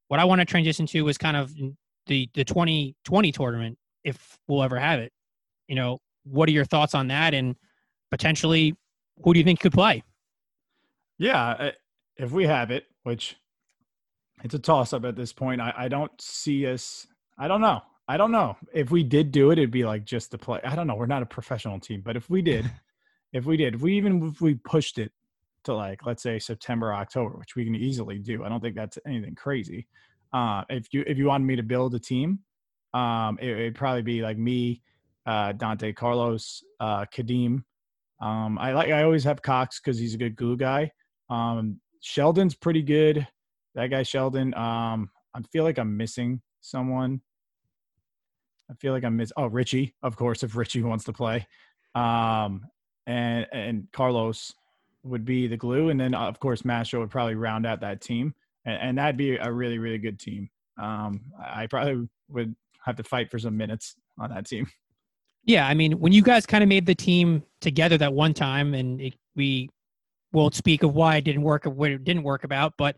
what 0.09 0.19
I 0.19 0.25
want 0.25 0.41
to 0.41 0.45
transition 0.45 0.87
to 0.87 1.09
is 1.09 1.19
kind 1.19 1.37
of 1.37 1.55
the 2.07 2.29
the 2.35 2.45
2020 2.45 3.33
tournament, 3.33 3.79
if 4.03 4.39
we'll 4.49 4.63
ever 4.63 4.79
have 4.79 5.01
it. 5.01 5.13
You 5.69 5.77
know, 5.77 6.01
what 6.25 6.49
are 6.49 6.53
your 6.53 6.65
thoughts 6.65 6.95
on 6.95 7.09
that, 7.09 7.35
and 7.35 7.57
potentially 8.11 8.77
who 9.23 9.33
do 9.33 9.39
you 9.39 9.45
think 9.45 9.61
could 9.61 9.73
play? 9.73 10.03
Yeah, 11.19 11.71
if 12.17 12.33
we 12.33 12.45
have 12.45 12.71
it, 12.71 12.85
which 13.03 13.37
it's 14.43 14.55
a 14.55 14.59
toss 14.59 14.93
up 14.93 15.05
at 15.05 15.17
this 15.17 15.33
point. 15.33 15.61
I, 15.61 15.73
I 15.77 15.89
don't 15.89 16.13
see 16.21 16.67
us. 16.67 17.07
I 17.39 17.49
don't 17.49 17.61
know. 17.61 17.83
I 18.07 18.17
don't 18.17 18.33
know 18.33 18.57
if 18.73 18.91
we 18.91 19.03
did 19.03 19.33
do 19.33 19.51
it. 19.51 19.59
It'd 19.59 19.71
be 19.71 19.85
like 19.85 20.05
just 20.05 20.31
to 20.33 20.39
play. 20.39 20.61
I 20.65 20.77
don't 20.77 20.87
know. 20.87 20.95
We're 20.95 21.07
not 21.07 21.23
a 21.23 21.27
professional 21.27 21.81
team, 21.81 22.03
but 22.05 22.17
if 22.17 22.29
we 22.29 22.43
did, 22.43 22.71
if 23.33 23.47
we 23.47 23.57
did, 23.57 23.75
if 23.75 23.81
we 23.81 23.97
even 23.97 24.29
if 24.29 24.41
we 24.41 24.55
pushed 24.55 24.99
it 24.99 25.13
to 25.65 25.75
like 25.75 26.07
let's 26.07 26.23
say 26.23 26.39
September, 26.39 26.95
October, 26.95 27.37
which 27.37 27.57
we 27.57 27.65
can 27.65 27.75
easily 27.75 28.19
do. 28.19 28.45
I 28.45 28.49
don't 28.49 28.61
think 28.61 28.77
that's 28.77 28.99
anything 29.07 29.35
crazy. 29.35 29.87
Uh, 30.33 30.63
if 30.69 30.87
you 30.93 31.05
if 31.07 31.19
you 31.19 31.27
wanted 31.27 31.47
me 31.47 31.57
to 31.57 31.63
build 31.63 31.95
a 31.95 31.99
team, 31.99 32.41
um, 32.93 33.39
it, 33.41 33.55
would 33.55 33.75
probably 33.75 34.03
be 34.03 34.23
like 34.23 34.39
me, 34.39 34.83
uh, 35.27 35.53
Dante, 35.53 35.93
Carlos, 35.93 36.63
uh, 36.81 37.07
Kadeem. 37.07 37.65
Um, 38.21 38.59
I 38.59 38.73
like 38.73 38.91
I 38.91 39.03
always 39.03 39.25
have 39.25 39.43
Cox 39.43 39.81
because 39.81 39.99
he's 39.99 40.15
a 40.15 40.19
good 40.19 40.37
glue 40.37 40.57
guy. 40.57 40.93
Um, 41.31 41.81
Sheldon's 42.01 42.55
pretty 42.55 42.83
good. 42.83 43.27
That 43.75 43.89
guy 43.89 44.03
Sheldon. 44.03 44.55
Um, 44.55 45.11
I 45.35 45.41
feel 45.53 45.65
like 45.65 45.79
I'm 45.79 45.97
missing 45.97 46.41
someone. 46.61 47.21
I 48.71 48.75
feel 48.75 48.93
like 48.93 49.05
I'm 49.05 49.17
miss. 49.17 49.33
Oh, 49.37 49.47
Richie, 49.47 49.95
of 50.03 50.17
course, 50.17 50.43
if 50.43 50.57
Richie 50.57 50.83
wants 50.83 51.05
to 51.05 51.13
play, 51.13 51.47
um, 51.95 52.67
and 53.07 53.47
and 53.53 53.87
Carlos 53.93 54.55
would 55.03 55.25
be 55.25 55.47
the 55.47 55.57
glue, 55.57 55.91
and 55.91 56.01
then 56.01 56.15
of 56.15 56.41
course 56.41 56.65
Mastro 56.65 57.01
would 57.01 57.11
probably 57.11 57.35
round 57.35 57.67
out 57.67 57.81
that 57.81 58.01
team, 58.01 58.35
and, 58.65 58.81
and 58.81 58.99
that'd 58.99 59.17
be 59.17 59.37
a 59.37 59.53
really 59.53 59.79
really 59.79 59.99
good 59.99 60.19
team. 60.19 60.49
Um, 60.81 61.21
I 61.39 61.67
probably 61.67 62.09
would 62.29 62.55
have 62.85 62.97
to 62.97 63.05
fight 63.05 63.31
for 63.31 63.39
some 63.39 63.57
minutes 63.57 63.97
on 64.19 64.31
that 64.31 64.47
team. 64.47 64.67
Yeah, 65.47 65.67
I 65.67 65.75
mean, 65.75 66.01
when 66.01 66.13
you 66.13 66.23
guys 66.23 66.47
kind 66.47 66.65
of 66.65 66.69
made 66.69 66.87
the 66.87 66.95
team 66.95 67.43
together 67.61 67.99
that 67.99 68.15
one 68.15 68.33
time, 68.33 68.73
and 68.73 68.99
it, 69.01 69.15
we 69.37 69.69
won't 70.33 70.55
speak 70.55 70.83
of 70.83 70.95
why 70.95 71.17
it 71.17 71.25
didn't 71.25 71.43
work 71.43 71.67
or 71.67 71.71
what 71.71 71.91
it 71.91 72.03
didn't 72.03 72.23
work 72.23 72.45
about, 72.45 72.75
but 72.79 72.97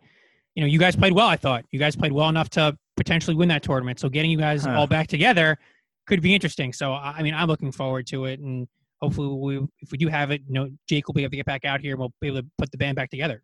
you 0.55 0.63
know, 0.63 0.67
you 0.67 0.79
guys 0.79 0.97
played 0.97 1.13
well. 1.13 1.27
I 1.27 1.37
thought 1.37 1.65
you 1.71 1.79
guys 1.79 1.97
played 1.97 2.13
well 2.13 2.29
enough 2.29 2.49
to 2.51 2.79
potentially 2.97 3.37
win 3.37 3.49
that 3.49 3.63
tournament. 3.63 3.99
So 4.01 4.09
getting 4.09 4.31
you 4.31 4.39
guys 4.39 4.65
huh. 4.65 4.79
all 4.79 4.87
back 4.87 5.07
together 5.09 5.59
could 6.07 6.23
be 6.23 6.35
interesting. 6.35 6.73
So 6.73 6.93
I 6.93 7.23
mean, 7.23 7.35
I'm 7.35 7.49
looking 7.49 7.73
forward 7.73 8.07
to 8.09 8.27
it, 8.27 8.41
and 8.41 8.69
hopefully, 9.01 9.59
we, 9.59 9.67
if 9.81 9.93
we 9.93 9.99
do 9.99 10.09
have 10.09 10.31
it, 10.31 10.43
you 10.47 10.55
know, 10.55 10.71
Jake 10.89 11.07
will 11.07 11.15
be 11.15 11.23
able 11.23 11.31
to 11.31 11.37
get 11.37 11.47
back 11.47 11.65
out 11.65 11.81
here. 11.81 11.93
and 11.93 12.01
We'll 12.01 12.15
be 12.21 12.29
able 12.29 12.43
to 12.43 12.47
put 12.59 12.71
the 12.71 12.79
band 12.79 12.97
back 12.97 13.11
together. 13.11 13.43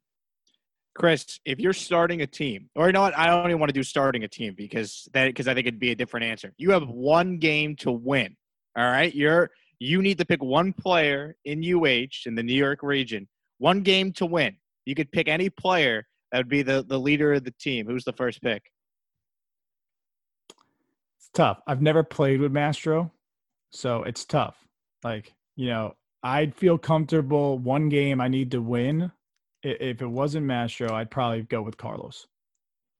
Chris, 0.94 1.40
if 1.46 1.58
you're 1.58 1.72
starting 1.72 2.20
a 2.20 2.26
team, 2.26 2.68
or 2.76 2.86
you 2.86 2.92
know 2.92 3.00
what, 3.00 3.16
I 3.16 3.26
don't 3.26 3.46
even 3.46 3.58
want 3.58 3.70
to 3.70 3.74
do 3.74 3.82
starting 3.82 4.24
a 4.24 4.28
team 4.28 4.54
because 4.56 5.08
that 5.14 5.26
because 5.26 5.48
I 5.48 5.54
think 5.54 5.66
it'd 5.66 5.80
be 5.80 5.90
a 5.90 5.96
different 5.96 6.24
answer. 6.24 6.52
You 6.58 6.70
have 6.72 6.88
one 6.88 7.38
game 7.38 7.76
to 7.76 7.90
win. 7.90 8.36
All 8.76 8.84
right, 8.84 9.14
you're 9.14 9.50
you 9.78 10.02
need 10.02 10.18
to 10.18 10.24
pick 10.24 10.42
one 10.42 10.72
player 10.72 11.36
in 11.44 11.60
UH 11.64 12.26
in 12.26 12.34
the 12.34 12.42
New 12.42 12.54
York 12.54 12.82
region, 12.82 13.26
one 13.58 13.80
game 13.80 14.12
to 14.12 14.26
win. 14.26 14.56
You 14.84 14.94
could 14.94 15.10
pick 15.10 15.28
any 15.28 15.48
player 15.48 16.06
that 16.30 16.38
would 16.38 16.48
be 16.48 16.62
the 16.62 16.84
the 16.86 16.98
leader 16.98 17.32
of 17.32 17.44
the 17.44 17.54
team. 17.58 17.86
Who's 17.86 18.04
the 18.04 18.12
first 18.12 18.42
pick? 18.42 18.62
Tough. 21.34 21.60
I've 21.66 21.82
never 21.82 22.02
played 22.02 22.40
with 22.40 22.52
Mastro, 22.52 23.10
so 23.70 24.02
it's 24.02 24.24
tough. 24.24 24.56
Like 25.02 25.32
you 25.56 25.68
know, 25.68 25.94
I'd 26.22 26.54
feel 26.54 26.78
comfortable. 26.78 27.58
One 27.58 27.88
game 27.88 28.20
I 28.20 28.28
need 28.28 28.50
to 28.52 28.60
win. 28.62 29.10
If 29.62 30.02
it 30.02 30.06
wasn't 30.06 30.46
Mastro, 30.46 30.92
I'd 30.92 31.10
probably 31.10 31.42
go 31.42 31.62
with 31.62 31.76
Carlos. 31.76 32.26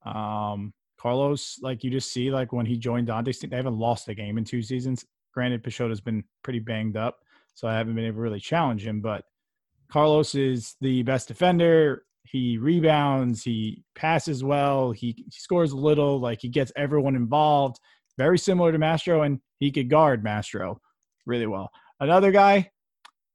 Um, 0.05 0.73
Carlos, 0.99 1.59
like 1.61 1.83
you 1.83 1.90
just 1.90 2.12
see, 2.12 2.31
like 2.31 2.53
when 2.53 2.66
he 2.66 2.77
joined 2.77 3.09
Dante, 3.09 3.33
they 3.33 3.57
haven't 3.57 3.79
lost 3.79 4.09
a 4.09 4.14
game 4.14 4.38
in 4.38 4.45
two 4.45 4.62
seasons. 4.62 5.05
Granted, 5.35 5.64
Pichota's 5.64 6.01
been 6.01 6.23
pretty 6.42 6.61
banged 6.61 6.97
up, 6.97 7.18
so 7.55 7.66
I 7.66 7.75
haven't 7.75 7.95
been 7.95 8.05
able 8.05 8.16
to 8.16 8.23
really 8.23 8.40
challenge 8.40 8.87
him. 8.87 9.01
But 9.01 9.25
Carlos 9.90 10.35
is 10.35 10.77
the 10.81 11.03
best 11.03 11.29
defender 11.29 12.05
he 12.25 12.57
rebounds, 12.57 13.42
he 13.42 13.85
passes 13.95 14.45
well, 14.45 14.92
he, 14.92 15.14
he 15.16 15.31
scores 15.31 15.73
a 15.73 15.77
little, 15.77 16.21
like 16.21 16.40
he 16.40 16.49
gets 16.49 16.73
everyone 16.77 17.16
involved. 17.16 17.79
Very 18.18 18.38
similar 18.38 18.72
to 18.72 18.79
Mastro, 18.79 19.22
and 19.22 19.40
he 19.59 19.70
could 19.70 19.88
guard 19.88 20.22
Mastro 20.22 20.81
really 21.27 21.46
well. 21.46 21.70
Another 22.01 22.33
guy, 22.33 22.70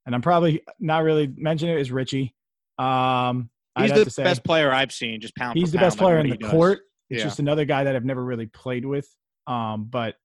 and 0.05 0.13
I'm 0.13 0.21
probably 0.21 0.61
not 0.79 1.03
really 1.03 1.31
mentioning 1.35 1.77
it, 1.77 1.81
is 1.81 1.91
Richie. 1.91 2.35
Um, 2.77 3.49
he's 3.77 3.91
the 3.91 4.09
say, 4.09 4.23
best 4.23 4.43
player 4.43 4.71
I've 4.71 4.91
seen. 4.91 5.19
Just 5.19 5.35
pound. 5.35 5.57
He's 5.57 5.71
the 5.71 5.77
pound, 5.77 5.85
best 5.87 5.97
player 5.97 6.19
in 6.19 6.29
the 6.29 6.37
court. 6.37 6.81
It's 7.09 7.19
yeah. 7.19 7.23
just 7.23 7.39
another 7.39 7.65
guy 7.65 7.83
that 7.83 7.95
I've 7.95 8.05
never 8.05 8.23
really 8.23 8.47
played 8.47 8.85
with. 8.85 9.07
Um, 9.47 9.85
but 9.85 10.15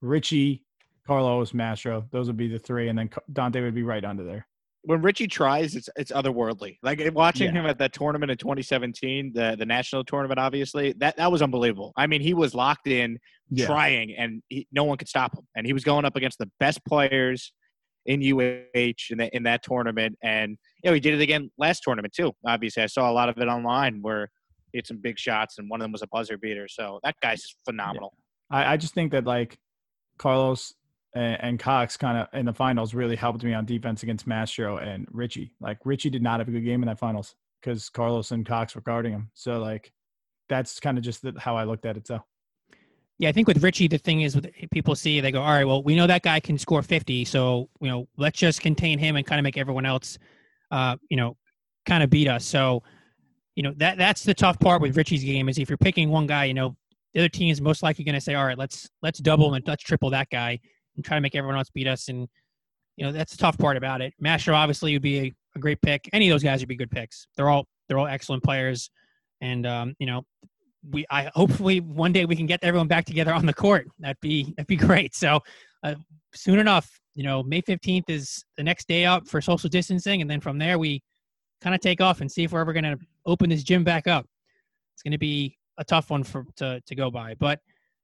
Richie, 0.00 0.64
Carlos, 1.06 1.52
Mastro, 1.52 2.06
those 2.10 2.26
would 2.26 2.36
be 2.36 2.48
the 2.48 2.58
three, 2.58 2.88
and 2.88 2.98
then 2.98 3.10
Dante 3.32 3.60
would 3.60 3.74
be 3.74 3.82
right 3.82 4.04
under 4.04 4.24
there 4.24 4.46
when 4.84 5.00
Richie 5.00 5.28
tries, 5.28 5.76
it's 5.76 5.88
it's 5.96 6.10
otherworldly. 6.10 6.78
Like 6.82 7.00
watching 7.14 7.54
yeah. 7.54 7.60
him 7.60 7.66
at 7.66 7.78
that 7.78 7.92
tournament 7.92 8.30
in 8.30 8.38
2017, 8.38 9.32
the 9.34 9.56
the 9.58 9.66
national 9.66 10.04
tournament, 10.04 10.40
obviously 10.40 10.92
that 10.98 11.16
that 11.16 11.30
was 11.30 11.42
unbelievable. 11.42 11.92
I 11.96 12.06
mean, 12.06 12.20
he 12.20 12.34
was 12.34 12.54
locked 12.54 12.88
in, 12.88 13.18
yeah. 13.50 13.66
trying, 13.66 14.14
and 14.16 14.42
he, 14.48 14.66
no 14.72 14.84
one 14.84 14.98
could 14.98 15.08
stop 15.08 15.36
him. 15.36 15.46
And 15.56 15.66
he 15.66 15.72
was 15.72 15.84
going 15.84 16.04
up 16.04 16.16
against 16.16 16.38
the 16.38 16.50
best 16.58 16.84
players 16.84 17.52
in 18.06 18.20
UH 18.20 18.70
in, 19.10 19.18
the, 19.18 19.30
in 19.32 19.44
that 19.44 19.62
tournament, 19.62 20.18
and 20.22 20.58
you 20.82 20.90
know 20.90 20.94
he 20.94 21.00
did 21.00 21.14
it 21.14 21.20
again 21.20 21.50
last 21.58 21.82
tournament 21.84 22.12
too. 22.12 22.32
Obviously, 22.46 22.82
I 22.82 22.86
saw 22.86 23.10
a 23.10 23.14
lot 23.14 23.28
of 23.28 23.38
it 23.38 23.46
online 23.46 24.00
where 24.02 24.28
he 24.72 24.78
had 24.78 24.86
some 24.86 24.98
big 25.00 25.18
shots, 25.18 25.58
and 25.58 25.70
one 25.70 25.80
of 25.80 25.84
them 25.84 25.92
was 25.92 26.02
a 26.02 26.08
buzzer 26.08 26.36
beater. 26.38 26.66
So 26.68 26.98
that 27.04 27.14
guy's 27.22 27.54
phenomenal. 27.64 28.14
Yeah. 28.50 28.58
I, 28.58 28.72
I 28.72 28.76
just 28.76 28.94
think 28.94 29.12
that 29.12 29.24
like 29.24 29.56
Carlos 30.18 30.74
and, 31.14 31.40
and 31.40 31.58
Cox 31.58 31.96
kind 31.96 32.18
of 32.18 32.28
in 32.38 32.46
the 32.46 32.52
finals 32.52 32.94
really 32.94 33.16
helped 33.16 33.42
me 33.44 33.54
on 33.54 33.64
defense 33.64 34.02
against 34.02 34.26
Mastro 34.26 34.78
and 34.78 35.06
Richie. 35.10 35.52
Like 35.60 35.78
Richie 35.84 36.10
did 36.10 36.22
not 36.22 36.40
have 36.40 36.48
a 36.48 36.52
good 36.52 36.64
game 36.64 36.82
in 36.82 36.88
that 36.88 36.98
finals 36.98 37.34
because 37.60 37.88
Carlos 37.88 38.30
and 38.30 38.46
Cox 38.46 38.74
were 38.74 38.80
guarding 38.80 39.12
him. 39.12 39.30
So 39.34 39.58
like 39.58 39.92
that's 40.48 40.80
kind 40.80 40.98
of 40.98 41.04
just 41.04 41.22
the, 41.22 41.34
how 41.38 41.56
I 41.56 41.64
looked 41.64 41.86
at 41.86 41.96
it. 41.96 42.06
So. 42.06 42.20
Yeah, 43.18 43.28
I 43.28 43.32
think 43.32 43.46
with 43.46 43.62
Richie, 43.62 43.88
the 43.88 43.98
thing 43.98 44.22
is, 44.22 44.34
with 44.34 44.50
people 44.72 44.96
see 44.96 45.20
they 45.20 45.30
go, 45.30 45.40
all 45.40 45.50
right, 45.50 45.64
well, 45.64 45.82
we 45.82 45.94
know 45.94 46.06
that 46.08 46.22
guy 46.22 46.40
can 46.40 46.58
score 46.58 46.82
50, 46.82 47.24
so 47.24 47.68
you 47.80 47.88
know, 47.88 48.08
let's 48.16 48.38
just 48.38 48.60
contain 48.60 48.98
him 48.98 49.14
and 49.14 49.24
kind 49.24 49.38
of 49.38 49.44
make 49.44 49.56
everyone 49.56 49.86
else, 49.86 50.18
uh, 50.72 50.96
you 51.08 51.16
know, 51.16 51.36
kind 51.86 52.02
of 52.02 52.10
beat 52.10 52.26
us. 52.26 52.44
So, 52.44 52.82
you 53.54 53.62
know, 53.62 53.74
that 53.76 53.96
that's 53.96 54.24
the 54.24 54.34
tough 54.34 54.58
part 54.58 54.82
with 54.82 54.96
Richie's 54.96 55.22
game 55.22 55.48
is 55.48 55.58
if 55.58 55.68
you're 55.68 55.78
picking 55.78 56.08
one 56.08 56.26
guy, 56.26 56.46
you 56.46 56.54
know, 56.54 56.74
the 57.14 57.20
other 57.20 57.28
team 57.28 57.52
is 57.52 57.60
most 57.60 57.82
likely 57.82 58.02
going 58.02 58.14
to 58.14 58.20
say, 58.20 58.34
all 58.34 58.46
right, 58.46 58.58
let's 58.58 58.90
let's 59.02 59.20
double 59.20 59.54
and 59.54 59.64
let's 59.68 59.84
triple 59.84 60.10
that 60.10 60.28
guy 60.30 60.58
and 60.96 61.04
try 61.04 61.16
to 61.16 61.20
make 61.20 61.34
everyone 61.34 61.58
else 61.58 61.70
beat 61.70 61.86
us. 61.86 62.08
And 62.08 62.28
you 62.96 63.04
know 63.04 63.12
that's 63.12 63.32
the 63.32 63.38
tough 63.38 63.58
part 63.58 63.76
about 63.76 64.00
it. 64.00 64.14
Mastro 64.20 64.54
obviously 64.54 64.92
would 64.94 65.02
be 65.02 65.18
a, 65.18 65.34
a 65.56 65.58
great 65.58 65.80
pick. 65.80 66.08
Any 66.12 66.28
of 66.28 66.34
those 66.34 66.42
guys 66.42 66.60
would 66.60 66.68
be 66.68 66.76
good 66.76 66.90
picks. 66.90 67.26
They're 67.36 67.48
all 67.48 67.66
they're 67.88 67.98
all 67.98 68.06
excellent 68.06 68.42
players, 68.42 68.90
and 69.40 69.66
um, 69.66 69.94
you 69.98 70.06
know 70.06 70.24
we 70.90 71.06
I 71.10 71.30
hopefully 71.34 71.80
one 71.80 72.12
day 72.12 72.24
we 72.24 72.36
can 72.36 72.46
get 72.46 72.60
everyone 72.62 72.88
back 72.88 73.04
together 73.04 73.32
on 73.32 73.46
the 73.46 73.54
court. 73.54 73.88
That'd 73.98 74.20
be 74.20 74.52
that'd 74.56 74.66
be 74.66 74.76
great. 74.88 75.14
So 75.14 75.40
uh, 75.82 75.94
soon 76.34 76.58
enough, 76.58 76.90
you 77.14 77.22
know, 77.22 77.42
May 77.42 77.60
fifteenth 77.60 78.08
is 78.08 78.44
the 78.56 78.62
next 78.62 78.88
day 78.88 79.04
up 79.04 79.28
for 79.28 79.40
social 79.40 79.68
distancing, 79.68 80.20
and 80.20 80.30
then 80.30 80.40
from 80.40 80.58
there 80.58 80.78
we 80.78 81.02
kind 81.60 81.74
of 81.74 81.80
take 81.80 82.00
off 82.00 82.20
and 82.20 82.30
see 82.30 82.44
if 82.44 82.52
we're 82.52 82.60
ever 82.60 82.72
going 82.72 82.84
to 82.84 82.98
open 83.24 83.48
this 83.48 83.62
gym 83.62 83.84
back 83.84 84.06
up. 84.06 84.26
It's 84.94 85.02
going 85.02 85.12
to 85.12 85.18
be 85.18 85.56
a 85.78 85.84
tough 85.84 86.10
one 86.10 86.24
for 86.24 86.44
to 86.56 86.80
to 86.84 86.94
go 86.94 87.10
by, 87.10 87.34
but 87.38 87.60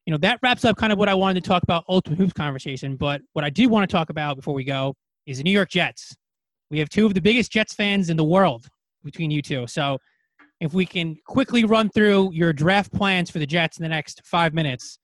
you 0.08 0.12
know, 0.12 0.16
that 0.16 0.38
wraps 0.42 0.64
up 0.64 0.78
kind 0.78 0.90
of 0.90 0.98
what 0.98 1.10
I 1.10 1.12
wanted 1.12 1.44
to 1.44 1.46
talk 1.46 1.62
about 1.62 1.84
Ultimate 1.86 2.16
Hoops 2.16 2.32
conversation. 2.32 2.96
But 2.96 3.20
what 3.34 3.44
I 3.44 3.50
do 3.50 3.68
want 3.68 3.86
to 3.86 3.94
talk 3.94 4.08
about 4.08 4.36
before 4.36 4.54
we 4.54 4.64
go 4.64 4.94
is 5.26 5.36
the 5.36 5.44
New 5.44 5.50
York 5.50 5.68
Jets. 5.68 6.16
We 6.70 6.78
have 6.78 6.88
two 6.88 7.04
of 7.04 7.12
the 7.12 7.20
biggest 7.20 7.52
Jets 7.52 7.74
fans 7.74 8.08
in 8.08 8.16
the 8.16 8.24
world 8.24 8.68
between 9.04 9.30
you 9.30 9.42
two. 9.42 9.66
So 9.66 9.98
if 10.62 10.72
we 10.72 10.86
can 10.86 11.14
quickly 11.26 11.64
run 11.64 11.90
through 11.90 12.32
your 12.32 12.54
draft 12.54 12.90
plans 12.90 13.28
for 13.28 13.38
the 13.38 13.44
Jets 13.44 13.76
in 13.76 13.82
the 13.82 13.88
next 13.90 14.22
five 14.24 14.54
minutes, 14.54 14.98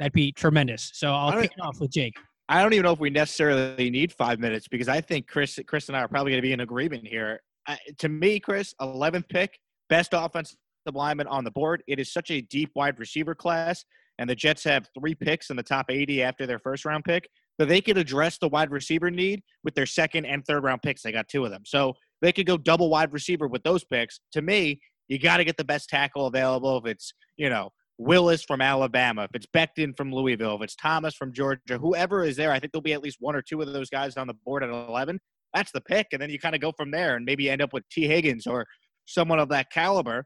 that'd 0.00 0.12
be 0.12 0.32
tremendous. 0.32 0.90
So 0.92 1.12
I'll 1.12 1.40
kick 1.40 1.52
it 1.56 1.62
off 1.62 1.78
with 1.78 1.92
Jake. 1.92 2.14
I 2.48 2.62
don't 2.62 2.72
even 2.72 2.82
know 2.82 2.94
if 2.94 2.98
we 2.98 3.10
necessarily 3.10 3.90
need 3.90 4.12
five 4.12 4.40
minutes 4.40 4.66
because 4.66 4.88
I 4.88 5.00
think 5.00 5.28
Chris, 5.28 5.56
Chris 5.68 5.86
and 5.86 5.96
I 5.96 6.00
are 6.00 6.08
probably 6.08 6.32
going 6.32 6.42
to 6.42 6.48
be 6.48 6.52
in 6.52 6.58
agreement 6.58 7.06
here. 7.06 7.38
Uh, 7.68 7.76
to 7.98 8.08
me, 8.08 8.40
Chris, 8.40 8.74
11th 8.80 9.28
pick, 9.28 9.56
best 9.88 10.14
offensive 10.14 10.56
lineman 10.92 11.28
on 11.28 11.44
the 11.44 11.52
board. 11.52 11.84
It 11.86 12.00
is 12.00 12.12
such 12.12 12.32
a 12.32 12.40
deep 12.40 12.72
wide 12.74 12.98
receiver 12.98 13.36
class 13.36 13.84
and 14.18 14.28
the 14.28 14.34
Jets 14.34 14.64
have 14.64 14.88
three 14.98 15.14
picks 15.14 15.50
in 15.50 15.56
the 15.56 15.62
top 15.62 15.86
80 15.88 16.22
after 16.22 16.46
their 16.46 16.58
first 16.58 16.84
round 16.84 17.04
pick, 17.04 17.28
so 17.60 17.66
they 17.66 17.80
could 17.80 17.98
address 17.98 18.38
the 18.38 18.48
wide 18.48 18.70
receiver 18.70 19.10
need 19.10 19.42
with 19.64 19.74
their 19.74 19.86
second 19.86 20.26
and 20.26 20.44
third 20.44 20.64
round 20.64 20.82
picks. 20.82 21.02
They 21.02 21.12
got 21.12 21.28
two 21.28 21.44
of 21.44 21.50
them. 21.50 21.62
So 21.64 21.94
they 22.20 22.32
could 22.32 22.46
go 22.46 22.56
double 22.56 22.88
wide 22.88 23.12
receiver 23.12 23.48
with 23.48 23.62
those 23.62 23.84
picks. 23.84 24.20
To 24.32 24.42
me, 24.42 24.80
you 25.08 25.18
got 25.18 25.38
to 25.38 25.44
get 25.44 25.56
the 25.56 25.64
best 25.64 25.88
tackle 25.88 26.26
available. 26.26 26.78
If 26.78 26.86
it's, 26.86 27.12
you 27.36 27.50
know, 27.50 27.70
Willis 27.98 28.42
from 28.42 28.60
Alabama, 28.60 29.24
if 29.24 29.30
it's 29.34 29.46
Becton 29.46 29.96
from 29.96 30.12
Louisville, 30.12 30.56
if 30.56 30.62
it's 30.62 30.76
Thomas 30.76 31.14
from 31.14 31.32
Georgia, 31.32 31.78
whoever 31.78 32.24
is 32.24 32.36
there, 32.36 32.52
I 32.52 32.58
think 32.58 32.72
there'll 32.72 32.82
be 32.82 32.94
at 32.94 33.02
least 33.02 33.18
one 33.20 33.36
or 33.36 33.42
two 33.42 33.60
of 33.60 33.72
those 33.72 33.90
guys 33.90 34.16
on 34.16 34.26
the 34.26 34.34
board 34.46 34.62
at 34.62 34.70
11. 34.70 35.18
That's 35.54 35.72
the 35.72 35.80
pick. 35.80 36.08
And 36.12 36.22
then 36.22 36.30
you 36.30 36.38
kind 36.38 36.54
of 36.54 36.60
go 36.60 36.72
from 36.72 36.90
there 36.90 37.16
and 37.16 37.24
maybe 37.24 37.50
end 37.50 37.60
up 37.60 37.72
with 37.72 37.88
Tee 37.90 38.06
Higgins 38.06 38.46
or 38.46 38.66
someone 39.06 39.38
of 39.38 39.50
that 39.50 39.70
caliber 39.70 40.24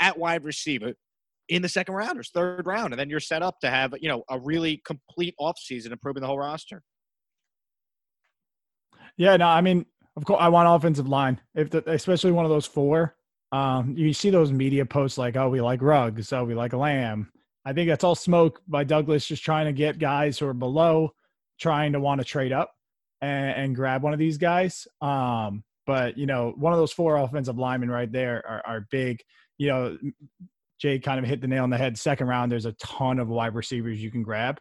at 0.00 0.18
wide 0.18 0.44
receiver 0.44 0.92
in 1.48 1.62
the 1.62 1.68
second 1.68 1.94
round 1.94 2.18
or 2.18 2.22
third 2.22 2.66
round. 2.66 2.92
And 2.92 3.00
then 3.00 3.08
you're 3.08 3.20
set 3.20 3.42
up 3.42 3.60
to 3.60 3.70
have, 3.70 3.94
you 4.00 4.08
know, 4.08 4.24
a 4.30 4.38
really 4.38 4.82
complete 4.84 5.34
offseason 5.40 5.92
improving 5.92 6.20
the 6.20 6.26
whole 6.26 6.38
roster. 6.38 6.82
Yeah, 9.16 9.36
no, 9.36 9.46
I 9.46 9.60
mean, 9.60 9.86
of 10.16 10.24
course, 10.24 10.38
I 10.40 10.48
want 10.48 10.68
offensive 10.68 11.08
line, 11.08 11.40
if 11.54 11.70
the, 11.70 11.88
especially 11.90 12.32
one 12.32 12.44
of 12.44 12.50
those 12.50 12.66
four. 12.66 13.16
Um, 13.52 13.94
you 13.96 14.12
see 14.12 14.30
those 14.30 14.50
media 14.50 14.84
posts 14.84 15.18
like, 15.18 15.36
"Oh, 15.36 15.48
we 15.48 15.60
like 15.60 15.80
Ruggs, 15.80 16.32
oh, 16.32 16.44
we 16.44 16.54
like 16.54 16.72
Lamb." 16.72 17.30
I 17.64 17.72
think 17.72 17.88
that's 17.88 18.04
all 18.04 18.14
smoke 18.14 18.60
by 18.68 18.84
Douglas, 18.84 19.26
just 19.26 19.44
trying 19.44 19.66
to 19.66 19.72
get 19.72 19.98
guys 19.98 20.38
who 20.38 20.46
are 20.46 20.54
below, 20.54 21.12
trying 21.58 21.92
to 21.92 22.00
want 22.00 22.20
to 22.20 22.24
trade 22.24 22.52
up 22.52 22.72
and, 23.20 23.50
and 23.50 23.74
grab 23.74 24.02
one 24.02 24.12
of 24.12 24.18
these 24.18 24.38
guys. 24.38 24.86
Um, 25.00 25.64
but 25.86 26.18
you 26.18 26.26
know, 26.26 26.52
one 26.56 26.72
of 26.72 26.78
those 26.78 26.92
four 26.92 27.16
offensive 27.16 27.58
linemen 27.58 27.90
right 27.90 28.10
there 28.10 28.42
are, 28.46 28.62
are 28.66 28.86
big. 28.90 29.20
You 29.58 29.68
know, 29.68 29.98
Jay 30.78 30.98
kind 30.98 31.18
of 31.18 31.24
hit 31.24 31.40
the 31.40 31.46
nail 31.46 31.62
on 31.62 31.70
the 31.70 31.78
head. 31.78 31.98
Second 31.98 32.28
round, 32.28 32.50
there's 32.52 32.66
a 32.66 32.72
ton 32.72 33.18
of 33.18 33.28
wide 33.28 33.54
receivers 33.54 34.02
you 34.02 34.10
can 34.10 34.22
grab. 34.22 34.58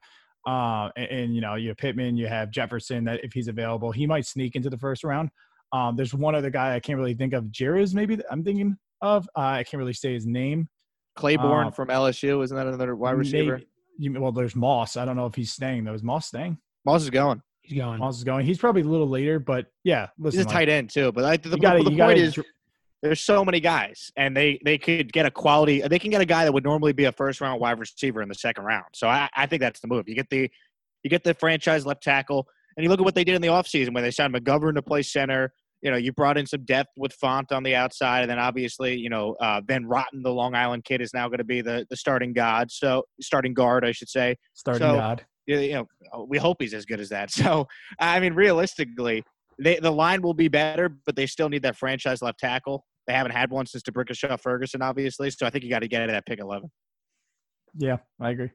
Uh, 0.47 0.89
and, 0.95 1.10
and, 1.10 1.36
you 1.36 1.41
know, 1.41 1.56
you 1.56 1.69
have 1.69 1.78
Pittman, 1.78 2.17
you 2.17 2.28
have 2.28 2.51
Jefferson 2.51 3.04
that 3.06 3.23
if 3.23 3.34
he's 3.34 3.47
available, 3.47 3.91
he 3.91 4.06
might 4.06 4.25
sneak 4.25 4.56
into 4.56 4.69
the 4.69 4.78
first 4.78 5.04
round. 5.04 5.30
Um, 5.73 5.95
there's 5.95 6.13
one 6.13 6.36
other 6.36 6.49
guy 6.49 6.75
I 6.75 6.80
can't 6.80 6.97
really 6.97 7.15
think 7.15 7.34
of. 7.34 7.45
Jiriz, 7.45 7.93
maybe 7.93 8.19
I'm 8.30 8.43
thinking 8.43 8.78
of. 9.01 9.28
Uh, 9.36 9.41
I 9.41 9.63
can't 9.63 9.80
really 9.80 9.93
say 9.93 10.13
his 10.13 10.25
name. 10.25 10.69
Claiborne 11.15 11.67
um, 11.67 11.73
from 11.73 11.88
LSU, 11.88 12.43
isn't 12.43 12.56
that 12.56 12.67
another 12.67 12.95
wide 12.95 13.12
receiver? 13.12 13.62
Maybe, 13.97 14.19
well, 14.19 14.32
there's 14.32 14.56
Moss. 14.56 14.97
I 14.97 15.06
don't 15.06 15.15
know 15.15 15.25
if 15.25 15.36
he's 15.36 15.51
staying 15.51 15.86
though. 15.86 15.93
Is 15.93 16.04
Moss 16.04 16.28
staying? 16.28 16.58
Moss 16.86 17.04
is 17.04 17.10
going. 17.10 17.41
He's 17.62 17.78
going. 17.80 17.99
Moss 17.99 18.17
is 18.17 18.23
going. 18.23 18.45
He's 18.45 18.58
probably 18.58 18.82
a 18.82 18.86
little 18.86 19.08
later, 19.08 19.39
but 19.39 19.67
yeah. 19.84 20.10
Listen, 20.19 20.41
he's 20.41 20.45
a 20.45 20.49
tight 20.49 20.69
end 20.69 20.89
too. 20.89 21.12
But 21.12 21.23
I, 21.23 21.38
the, 21.38 21.58
gotta, 21.58 21.80
the 21.80 21.86
point 21.86 21.97
gotta, 21.97 22.15
is, 22.15 22.39
there's 23.01 23.21
so 23.21 23.45
many 23.45 23.60
guys, 23.60 24.12
and 24.15 24.36
they 24.36 24.60
they 24.65 24.77
could 24.77 25.12
get 25.13 25.25
a 25.25 25.31
quality. 25.31 25.81
They 25.81 25.99
can 25.99 26.12
get 26.12 26.21
a 26.21 26.25
guy 26.25 26.43
that 26.43 26.51
would 26.51 26.63
normally 26.63 26.93
be 26.93 27.05
a 27.05 27.12
first 27.12 27.41
round 27.41 27.60
wide 27.60 27.79
receiver 27.79 28.21
in 28.21 28.29
the 28.29 28.36
second 28.36 28.63
round. 28.63 28.86
So 28.93 29.08
I, 29.08 29.29
I 29.36 29.45
think 29.45 29.62
that's 29.62 29.79
the 29.79 29.88
move. 29.88 30.08
You 30.08 30.15
get 30.15 30.29
the 30.29 30.49
you 31.03 31.10
get 31.10 31.23
the 31.23 31.34
franchise 31.34 31.86
left 31.86 32.01
tackle, 32.01 32.47
and 32.75 32.84
you 32.84 32.89
look 32.89 32.99
at 32.99 33.05
what 33.05 33.15
they 33.15 33.23
did 33.23 33.36
in 33.36 33.41
the 33.41 33.49
offseason 33.49 33.93
when 33.93 34.03
they 34.03 34.12
signed 34.12 34.34
McGovern 34.34 34.75
to 34.75 34.81
play 34.81 35.03
center. 35.03 35.53
You 35.81 35.91
know, 35.91 35.97
you 35.97 36.13
brought 36.13 36.38
in 36.38 36.47
some 36.47 36.63
depth 36.63 36.93
with 36.97 37.15
Fant 37.19 37.51
on 37.51 37.62
the 37.62 37.75
outside, 37.75 38.21
and 38.21 38.31
then 38.31 38.39
obviously, 38.39 38.95
you 38.95 39.10
know, 39.10 39.36
uh, 39.39 39.62
Van 39.63 39.86
Roten, 39.86 40.23
the 40.23 40.34
Long 40.34 40.55
Island 40.55 40.84
kid, 40.84 40.99
is 40.99 41.13
now 41.13 41.27
going 41.27 41.38
to 41.38 41.43
be 41.43 41.62
the 41.62 41.86
the 41.89 41.97
starting 41.97 42.34
god. 42.34 42.71
So 42.71 43.03
starting 43.21 43.53
guard, 43.53 43.86
I 43.86 43.91
should 43.91 44.10
say. 44.10 44.38
Starting 44.53 44.81
so, 44.81 44.95
god. 44.95 45.25
You 45.45 45.73
know, 45.73 46.25
we 46.27 46.39
hope 46.39 46.58
he's 46.60 46.73
as 46.73 46.86
good 46.86 46.99
as 46.99 47.10
that. 47.10 47.29
So, 47.31 47.67
I 47.99 48.19
mean, 48.19 48.34
realistically, 48.34 49.23
they, 49.59 49.79
the 49.79 49.91
line 49.91 50.21
will 50.21 50.33
be 50.33 50.47
better, 50.47 50.89
but 51.05 51.15
they 51.15 51.25
still 51.25 51.49
need 51.49 51.63
that 51.63 51.77
franchise 51.77 52.21
left 52.21 52.39
tackle. 52.39 52.85
They 53.07 53.13
haven't 53.13 53.33
had 53.33 53.51
one 53.51 53.65
since 53.65 53.83
D'Brickashaw 53.83 54.39
Ferguson, 54.39 54.81
obviously. 54.81 55.29
So 55.29 55.45
I 55.45 55.49
think 55.49 55.63
you 55.63 55.69
got 55.69 55.79
to 55.79 55.87
get 55.87 56.01
it 56.01 56.09
at 56.09 56.13
that 56.13 56.25
pick 56.25 56.39
11. 56.39 56.69
Yeah, 57.77 57.97
I 58.19 58.31
agree. 58.31 58.51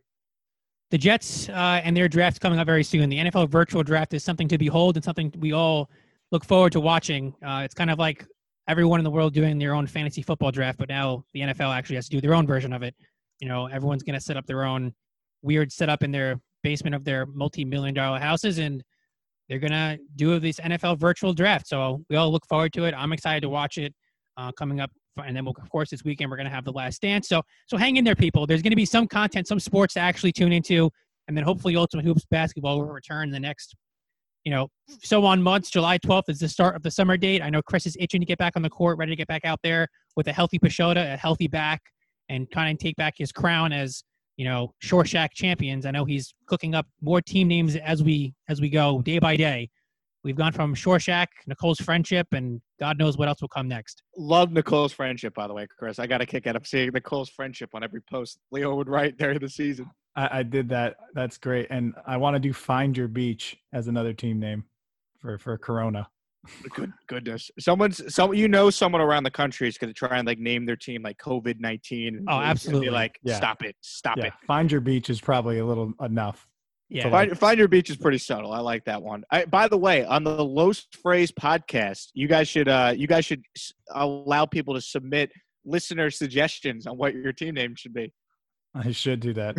The 0.90 0.98
Jets 0.98 1.48
uh, 1.48 1.80
and 1.84 1.96
their 1.96 2.08
draft 2.08 2.40
coming 2.40 2.58
up 2.58 2.66
very 2.66 2.82
soon. 2.82 3.08
The 3.08 3.18
NFL 3.18 3.48
virtual 3.48 3.82
draft 3.82 4.12
is 4.12 4.24
something 4.24 4.48
to 4.48 4.58
behold 4.58 4.96
and 4.96 5.04
something 5.04 5.32
we 5.38 5.52
all 5.52 5.88
look 6.32 6.44
forward 6.44 6.72
to 6.72 6.80
watching. 6.80 7.32
Uh, 7.46 7.62
it's 7.64 7.74
kind 7.74 7.90
of 7.90 7.98
like 7.98 8.26
everyone 8.68 8.98
in 8.98 9.04
the 9.04 9.10
world 9.10 9.32
doing 9.32 9.58
their 9.58 9.74
own 9.74 9.86
fantasy 9.86 10.22
football 10.22 10.50
draft, 10.50 10.78
but 10.78 10.88
now 10.88 11.24
the 11.32 11.40
NFL 11.40 11.74
actually 11.74 11.96
has 11.96 12.08
to 12.08 12.16
do 12.16 12.20
their 12.20 12.34
own 12.34 12.46
version 12.46 12.72
of 12.72 12.82
it. 12.82 12.94
You 13.40 13.48
know, 13.48 13.66
everyone's 13.66 14.02
going 14.02 14.18
to 14.18 14.20
set 14.20 14.36
up 14.36 14.46
their 14.46 14.64
own 14.64 14.92
weird 15.42 15.72
setup 15.72 16.02
in 16.02 16.10
their 16.10 16.40
basement 16.62 16.94
of 16.94 17.04
their 17.04 17.24
multi-million 17.26 17.94
dollar 17.94 18.18
houses, 18.18 18.58
and 18.58 18.82
they're 19.50 19.58
to 19.72 19.98
do 20.14 20.38
this 20.38 20.60
NFL 20.60 20.98
virtual 20.98 21.34
draft. 21.34 21.66
So 21.66 22.04
we 22.08 22.14
all 22.14 22.30
look 22.30 22.46
forward 22.46 22.72
to 22.74 22.84
it. 22.84 22.94
I'm 22.96 23.12
excited 23.12 23.40
to 23.40 23.48
watch 23.48 23.78
it 23.78 23.92
uh, 24.36 24.52
coming 24.52 24.78
up. 24.78 24.92
And 25.22 25.36
then, 25.36 25.44
we'll, 25.44 25.56
of 25.60 25.68
course, 25.68 25.90
this 25.90 26.04
weekend 26.04 26.30
we're 26.30 26.36
to 26.48 26.54
have 26.54 26.64
the 26.64 26.72
last 26.72 27.02
dance. 27.02 27.28
So, 27.28 27.42
so 27.66 27.76
hang 27.76 27.96
in 27.96 28.04
there, 28.04 28.14
people. 28.14 28.46
There's 28.46 28.62
to 28.70 28.76
be 28.76 28.86
some 28.86 29.08
content, 29.08 29.48
some 29.48 29.58
sports 29.58 29.94
to 29.94 30.00
actually 30.00 30.30
tune 30.30 30.52
into, 30.52 30.88
and 31.26 31.36
then 31.36 31.42
hopefully 31.42 31.74
Ultimate 31.74 32.04
Hoops 32.04 32.24
basketball 32.30 32.78
will 32.78 32.86
return 32.86 33.30
the 33.30 33.40
next, 33.40 33.74
you 34.44 34.52
know, 34.52 34.68
so 35.02 35.24
on 35.24 35.42
months. 35.42 35.68
July 35.68 35.98
12th 35.98 36.28
is 36.28 36.38
the 36.38 36.48
start 36.48 36.76
of 36.76 36.82
the 36.84 36.90
summer 36.90 37.16
date. 37.16 37.42
I 37.42 37.50
know 37.50 37.60
Chris 37.60 37.86
is 37.86 37.96
itching 37.98 38.20
to 38.20 38.26
get 38.26 38.38
back 38.38 38.52
on 38.54 38.62
the 38.62 38.70
court, 38.70 38.98
ready 38.98 39.10
to 39.10 39.16
get 39.16 39.26
back 39.26 39.44
out 39.44 39.58
there 39.64 39.88
with 40.16 40.28
a 40.28 40.32
healthy 40.32 40.60
Pashota, 40.60 41.12
a 41.12 41.16
healthy 41.16 41.48
back, 41.48 41.82
and 42.28 42.48
kind 42.52 42.72
of 42.72 42.78
take 42.78 42.94
back 42.94 43.14
his 43.18 43.32
crown 43.32 43.72
as 43.72 44.04
you 44.40 44.46
know 44.46 44.72
Shore 44.78 45.04
Shack 45.04 45.34
champions. 45.34 45.84
I 45.84 45.90
know 45.90 46.06
he's 46.06 46.32
cooking 46.46 46.74
up 46.74 46.86
more 47.02 47.20
team 47.20 47.46
names 47.46 47.76
as 47.76 48.02
we 48.02 48.32
as 48.48 48.58
we 48.58 48.70
go 48.70 49.02
day 49.02 49.18
by 49.18 49.36
day. 49.36 49.68
We've 50.24 50.34
gone 50.34 50.52
from 50.52 50.74
Shore 50.74 50.98
Shack, 50.98 51.28
Nicole's 51.46 51.78
friendship, 51.78 52.26
and 52.32 52.58
God 52.78 52.98
knows 52.98 53.18
what 53.18 53.28
else 53.28 53.42
will 53.42 53.48
come 53.48 53.68
next. 53.68 54.02
Love 54.16 54.50
Nicole's 54.50 54.94
friendship, 54.94 55.34
by 55.34 55.46
the 55.46 55.52
way, 55.52 55.66
Chris. 55.78 55.98
I 55.98 56.06
got 56.06 56.22
a 56.22 56.26
kick 56.26 56.46
out 56.46 56.56
of 56.56 56.66
seeing 56.66 56.90
Nicole's 56.90 57.28
friendship 57.28 57.68
on 57.74 57.84
every 57.84 58.00
post 58.00 58.38
Leo 58.50 58.74
would 58.76 58.88
write 58.88 59.18
during 59.18 59.40
the 59.40 59.48
season. 59.48 59.90
I, 60.16 60.38
I 60.38 60.42
did 60.42 60.70
that. 60.70 60.96
That's 61.12 61.36
great, 61.36 61.66
and 61.68 61.92
I 62.06 62.16
want 62.16 62.34
to 62.34 62.40
do 62.40 62.54
Find 62.54 62.96
Your 62.96 63.08
Beach 63.08 63.58
as 63.74 63.88
another 63.88 64.14
team 64.14 64.40
name 64.40 64.64
for 65.18 65.36
for 65.36 65.58
Corona. 65.58 66.08
Good 66.70 66.92
goodness, 67.06 67.50
someone's 67.58 68.14
some 68.14 68.32
you 68.32 68.48
know 68.48 68.70
someone 68.70 69.02
around 69.02 69.24
the 69.24 69.30
country 69.30 69.68
is 69.68 69.76
going 69.76 69.92
to 69.92 69.94
try 69.94 70.16
and 70.16 70.26
like 70.26 70.38
name 70.38 70.64
their 70.64 70.76
team 70.76 71.02
like 71.02 71.18
COVID 71.18 71.60
nineteen. 71.60 72.24
Oh, 72.28 72.40
absolutely! 72.40 72.86
Be 72.86 72.90
like, 72.90 73.18
yeah. 73.22 73.36
stop 73.36 73.62
it, 73.62 73.76
stop 73.82 74.16
yeah. 74.16 74.26
it. 74.26 74.32
Find 74.46 74.72
Your 74.72 74.80
Beach 74.80 75.10
is 75.10 75.20
probably 75.20 75.58
a 75.58 75.66
little 75.66 75.92
enough. 76.00 76.48
Yeah. 76.90 77.08
Find, 77.08 77.38
find, 77.38 77.56
your 77.56 77.68
beach 77.68 77.88
is 77.88 77.96
pretty 77.96 78.18
subtle. 78.18 78.52
I 78.52 78.58
like 78.58 78.84
that 78.86 79.00
one. 79.00 79.22
I, 79.30 79.44
by 79.44 79.68
the 79.68 79.78
way, 79.78 80.04
on 80.04 80.24
the 80.24 80.44
Los 80.44 80.88
Phrase 81.02 81.30
podcast, 81.30 82.08
you 82.14 82.26
guys 82.26 82.48
should 82.48 82.68
uh, 82.68 82.92
you 82.96 83.06
guys 83.06 83.24
should 83.24 83.44
allow 83.92 84.44
people 84.44 84.74
to 84.74 84.80
submit 84.80 85.30
listener 85.64 86.10
suggestions 86.10 86.88
on 86.88 86.98
what 86.98 87.14
your 87.14 87.32
team 87.32 87.54
name 87.54 87.76
should 87.76 87.94
be. 87.94 88.12
I 88.74 88.90
should 88.90 89.20
do 89.20 89.32
that. 89.34 89.56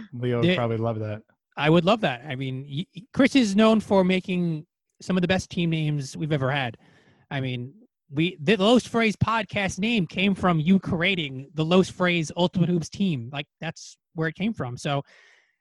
Leo 0.12 0.42
would 0.42 0.56
probably 0.56 0.76
love 0.76 1.00
that. 1.00 1.22
I 1.56 1.70
would 1.70 1.84
love 1.84 2.00
that. 2.02 2.22
I 2.26 2.36
mean, 2.36 2.86
Chris 3.12 3.34
is 3.34 3.56
known 3.56 3.80
for 3.80 4.04
making 4.04 4.66
some 5.04 5.16
of 5.16 5.22
the 5.22 5.28
best 5.28 5.50
team 5.50 5.70
names 5.70 6.16
we've 6.16 6.32
ever 6.32 6.50
had. 6.50 6.76
I 7.30 7.40
mean, 7.40 7.74
we 8.10 8.36
the 8.40 8.56
Los 8.56 8.86
Phrase 8.86 9.16
podcast 9.16 9.78
name 9.78 10.06
came 10.06 10.34
from 10.34 10.60
you 10.60 10.78
creating 10.78 11.50
the 11.54 11.64
Los 11.64 11.90
Phrase 11.90 12.32
Ultimate 12.36 12.68
Hoops 12.68 12.88
team. 12.88 13.30
Like 13.32 13.46
that's 13.60 13.96
where 14.14 14.28
it 14.28 14.34
came 14.34 14.52
from. 14.52 14.76
So 14.76 15.02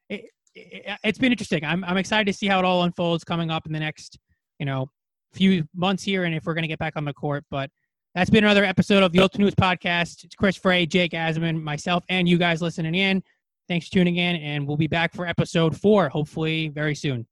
it, 0.10 0.25
it's 0.56 1.17
been 1.17 1.32
interesting. 1.32 1.63
I'm 1.63 1.84
I'm 1.84 1.97
excited 1.97 2.32
to 2.32 2.38
see 2.38 2.47
how 2.47 2.60
it 2.60 2.65
all 2.65 2.84
unfolds 2.84 3.23
coming 3.23 3.51
up 3.51 3.65
in 3.65 3.73
the 3.73 3.79
next, 3.79 4.17
you 4.60 4.65
know, 4.65 4.88
few 5.34 5.65
months 5.75 6.03
here, 6.03 6.23
and 6.23 6.36
if 6.36 6.45
we're 6.45 6.53
going 6.53 6.63
to 6.63 6.67
get 6.67 6.79
back 6.79 6.95
on 6.95 7.06
the 7.06 7.13
court. 7.13 7.43
But 7.49 7.69
that's 8.15 8.29
been 8.29 8.43
another 8.43 8.63
episode 8.63 9.03
of 9.03 9.12
the 9.12 9.19
Ultimate 9.19 9.45
News 9.45 9.56
Podcast. 9.56 10.23
It's 10.23 10.36
Chris 10.36 10.56
Frey, 10.56 10.86
Jake 10.86 11.12
Asman, 11.13 11.62
myself, 11.62 12.03
and 12.10 12.29
you 12.29 12.38
guys 12.38 12.62
listening 12.62 12.95
in. 12.95 13.23
Thanks 13.67 13.88
for 13.88 13.93
tuning 13.93 14.17
in, 14.17 14.36
and 14.36 14.67
we'll 14.67 14.77
be 14.77 14.88
back 14.88 15.13
for 15.13 15.25
episode 15.25 15.75
four, 15.75 16.10
hopefully 16.10 16.67
very 16.67 16.95
soon. 16.95 17.25